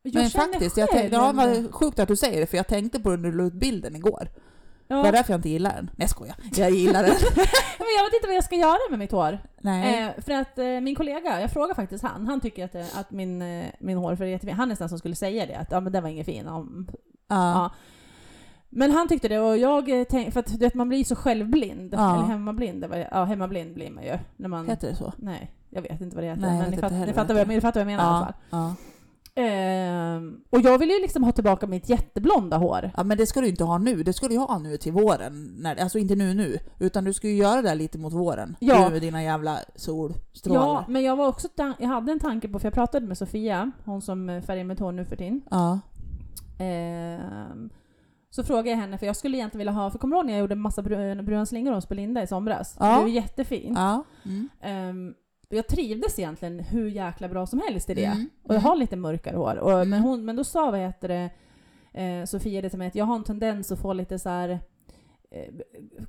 jag 0.01 0.13
Men 0.13 0.29
faktiskt, 0.29 0.77
jag 0.77 0.89
själv- 0.89 0.99
tänkte, 1.01 1.15
ja, 1.15 1.31
vad 1.35 1.73
sjukt 1.73 1.99
att 1.99 2.07
du 2.07 2.15
säger 2.15 2.39
det, 2.41 2.47
för 2.47 2.57
jag 2.57 2.67
tänkte 2.67 2.99
på 2.99 3.09
det 3.09 3.17
när 3.17 3.29
du 3.31 3.37
la 3.37 3.43
ut 3.43 3.53
bilden 3.53 3.95
igår. 3.95 4.27
Ja, 4.91 4.95
Det 4.95 5.01
var 5.03 5.11
därför 5.11 5.33
jag 5.33 5.37
inte 5.37 5.49
gillar 5.49 5.75
den. 5.75 5.85
Nej 5.85 5.95
jag 5.97 6.09
skojar. 6.09 6.35
Jag 6.55 6.71
gillar 6.71 7.03
den. 7.03 7.11
men 7.79 7.87
jag 7.97 8.03
vet 8.05 8.13
inte 8.13 8.27
vad 8.27 8.35
jag 8.35 8.43
ska 8.43 8.55
göra 8.55 8.77
med 8.89 8.99
mitt 8.99 9.11
hår. 9.11 9.39
Nej. 9.61 10.03
Eh, 10.17 10.23
för 10.23 10.31
att 10.33 10.57
eh, 10.59 10.65
min 10.65 10.95
kollega, 10.95 11.41
jag 11.41 11.51
frågar 11.51 11.75
faktiskt 11.75 12.03
han, 12.03 12.27
han 12.27 12.41
tycker 12.41 12.65
att, 12.65 12.75
eh, 12.75 12.99
att 12.99 13.11
min, 13.11 13.41
eh, 13.41 13.65
min 13.79 13.97
hårfärg 13.97 14.27
är 14.27 14.31
jättefin. 14.31 14.55
Han 14.55 14.63
är 14.63 14.69
nästan 14.69 14.89
som 14.89 14.99
skulle 14.99 15.15
säga 15.15 15.45
det, 15.45 15.55
att 15.55 15.71
ja, 15.71 15.79
men 15.79 15.93
den 15.93 16.03
var 16.03 16.09
ingen 16.09 16.25
fin. 16.25 16.47
Om, 16.47 16.87
ja. 17.27 17.51
ja. 17.53 17.71
Men 18.69 18.91
han 18.91 19.07
tyckte 19.07 19.27
det 19.27 19.39
och 19.39 19.57
jag 19.57 20.09
tänkte, 20.09 20.31
för 20.31 20.39
att 20.39 20.45
du 20.47 20.57
vet, 20.57 20.73
man 20.73 20.89
blir 20.89 21.03
så 21.03 21.15
självblind. 21.15 21.93
Ja. 21.93 22.13
Eller 22.15 22.23
hemmablind. 22.27 22.85
Ja, 23.11 23.23
hemmablind 23.23 23.73
blir 23.73 23.91
man 23.91 24.03
ju. 24.03 24.17
När 24.37 24.49
man, 24.49 24.67
Heter 24.67 24.89
det 24.89 24.95
så? 24.95 25.13
Nej, 25.17 25.51
jag 25.69 25.81
vet 25.81 26.01
inte 26.01 26.15
vad 26.15 26.25
det 26.25 26.29
heter. 26.29 26.41
Nej, 26.41 26.61
men 26.61 26.71
ni, 26.71 26.77
fatt, 26.77 26.91
ni, 26.91 27.13
fattar 27.13 27.33
vad, 27.33 27.41
jag- 27.41 27.47
ni 27.47 27.61
fattar 27.61 27.83
vad 27.85 27.91
jag 27.91 27.97
menar 27.97 28.11
i 28.11 28.15
alla 28.15 28.25
fall. 28.25 28.33
Ja. 28.49 28.75
Ehm, 29.39 30.41
och 30.49 30.61
jag 30.61 30.77
vill 30.77 30.89
ju 30.89 31.01
liksom 31.01 31.23
ha 31.23 31.31
tillbaka 31.31 31.67
mitt 31.67 31.89
jätteblonda 31.89 32.57
hår. 32.57 32.91
ja 32.97 33.03
men 33.03 33.17
det 33.17 33.25
ska 33.25 33.41
du 33.41 33.47
inte 33.47 33.63
ha 33.63 33.77
nu. 33.77 34.03
Det 34.03 34.13
ska 34.13 34.27
du 34.27 34.37
ha 34.37 34.57
nu 34.59 34.77
till 34.77 34.91
våren. 34.91 35.55
När, 35.59 35.75
alltså 35.75 35.97
inte 35.97 36.15
nu 36.15 36.33
nu. 36.33 36.59
Utan 36.79 37.03
du 37.03 37.13
ska 37.13 37.27
ju 37.27 37.35
göra 37.35 37.61
det 37.61 37.75
lite 37.75 37.97
mot 37.97 38.13
våren. 38.13 38.55
Ja. 38.59 38.85
Du 38.85 38.91
med 38.91 39.01
dina 39.01 39.23
jävla 39.23 39.59
solstrålar. 39.75 40.61
Ja, 40.61 40.85
men 40.87 41.03
jag 41.03 41.15
var 41.15 41.27
också 41.27 41.47
jag 41.57 41.87
hade 41.87 42.11
en 42.11 42.19
tanke 42.19 42.47
på, 42.47 42.59
för 42.59 42.65
jag 42.65 42.73
pratade 42.73 43.05
med 43.07 43.17
Sofia, 43.17 43.71
hon 43.85 44.01
som 44.01 44.41
färgar 44.45 44.63
mitt 44.63 44.79
hår 44.79 44.91
nu 44.91 45.05
för 45.05 45.15
tiden. 45.15 45.41
Ja. 45.51 45.79
Ehm, 46.59 47.69
så 48.29 48.43
frågade 48.43 48.69
jag 48.69 48.77
henne, 48.77 48.97
för 48.97 49.05
jag 49.05 49.15
skulle 49.15 49.37
egentligen 49.37 49.59
vilja 49.59 49.73
ha, 49.73 49.91
för 49.91 49.99
kommer 49.99 50.15
du 50.15 50.19
ihåg 50.19 50.25
när 50.25 50.33
jag 50.33 50.39
gjorde 50.39 50.55
massa 50.55 50.81
brun, 50.81 51.25
bruna 51.25 51.45
slingor 51.45 51.73
hos 51.73 51.89
Belinda 51.89 52.23
i 52.23 52.27
somras? 52.27 52.75
Ja. 52.79 52.97
Det 52.97 53.03
blev 53.03 53.15
jättefint. 53.15 53.77
Ja. 53.77 54.03
Mm. 54.25 54.49
Ehm, 54.61 55.13
jag 55.49 55.67
trivdes 55.67 56.19
egentligen 56.19 56.59
hur 56.59 56.89
jäkla 56.89 57.27
bra 57.29 57.45
som 57.45 57.61
helst 57.67 57.89
i 57.89 57.93
det. 57.93 58.05
Mm. 58.05 58.29
Och 58.43 58.55
jag 58.55 58.59
har 58.59 58.75
lite 58.75 58.95
mörkare 58.95 59.35
hår. 59.37 59.57
Och, 59.57 59.71
Mm. 59.71 59.89
men, 59.89 60.01
hon, 60.01 60.25
men 60.25 60.35
då 60.35 60.43
sa 60.43 60.71
vad 60.71 60.79
heter 60.79 61.07
det, 61.07 61.29
eh, 62.03 62.25
Sofia 62.25 62.61
det 62.61 62.69
till 62.69 62.79
mig 62.79 62.87
att 62.87 62.95
jag 62.95 63.05
har 63.05 63.15
en 63.15 63.23
tendens 63.23 63.71
att 63.71 63.79
få 63.79 63.93
lite 63.93 64.19
så 64.19 64.29
här 64.29 64.49
eh, 65.31 65.53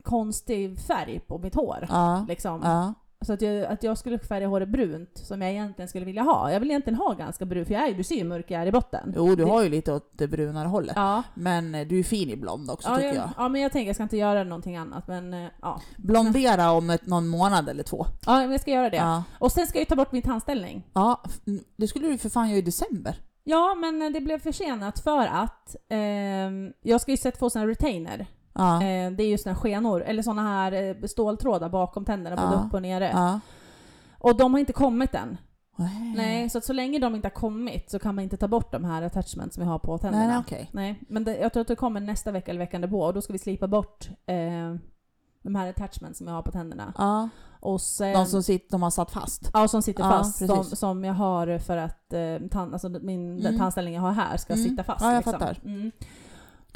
konstig 0.03 0.79
färg 0.79 1.21
på 1.27 1.39
mitt 1.39 1.55
hår. 1.55 1.87
Ja. 1.89 2.25
Liksom. 2.29 2.61
Ja. 2.65 2.95
Så 3.27 3.33
att 3.33 3.43
jag, 3.43 3.65
att 3.65 3.83
jag 3.83 3.99
skulle 3.99 4.19
färga 4.19 4.47
håret 4.49 4.69
brunt, 4.69 5.11
som 5.15 5.43
jag 5.43 5.51
egentligen 5.51 5.89
skulle 5.89 6.05
vilja 6.05 6.23
ha. 6.23 6.53
Jag 6.53 6.61
vill 6.61 6.71
egentligen 6.71 6.99
ha 6.99 7.13
ganska 7.15 7.45
brunt, 7.45 7.67
för 7.67 7.75
jag 7.75 7.89
är, 7.89 7.95
du 7.95 8.05
ser 8.05 8.15
ju 8.15 8.25
mörk 8.25 8.51
jag 8.51 8.63
är 8.63 8.67
i 8.67 8.73
botten. 8.73 9.13
Jo, 9.17 9.35
du 9.35 9.45
har 9.45 9.63
ju 9.63 9.69
lite 9.69 9.93
åt 9.93 10.11
det 10.13 10.29
brunare 10.29 10.69
hållet. 10.69 10.93
Ja. 10.97 11.23
Men 11.35 11.75
eh, 11.75 11.87
du 11.87 11.99
är 11.99 12.03
fin 12.03 12.31
i 12.31 12.37
blond 12.37 12.71
också 12.71 12.89
Ja, 12.89 12.95
tycker 12.97 13.09
jag, 13.09 13.17
jag. 13.17 13.31
ja, 13.37 13.49
men 13.49 13.61
jag 13.61 13.73
tänker 13.73 13.87
jag 13.89 13.97
ska 13.97 14.03
inte 14.03 14.17
göra 14.17 14.45
någonting 14.45 14.77
annat. 14.77 15.09
Men 15.09 15.35
eh, 15.35 15.51
ja, 15.63 15.81
Blondera 15.99 16.71
om 16.71 16.91
ett, 16.91 17.07
någon 17.07 17.29
månad 17.29 17.69
eller 17.69 17.83
två. 17.83 18.07
ja 18.27 18.33
men 18.33 18.51
jag 18.51 18.61
ska 18.61 18.71
göra 18.71 18.91
det. 18.91 18.97
Ja. 18.97 19.25
Och 19.39 19.53
sen 19.53 19.67
ska 19.67 19.79
jag 19.79 19.83
ju 19.83 19.87
ta 19.87 19.97
bort 19.97 20.13
min 20.13 20.23
tandställning. 20.23 20.87
ja. 20.93 21.23
Det 21.77 21.89
skulle 21.89 22.09
du 22.09 22.19
för 22.19 22.29
fan 22.29 22.49
göra 22.49 22.59
i 22.59 22.63
december. 22.63 23.17
Ja, 23.45 23.75
men 23.75 24.03
eh, 24.03 24.11
det 24.11 24.21
blev 24.21 24.39
försenat 24.39 24.99
för 25.01 25.27
att 25.27 25.77
ehm, 25.89 26.73
jag 26.83 27.01
ska 27.01 27.11
ju 27.11 27.17
sätta 27.17 27.39
få 27.39 27.51
såna 27.51 27.67
retainer. 27.67 28.27
Ja. 28.53 28.75
Eh, 28.83 29.11
det 29.11 29.23
är 29.23 29.29
ju 29.29 29.39
såna 29.39 29.55
skenor, 29.57 30.03
eller 30.03 30.23
såna 30.23 30.43
här 30.43 30.73
eh, 30.73 31.07
ståltrådar 31.07 31.69
bakom 31.69 32.05
tänderna, 32.05 32.37
både 32.37 32.55
Ja. 32.57 32.65
upp 32.67 32.75
och 32.75 32.83
nere. 32.83 33.11
ja. 33.15 33.41
Och 34.19 34.37
de 34.37 34.53
har 34.53 34.61
inte 34.61 34.73
kommit 34.73 35.15
än. 35.15 35.37
Nej. 35.77 36.13
Nej, 36.17 36.51
så 36.51 36.59
att 36.59 36.65
så 36.65 36.73
länge 36.73 36.99
de 36.99 37.15
inte 37.15 37.27
har 37.29 37.35
kommit 37.35 37.91
så 37.91 37.99
kan 37.99 38.15
man 38.15 38.25
inte 38.25 38.37
ta 38.37 38.49
bort 38.49 38.73
de 38.73 38.85
här 38.85 39.03
attachments 39.03 39.55
som 39.55 39.65
vi 39.65 39.71
har 39.71 39.79
på 39.79 39.99
tänderna. 39.99 40.27
Nej, 40.27 40.39
okej. 40.39 40.71
Nej, 40.73 41.01
men 41.09 41.25
det, 41.25 41.39
jag 41.39 41.53
tror 41.53 41.61
att 41.61 41.69
det 41.69 41.77
kommer 41.77 42.01
nästa 42.01 42.31
vecka 42.31 42.51
eller 42.51 42.59
veckan 42.59 42.81
därpå 42.81 43.01
och 43.01 43.15
då 43.15 43.21
ska 43.23 43.33
vi 43.33 43.39
slipa 43.39 43.69
bort 43.69 44.09
eh, 44.27 44.75
de 45.43 45.55
här 45.55 45.71
attachments 45.71 46.19
som 46.19 46.27
jag 46.27 46.35
har 46.35 46.43
på 46.43 46.51
tänderna. 46.51 46.93
Ja. 46.99 47.29
Och 47.61 47.81
sen, 47.81 48.13
De 48.13 48.27
som 48.27 48.43
sitter, 48.43 48.71
de 48.71 48.83
har 48.83 48.91
satt 48.91 49.11
fast. 49.11 49.51
ja, 49.53 49.69
som 49.69 49.83
sitter 49.83 50.03
Ja, 50.05 50.11
fast, 50.11 50.39
som, 50.39 50.49
precis. 50.49 50.79
som 50.79 51.05
jag 51.05 51.15
har 51.15 51.59
för 51.59 51.77
att 51.77 52.13
eh, 52.13 52.49
tan, 52.51 52.73
alltså 52.73 52.89
min 52.89 53.39
Mm. 53.41 53.59
tandställning 53.59 53.95
jag 53.95 54.03
har 54.03 54.13
här 54.13 54.37
ska 54.37 54.53
Mm. 54.53 54.65
sitta 54.69 54.85
fast. 54.85 55.01
Ja, 55.01 55.09
jag 55.13 55.17
liksom. 55.19 55.33
fattar. 55.33 55.59
Mm. 55.65 55.91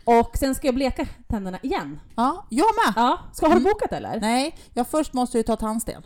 Och 0.05 0.37
sen 0.39 0.55
ska 0.55 0.67
jag 0.69 0.75
bleka 0.75 1.07
tänderna 1.29 1.59
igen. 1.63 2.01
Ja, 2.17 2.47
jag 2.51 2.67
med! 2.87 2.93
Ja, 2.97 3.19
ska, 3.33 3.47
har 3.47 3.55
du 3.55 3.61
Mm. 3.61 3.73
bokat 3.73 3.93
eller? 3.93 4.21
Nej, 4.21 4.57
jag 4.75 4.87
först 4.89 5.13
måste 5.13 5.37
ju 5.39 5.43
ta 5.43 5.57
tandsten. 5.57 6.03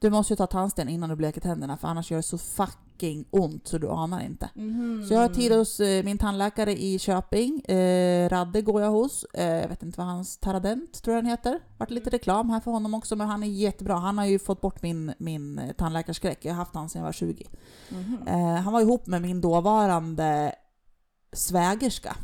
Du 0.00 0.10
måste 0.10 0.32
ju 0.32 0.36
ta 0.36 0.46
tandsten 0.46 0.88
innan 0.88 1.08
du 1.10 1.16
bleker 1.16 1.40
tänderna 1.40 1.76
för 1.76 1.88
annars 1.88 2.10
gör 2.10 2.18
det 2.18 2.22
så 2.22 2.38
fucking 2.38 3.24
ont 3.30 3.68
så 3.68 3.78
du 3.78 3.88
anar 3.90 4.20
inte. 4.20 4.50
Mhm. 4.54 5.04
Så 5.08 5.14
jag 5.14 5.20
har 5.20 5.28
tid 5.28 5.52
hos 5.52 5.80
eh, 5.80 6.04
min 6.04 6.18
tandläkare 6.18 6.72
i 6.82 6.98
Köping. 6.98 7.60
Eh, 7.60 8.28
Radde 8.28 8.62
går 8.62 8.82
jag 8.82 8.90
hos. 8.90 9.24
Eh, 9.34 9.46
jag 9.60 9.68
vet 9.68 9.82
inte 9.82 9.98
vad 9.98 10.06
hans 10.06 10.36
Taradent 10.38 11.02
tror 11.02 11.14
jag 11.16 11.24
den 11.24 11.30
heter. 11.30 11.60
Vart 11.78 11.90
lite 11.90 12.10
reklam 12.10 12.50
här 12.50 12.60
för 12.60 12.70
honom 12.70 12.94
också 12.94 13.16
men 13.16 13.28
han 13.28 13.42
är 13.42 13.46
jättebra. 13.46 13.94
Han 13.96 14.18
har 14.18 14.24
ju 14.26 14.38
fått 14.38 14.60
bort 14.60 14.82
min, 14.82 15.14
min 15.18 15.58
eh, 15.58 15.72
tandläkarskräck. 15.72 16.38
Jag 16.44 16.52
har 16.52 16.56
haft 16.58 16.74
han 16.74 16.88
sedan 16.88 16.98
jag 17.00 17.06
var 17.06 17.12
20. 17.12 17.46
Mhm. 17.88 18.18
Eh, 18.26 18.54
han 18.62 18.72
var 18.72 18.80
ihop 18.80 19.06
med 19.06 19.22
min 19.22 19.40
dåvarande 19.40 20.54
svägerska. 21.32 22.16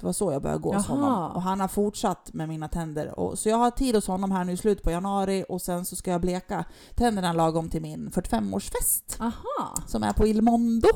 Det 0.00 0.06
var 0.06 0.12
så 0.12 0.32
jag 0.32 0.42
började 0.42 0.60
gå 0.62 0.74
hos 0.74 0.88
Jaha. 0.88 0.96
honom. 0.96 1.36
Och 1.36 1.42
han 1.42 1.60
har 1.60 1.68
fortsatt 1.68 2.32
med 2.32 2.48
mina 2.48 2.68
tänder. 2.68 3.18
Och, 3.20 3.38
så 3.38 3.48
jag 3.48 3.56
har 3.56 3.70
tid 3.70 3.94
hos 3.94 4.06
honom 4.06 4.30
här 4.30 4.44
nu 4.44 4.52
i 4.52 4.56
slutet 4.56 4.84
på 4.84 4.90
januari 4.90 5.44
och 5.48 5.62
sen 5.62 5.84
så 5.84 5.96
ska 5.96 6.10
jag 6.10 6.20
bleka 6.20 6.64
tänderna 6.94 7.32
lagom 7.32 7.68
till 7.70 7.82
min 7.82 8.10
45-årsfest. 8.10 9.20
Aha. 9.20 9.74
Som 9.86 10.02
är 10.02 10.12
på 10.12 10.26
Il 10.26 10.42
Mondo. 10.42 10.88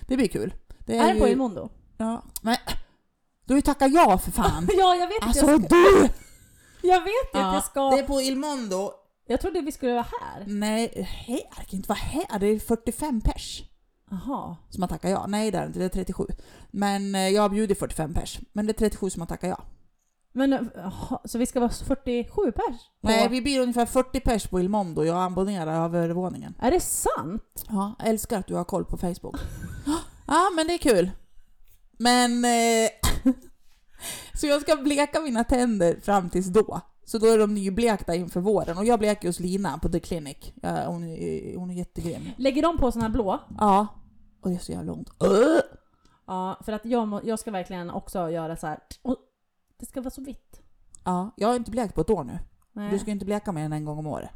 Det 0.00 0.16
blir 0.16 0.28
kul. 0.28 0.54
Det 0.78 0.96
Är, 0.96 1.14
det 1.14 1.20
på 1.20 1.28
Il 1.28 1.36
Mondo? 1.36 1.68
Ja. 1.96 2.22
Men 2.42 2.56
du 3.44 3.52
har 3.54 3.58
ju 3.58 3.62
tackat 3.62 3.92
ja 3.92 4.18
för 4.18 4.30
fan. 4.30 4.68
ja, 4.78 4.94
jag 4.94 5.08
vet 5.08 5.22
att 5.22 5.28
Alltså 5.28 5.46
jag 5.46 5.64
ska. 5.64 5.76
du! 5.76 6.08
Jag 6.82 7.00
vet 7.00 7.34
ju 7.34 7.40
att 7.40 7.54
jag 7.54 7.64
ska. 7.64 7.90
Det 7.90 7.98
är 7.98 8.06
på 8.06 8.20
Il 8.20 8.36
Mondo. 8.36 8.90
Jag 9.26 9.40
trodde 9.40 9.60
vi 9.60 9.72
skulle 9.72 9.92
vara 9.92 10.06
här. 10.20 10.44
Nej, 10.46 11.08
här, 11.26 11.36
det 11.36 11.64
kan 11.64 11.76
inte 11.76 11.88
vara 11.88 11.98
här. 11.98 12.38
Det 12.38 12.46
är 12.46 12.58
45 12.58 13.20
pers. 13.20 13.62
Jaha. 14.10 14.56
som 14.70 14.82
har 14.82 14.88
tackat 14.88 15.10
ja. 15.10 15.26
Nej, 15.26 15.50
det 15.50 15.58
är 15.58 15.62
det 15.62 15.66
inte. 15.66 15.78
Det 15.78 15.84
är 15.84 15.88
37. 15.88 16.26
Men 16.70 17.14
eh, 17.14 17.28
jag 17.28 17.42
har 17.42 17.48
bjudit 17.48 17.78
45 17.78 18.14
pers. 18.14 18.40
Men 18.52 18.66
det 18.66 18.72
är 18.72 18.78
37 18.78 19.10
som 19.10 19.20
har 19.22 19.26
tackat 19.26 19.50
ja. 19.50 19.64
Men 20.32 20.52
eh, 20.52 20.60
jaha, 20.74 21.20
så 21.24 21.38
vi 21.38 21.46
ska 21.46 21.60
vara 21.60 21.70
47 21.70 22.52
pers? 22.52 22.76
På... 23.00 23.08
Nej, 23.08 23.28
vi 23.28 23.42
blir 23.42 23.60
ungefär 23.60 23.86
40 23.86 24.20
pers 24.20 24.46
på 24.46 24.60
Il 24.60 24.68
Mondo. 24.68 25.04
Jag 25.04 25.24
abonnerar 25.24 25.84
övervåningen. 25.84 26.54
Är 26.60 26.70
det 26.70 26.80
sant? 26.80 27.64
Ja, 27.68 27.94
jag 27.98 28.08
älskar 28.08 28.38
att 28.38 28.46
du 28.46 28.54
har 28.54 28.64
koll 28.64 28.84
på 28.84 28.96
Facebook. 28.96 29.36
Ja, 30.30 30.50
men 30.56 30.66
det 30.66 30.74
är 30.74 30.78
kul. 30.78 31.10
Men... 31.98 32.44
Eh, 32.44 32.90
så 34.34 34.46
jag 34.46 34.62
ska 34.62 34.76
bleka 34.76 35.20
mina 35.20 35.44
tänder 35.44 36.00
fram 36.00 36.30
tills 36.30 36.46
då. 36.46 36.80
Så 37.08 37.18
då 37.18 37.26
är 37.26 37.38
de 37.38 37.54
nyblekta 37.54 38.14
inför 38.14 38.40
våren. 38.40 38.78
Och 38.78 38.84
jag 38.84 38.98
bleker 38.98 39.28
hos 39.28 39.40
Lina 39.40 39.78
på 39.78 39.88
The 39.88 40.00
Clinic. 40.00 40.52
Ja, 40.62 40.86
hon, 40.86 41.04
är, 41.04 41.56
hon 41.56 41.70
är 41.70 41.74
jättegrym. 41.74 42.22
Lägger 42.36 42.62
de 42.62 42.78
på 42.78 42.92
såna 42.92 43.04
här 43.04 43.12
blå? 43.12 43.40
Ja. 43.58 43.86
Och 44.40 44.50
det 44.50 44.54
är 44.56 44.58
så 44.58 44.72
jävla 44.72 44.92
ont. 44.92 45.10
Ja, 46.26 46.56
för 46.64 46.72
att 46.72 46.84
jag, 46.84 47.08
må, 47.08 47.20
jag 47.24 47.38
ska 47.38 47.50
verkligen 47.50 47.90
också 47.90 48.30
göra 48.30 48.56
så 48.56 48.66
här. 48.66 48.78
Det 49.78 49.86
ska 49.86 50.00
vara 50.00 50.10
så 50.10 50.24
vitt. 50.24 50.60
Ja, 51.04 51.30
jag 51.36 51.48
har 51.48 51.56
inte 51.56 51.70
blekt 51.70 51.94
på 51.94 52.00
ett 52.00 52.10
år 52.10 52.24
nu. 52.24 52.38
Nej, 52.72 52.90
Du 52.90 52.98
ska 52.98 53.06
ju 53.06 53.12
inte 53.12 53.26
bleka 53.26 53.52
mer 53.52 53.64
än 53.64 53.72
en 53.72 53.84
gång 53.84 53.98
om 53.98 54.06
året. 54.06 54.30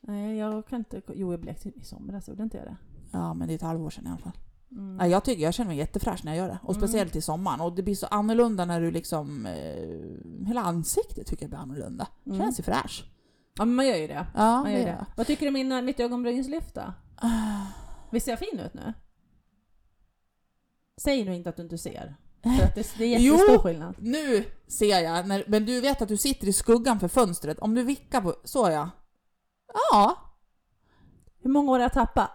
Nej 0.00 0.36
jag 0.36 0.66
kan 0.66 0.78
inte. 0.78 1.02
Jo, 1.14 1.32
jag 1.32 1.40
blekte 1.40 1.68
i 1.68 1.84
somras, 1.84 2.28
gjorde 2.28 2.42
inte 2.42 2.56
jag 2.56 2.66
det? 2.66 2.76
Ja, 3.12 3.34
men 3.34 3.48
det 3.48 3.54
är 3.54 3.56
ett 3.56 3.62
halvår 3.62 3.90
sedan 3.90 4.06
i 4.06 4.08
alla 4.08 4.18
fall. 4.18 4.38
Mm. 4.70 4.96
Ja, 5.00 5.06
jag 5.06 5.24
tycker 5.24 5.42
jag 5.42 5.54
känner 5.54 5.68
mig 5.68 5.76
jättefräsch 5.78 6.24
när 6.24 6.32
jag 6.34 6.38
gör 6.38 6.48
det. 6.48 6.58
Och 6.62 6.74
Mm. 6.74 6.80
speciellt 6.88 7.16
i 7.16 7.20
sommaren. 7.20 7.60
Och 7.60 7.74
det 7.74 7.82
blir 7.82 7.94
så 7.94 8.06
annorlunda 8.06 8.64
när 8.64 8.80
du 8.80 8.90
liksom... 8.90 9.46
Eh, 9.46 10.46
hela 10.46 10.60
ansiktet 10.60 11.26
tycker 11.26 11.42
jag 11.42 11.50
blir 11.50 11.58
annorlunda. 11.58 12.06
Mm. 12.26 12.38
Känns 12.38 12.58
ju 12.58 12.62
fräsch. 12.62 13.04
Ja, 13.58 13.64
men 13.64 13.74
man 13.74 13.86
gör 13.86 13.96
ju 13.96 14.06
det. 14.06 14.26
Ja, 14.34 14.62
Man 14.62 14.72
gör 14.72 14.78
det 14.78 14.84
det. 14.84 15.06
Vad 15.16 15.26
tycker 15.26 15.42
du 15.42 15.48
om 15.48 15.52
min, 15.68 15.84
mitt 15.84 16.00
ögonbrynslyft 16.00 16.74
då? 16.74 16.92
Ah, 17.16 17.66
Visst 18.10 18.24
ser 18.24 18.32
jag 18.32 18.38
fin 18.38 18.58
ut 18.60 18.74
nu? 18.74 18.92
Säg 21.02 21.24
nu 21.24 21.34
inte 21.34 21.48
att 21.48 21.56
du 21.56 21.62
inte 21.62 21.78
ser. 21.78 22.16
För 22.42 22.64
att 22.64 22.74
det, 22.74 22.94
det 22.98 23.04
är 23.04 23.08
jättestor 23.18 23.52
Jo. 23.54 23.58
skillnad. 23.58 23.94
Nu 23.98 24.44
ser 24.68 24.98
jag, 25.02 25.28
när, 25.28 25.44
men 25.48 25.66
du 25.66 25.80
vet 25.80 26.02
att 26.02 26.08
du 26.08 26.16
sitter 26.16 26.46
i 26.48 26.52
skuggan 26.52 27.00
för 27.00 27.08
fönstret. 27.08 27.58
Om 27.58 27.74
du 27.74 27.82
vickar 27.82 28.20
på... 28.20 28.34
Så 28.44 28.70
ja. 28.70 28.90
Ja. 29.92 30.16
Hur 31.42 31.50
många 31.50 31.70
år 31.70 31.74
har 31.78 31.82
jag 31.84 31.92
tappat? 31.92 32.30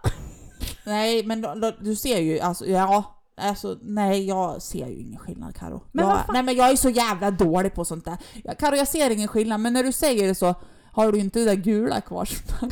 Nej, 0.89 1.23
men 1.25 1.41
då, 1.41 1.55
då, 1.55 1.71
du 1.81 1.95
ser 1.95 2.19
ju, 2.19 2.39
alltså, 2.39 2.65
ja. 2.65 3.15
Alltså, 3.41 3.77
nej, 3.81 4.27
jag 4.27 4.61
ser 4.61 4.87
ju 4.87 4.99
ingen 4.99 5.19
skillnad 5.19 5.55
Karo. 5.55 5.83
Men 5.91 6.05
jag, 6.07 6.19
Nej 6.33 6.43
men 6.43 6.55
jag 6.55 6.69
är 6.71 6.75
så 6.75 6.89
jävla 6.89 7.31
dålig 7.31 7.73
på 7.73 7.85
sånt 7.85 8.05
där. 8.05 8.17
Ja, 8.43 8.53
Karo, 8.55 8.75
jag 8.75 8.87
ser 8.87 9.09
ingen 9.09 9.27
skillnad, 9.27 9.59
men 9.59 9.73
när 9.73 9.83
du 9.83 9.91
säger 9.91 10.27
det 10.27 10.35
så 10.35 10.55
har 10.91 11.11
du 11.11 11.19
inte 11.19 11.39
det 11.39 11.45
där 11.45 11.55
gula 11.55 12.01
kvar 12.01 12.25
som. 12.25 12.69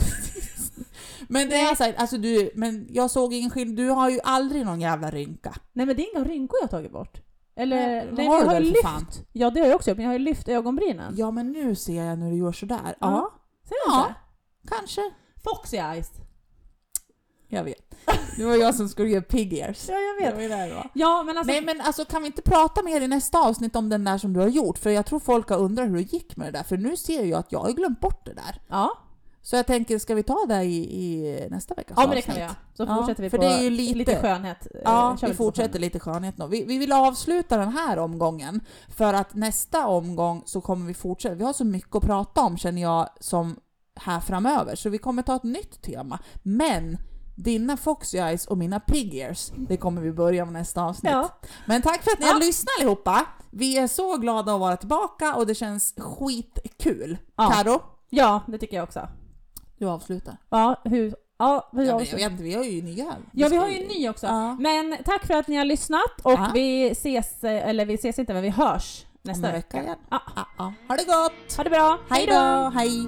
Men 1.30 1.50
det 1.50 1.56
är 1.56 1.76
så 1.76 1.84
här, 1.84 1.94
alltså 1.98 2.18
du, 2.18 2.52
men 2.56 2.88
jag 2.90 3.12
såg 3.12 3.34
ingen 3.34 3.50
skillnad. 3.50 3.76
Du 3.78 3.90
har 3.90 4.10
ju 4.10 4.20
aldrig 4.24 4.66
någon 4.66 4.82
jävla 4.82 5.12
rynka. 5.12 5.54
Nej 5.74 5.86
men 5.86 5.96
det 5.96 6.02
är 6.08 6.16
inga 6.16 6.26
rynkor 6.26 6.58
jag 6.62 6.68
har 6.68 6.72
tagit 6.78 6.92
bort. 6.92 7.22
Eller, 7.56 7.76
Nej, 7.88 8.10
nej, 8.12 8.28
har 8.28 8.40
jag 8.40 8.46
har 8.46 8.54
ju 8.60 8.60
lyft. 8.60 8.82
fan? 8.82 9.06
Ja 9.34 9.50
det 9.50 9.60
har 9.60 9.68
jag 9.68 9.76
också 9.76 9.90
men 9.96 10.00
jag 10.04 10.10
har 10.10 10.14
ju 10.14 10.20
lyft 10.26 10.48
ögonbrynen. 10.50 11.14
Ja 11.18 11.32
men 11.32 11.52
nu 11.52 11.76
ser 11.76 12.04
jag 12.04 12.20
när 12.20 12.32
du 12.32 12.38
gör 12.38 12.52
sådär. 12.52 12.80
Ja, 12.86 12.96
Ja. 13.00 13.32
Ser 13.64 13.76
du 13.86 13.92
Ja. 13.92 14.14
kanske. 14.78 15.02
Foxy 15.44 15.78
eyes. 15.78 16.12
Jag 17.48 17.64
vet. 17.64 17.96
Det 18.38 18.46
var 18.46 18.56
jag 18.56 18.76
som 18.76 18.90
skulle 18.90 19.10
göra 19.10 19.22
pig 19.24 19.54
ears. 19.54 19.86
Ja, 19.90 19.96
jag 19.96 20.32
vet. 20.38 20.50
där 20.50 20.68
det 20.68 20.74
var. 20.74 20.90
Ja, 20.94 21.24
men 21.24 21.38
alltså... 21.38 21.52
Nej 21.52 21.62
men 21.62 21.82
alltså 21.82 22.06
kan 22.06 22.22
vi 22.22 22.28
inte 22.28 22.42
prata 22.42 22.84
mer 22.84 23.02
i 23.02 23.08
nästa 23.08 23.40
avsnitt 23.40 23.76
om 23.76 23.90
den 23.90 24.04
där 24.04 24.18
som 24.18 24.34
du 24.34 24.40
har 24.40 24.48
gjort? 24.48 24.78
För 24.78 24.90
jag 24.90 25.06
tror 25.06 25.20
folk 25.20 25.50
har 25.50 25.58
undrat 25.58 25.88
hur 25.90 25.96
det 25.96 26.14
gick 26.14 26.38
med 26.38 26.48
det 26.48 26.52
där, 26.58 26.64
för 26.64 26.78
nu 26.78 26.98
ser 26.98 27.24
jag 27.26 27.40
att 27.40 27.52
jag 27.52 27.60
har 27.60 27.72
glömt 27.72 28.00
bort 28.00 28.26
det 28.26 28.34
där. 28.34 28.62
Ja, 28.68 28.98
Så 29.42 29.56
jag 29.56 29.68
tänker, 29.68 30.00
ska 30.00 30.16
vi 30.16 30.24
ta 30.24 30.46
det 30.48 30.64
i, 30.64 30.78
i 31.04 31.48
nästa 31.50 31.76
veckas 31.76 31.98
ja 31.98 32.08
men 32.08 32.16
det 32.16 32.22
kan 32.22 32.36
vi 32.36 32.42
göra. 32.42 32.56
Så 32.74 32.84
Ja, 32.84 32.96
fortsätter 32.96 33.24
vi 33.24 33.30
för 33.30 33.38
på 33.38 33.44
det 33.44 33.50
är 33.50 33.64
ju 33.64 33.70
lite- 33.70 33.98
lite 33.98 34.22
skönhet. 34.22 34.68
Eh, 34.76 34.82
Ja, 34.84 35.18
vi 35.22 35.34
fortsätter 35.34 35.68
skönhet. 35.70 35.82
lite 35.82 36.00
skönhet 36.00 36.38
nu. 36.38 36.48
Vi, 36.48 36.64
vi 36.66 36.78
vill 36.78 36.92
avsluta 36.92 37.58
den 37.58 37.70
här 37.72 37.98
omgången 38.00 38.62
för 38.90 39.14
att 39.14 39.36
nästa 39.36 39.88
omgång 39.88 40.42
så 40.46 40.62
kommer 40.62 40.86
vi 40.88 40.94
fortsätta. 40.94 41.36
Vi 41.36 41.44
har 41.44 41.54
så 41.54 41.66
mycket 41.66 41.96
att 41.96 42.04
prata 42.04 42.42
om 42.42 42.58
känner 42.58 42.82
jag 42.82 43.10
som 43.20 43.56
här 43.96 44.20
framöver, 44.20 44.76
så 44.76 44.90
vi 44.90 44.98
kommer 44.98 45.22
ta 45.24 45.36
ett 45.36 45.44
nytt 45.44 45.82
tema. 45.82 46.20
Men 46.44 46.98
dina 47.38 47.78
Foxy 47.78 48.18
Eyes 48.18 48.48
och 48.48 48.58
mina 48.58 48.80
Pig 48.80 49.16
Ears, 49.16 49.52
det 49.56 49.78
kommer 49.78 50.02
vi 50.02 50.12
börja 50.12 50.46
med 50.46 50.54
nästa 50.54 50.82
avsnitt. 50.84 51.12
Ja. 51.12 51.30
Men 51.66 51.82
tack 51.82 52.04
för 52.04 52.12
att 52.12 52.20
ni 52.20 52.26
Ja. 52.26 52.34
har 52.34 52.40
lyssnat 52.40 52.70
allihopa! 52.80 53.26
Vi 53.52 53.78
är 53.78 53.88
så 53.88 54.18
glada 54.18 54.54
att 54.54 54.60
vara 54.60 54.78
tillbaka 54.78 55.36
och 55.36 55.48
det 55.48 55.56
känns 55.56 55.94
skitkul. 55.98 57.18
Ja. 57.36 57.50
Karo, 57.52 57.82
ja, 58.10 58.42
det 58.48 58.58
tycker 58.58 58.76
jag 58.78 58.84
också. 58.84 59.08
du 59.78 59.86
avslutar. 59.90 60.38
Ja, 60.50 60.82
hur... 60.84 61.16
Ja, 61.40 61.70
hur 61.72 61.84
Ja, 61.84 61.98
men 61.98 62.18
vet 62.18 62.40
vi 62.40 62.54
har 62.54 62.64
ju 62.64 62.82
nya. 62.82 63.16
Ja, 63.32 63.48
vi 63.50 63.56
har 63.58 63.68
ju 63.68 63.82
en 63.82 63.88
ny 63.88 64.10
också. 64.10 64.26
Ja. 64.28 64.54
Men 64.60 64.98
tack 65.06 65.26
för 65.28 65.34
att 65.34 65.48
ni 65.48 65.56
har 65.56 65.66
lyssnat 65.66 66.22
och 66.24 66.32
Ja. 66.32 66.52
vi 66.54 66.90
ses, 66.90 67.44
eller 67.44 67.86
vi 67.86 67.94
ses 67.94 68.20
inte, 68.20 68.34
men 68.34 68.44
vi 68.44 68.50
hörs 68.50 69.06
nästa 69.22 69.52
vecka 69.52 69.82
igen. 69.84 69.98
Ja. 70.10 70.22
Ja, 70.36 70.46
ja. 70.58 70.74
Ha 70.88 70.96
det 70.96 71.06
gott! 71.06 71.58
Ha 71.58 71.64
det 71.64 71.70
bra! 71.70 72.00
Hej 72.10 72.26
då! 72.28 72.72
Hej! 72.76 73.08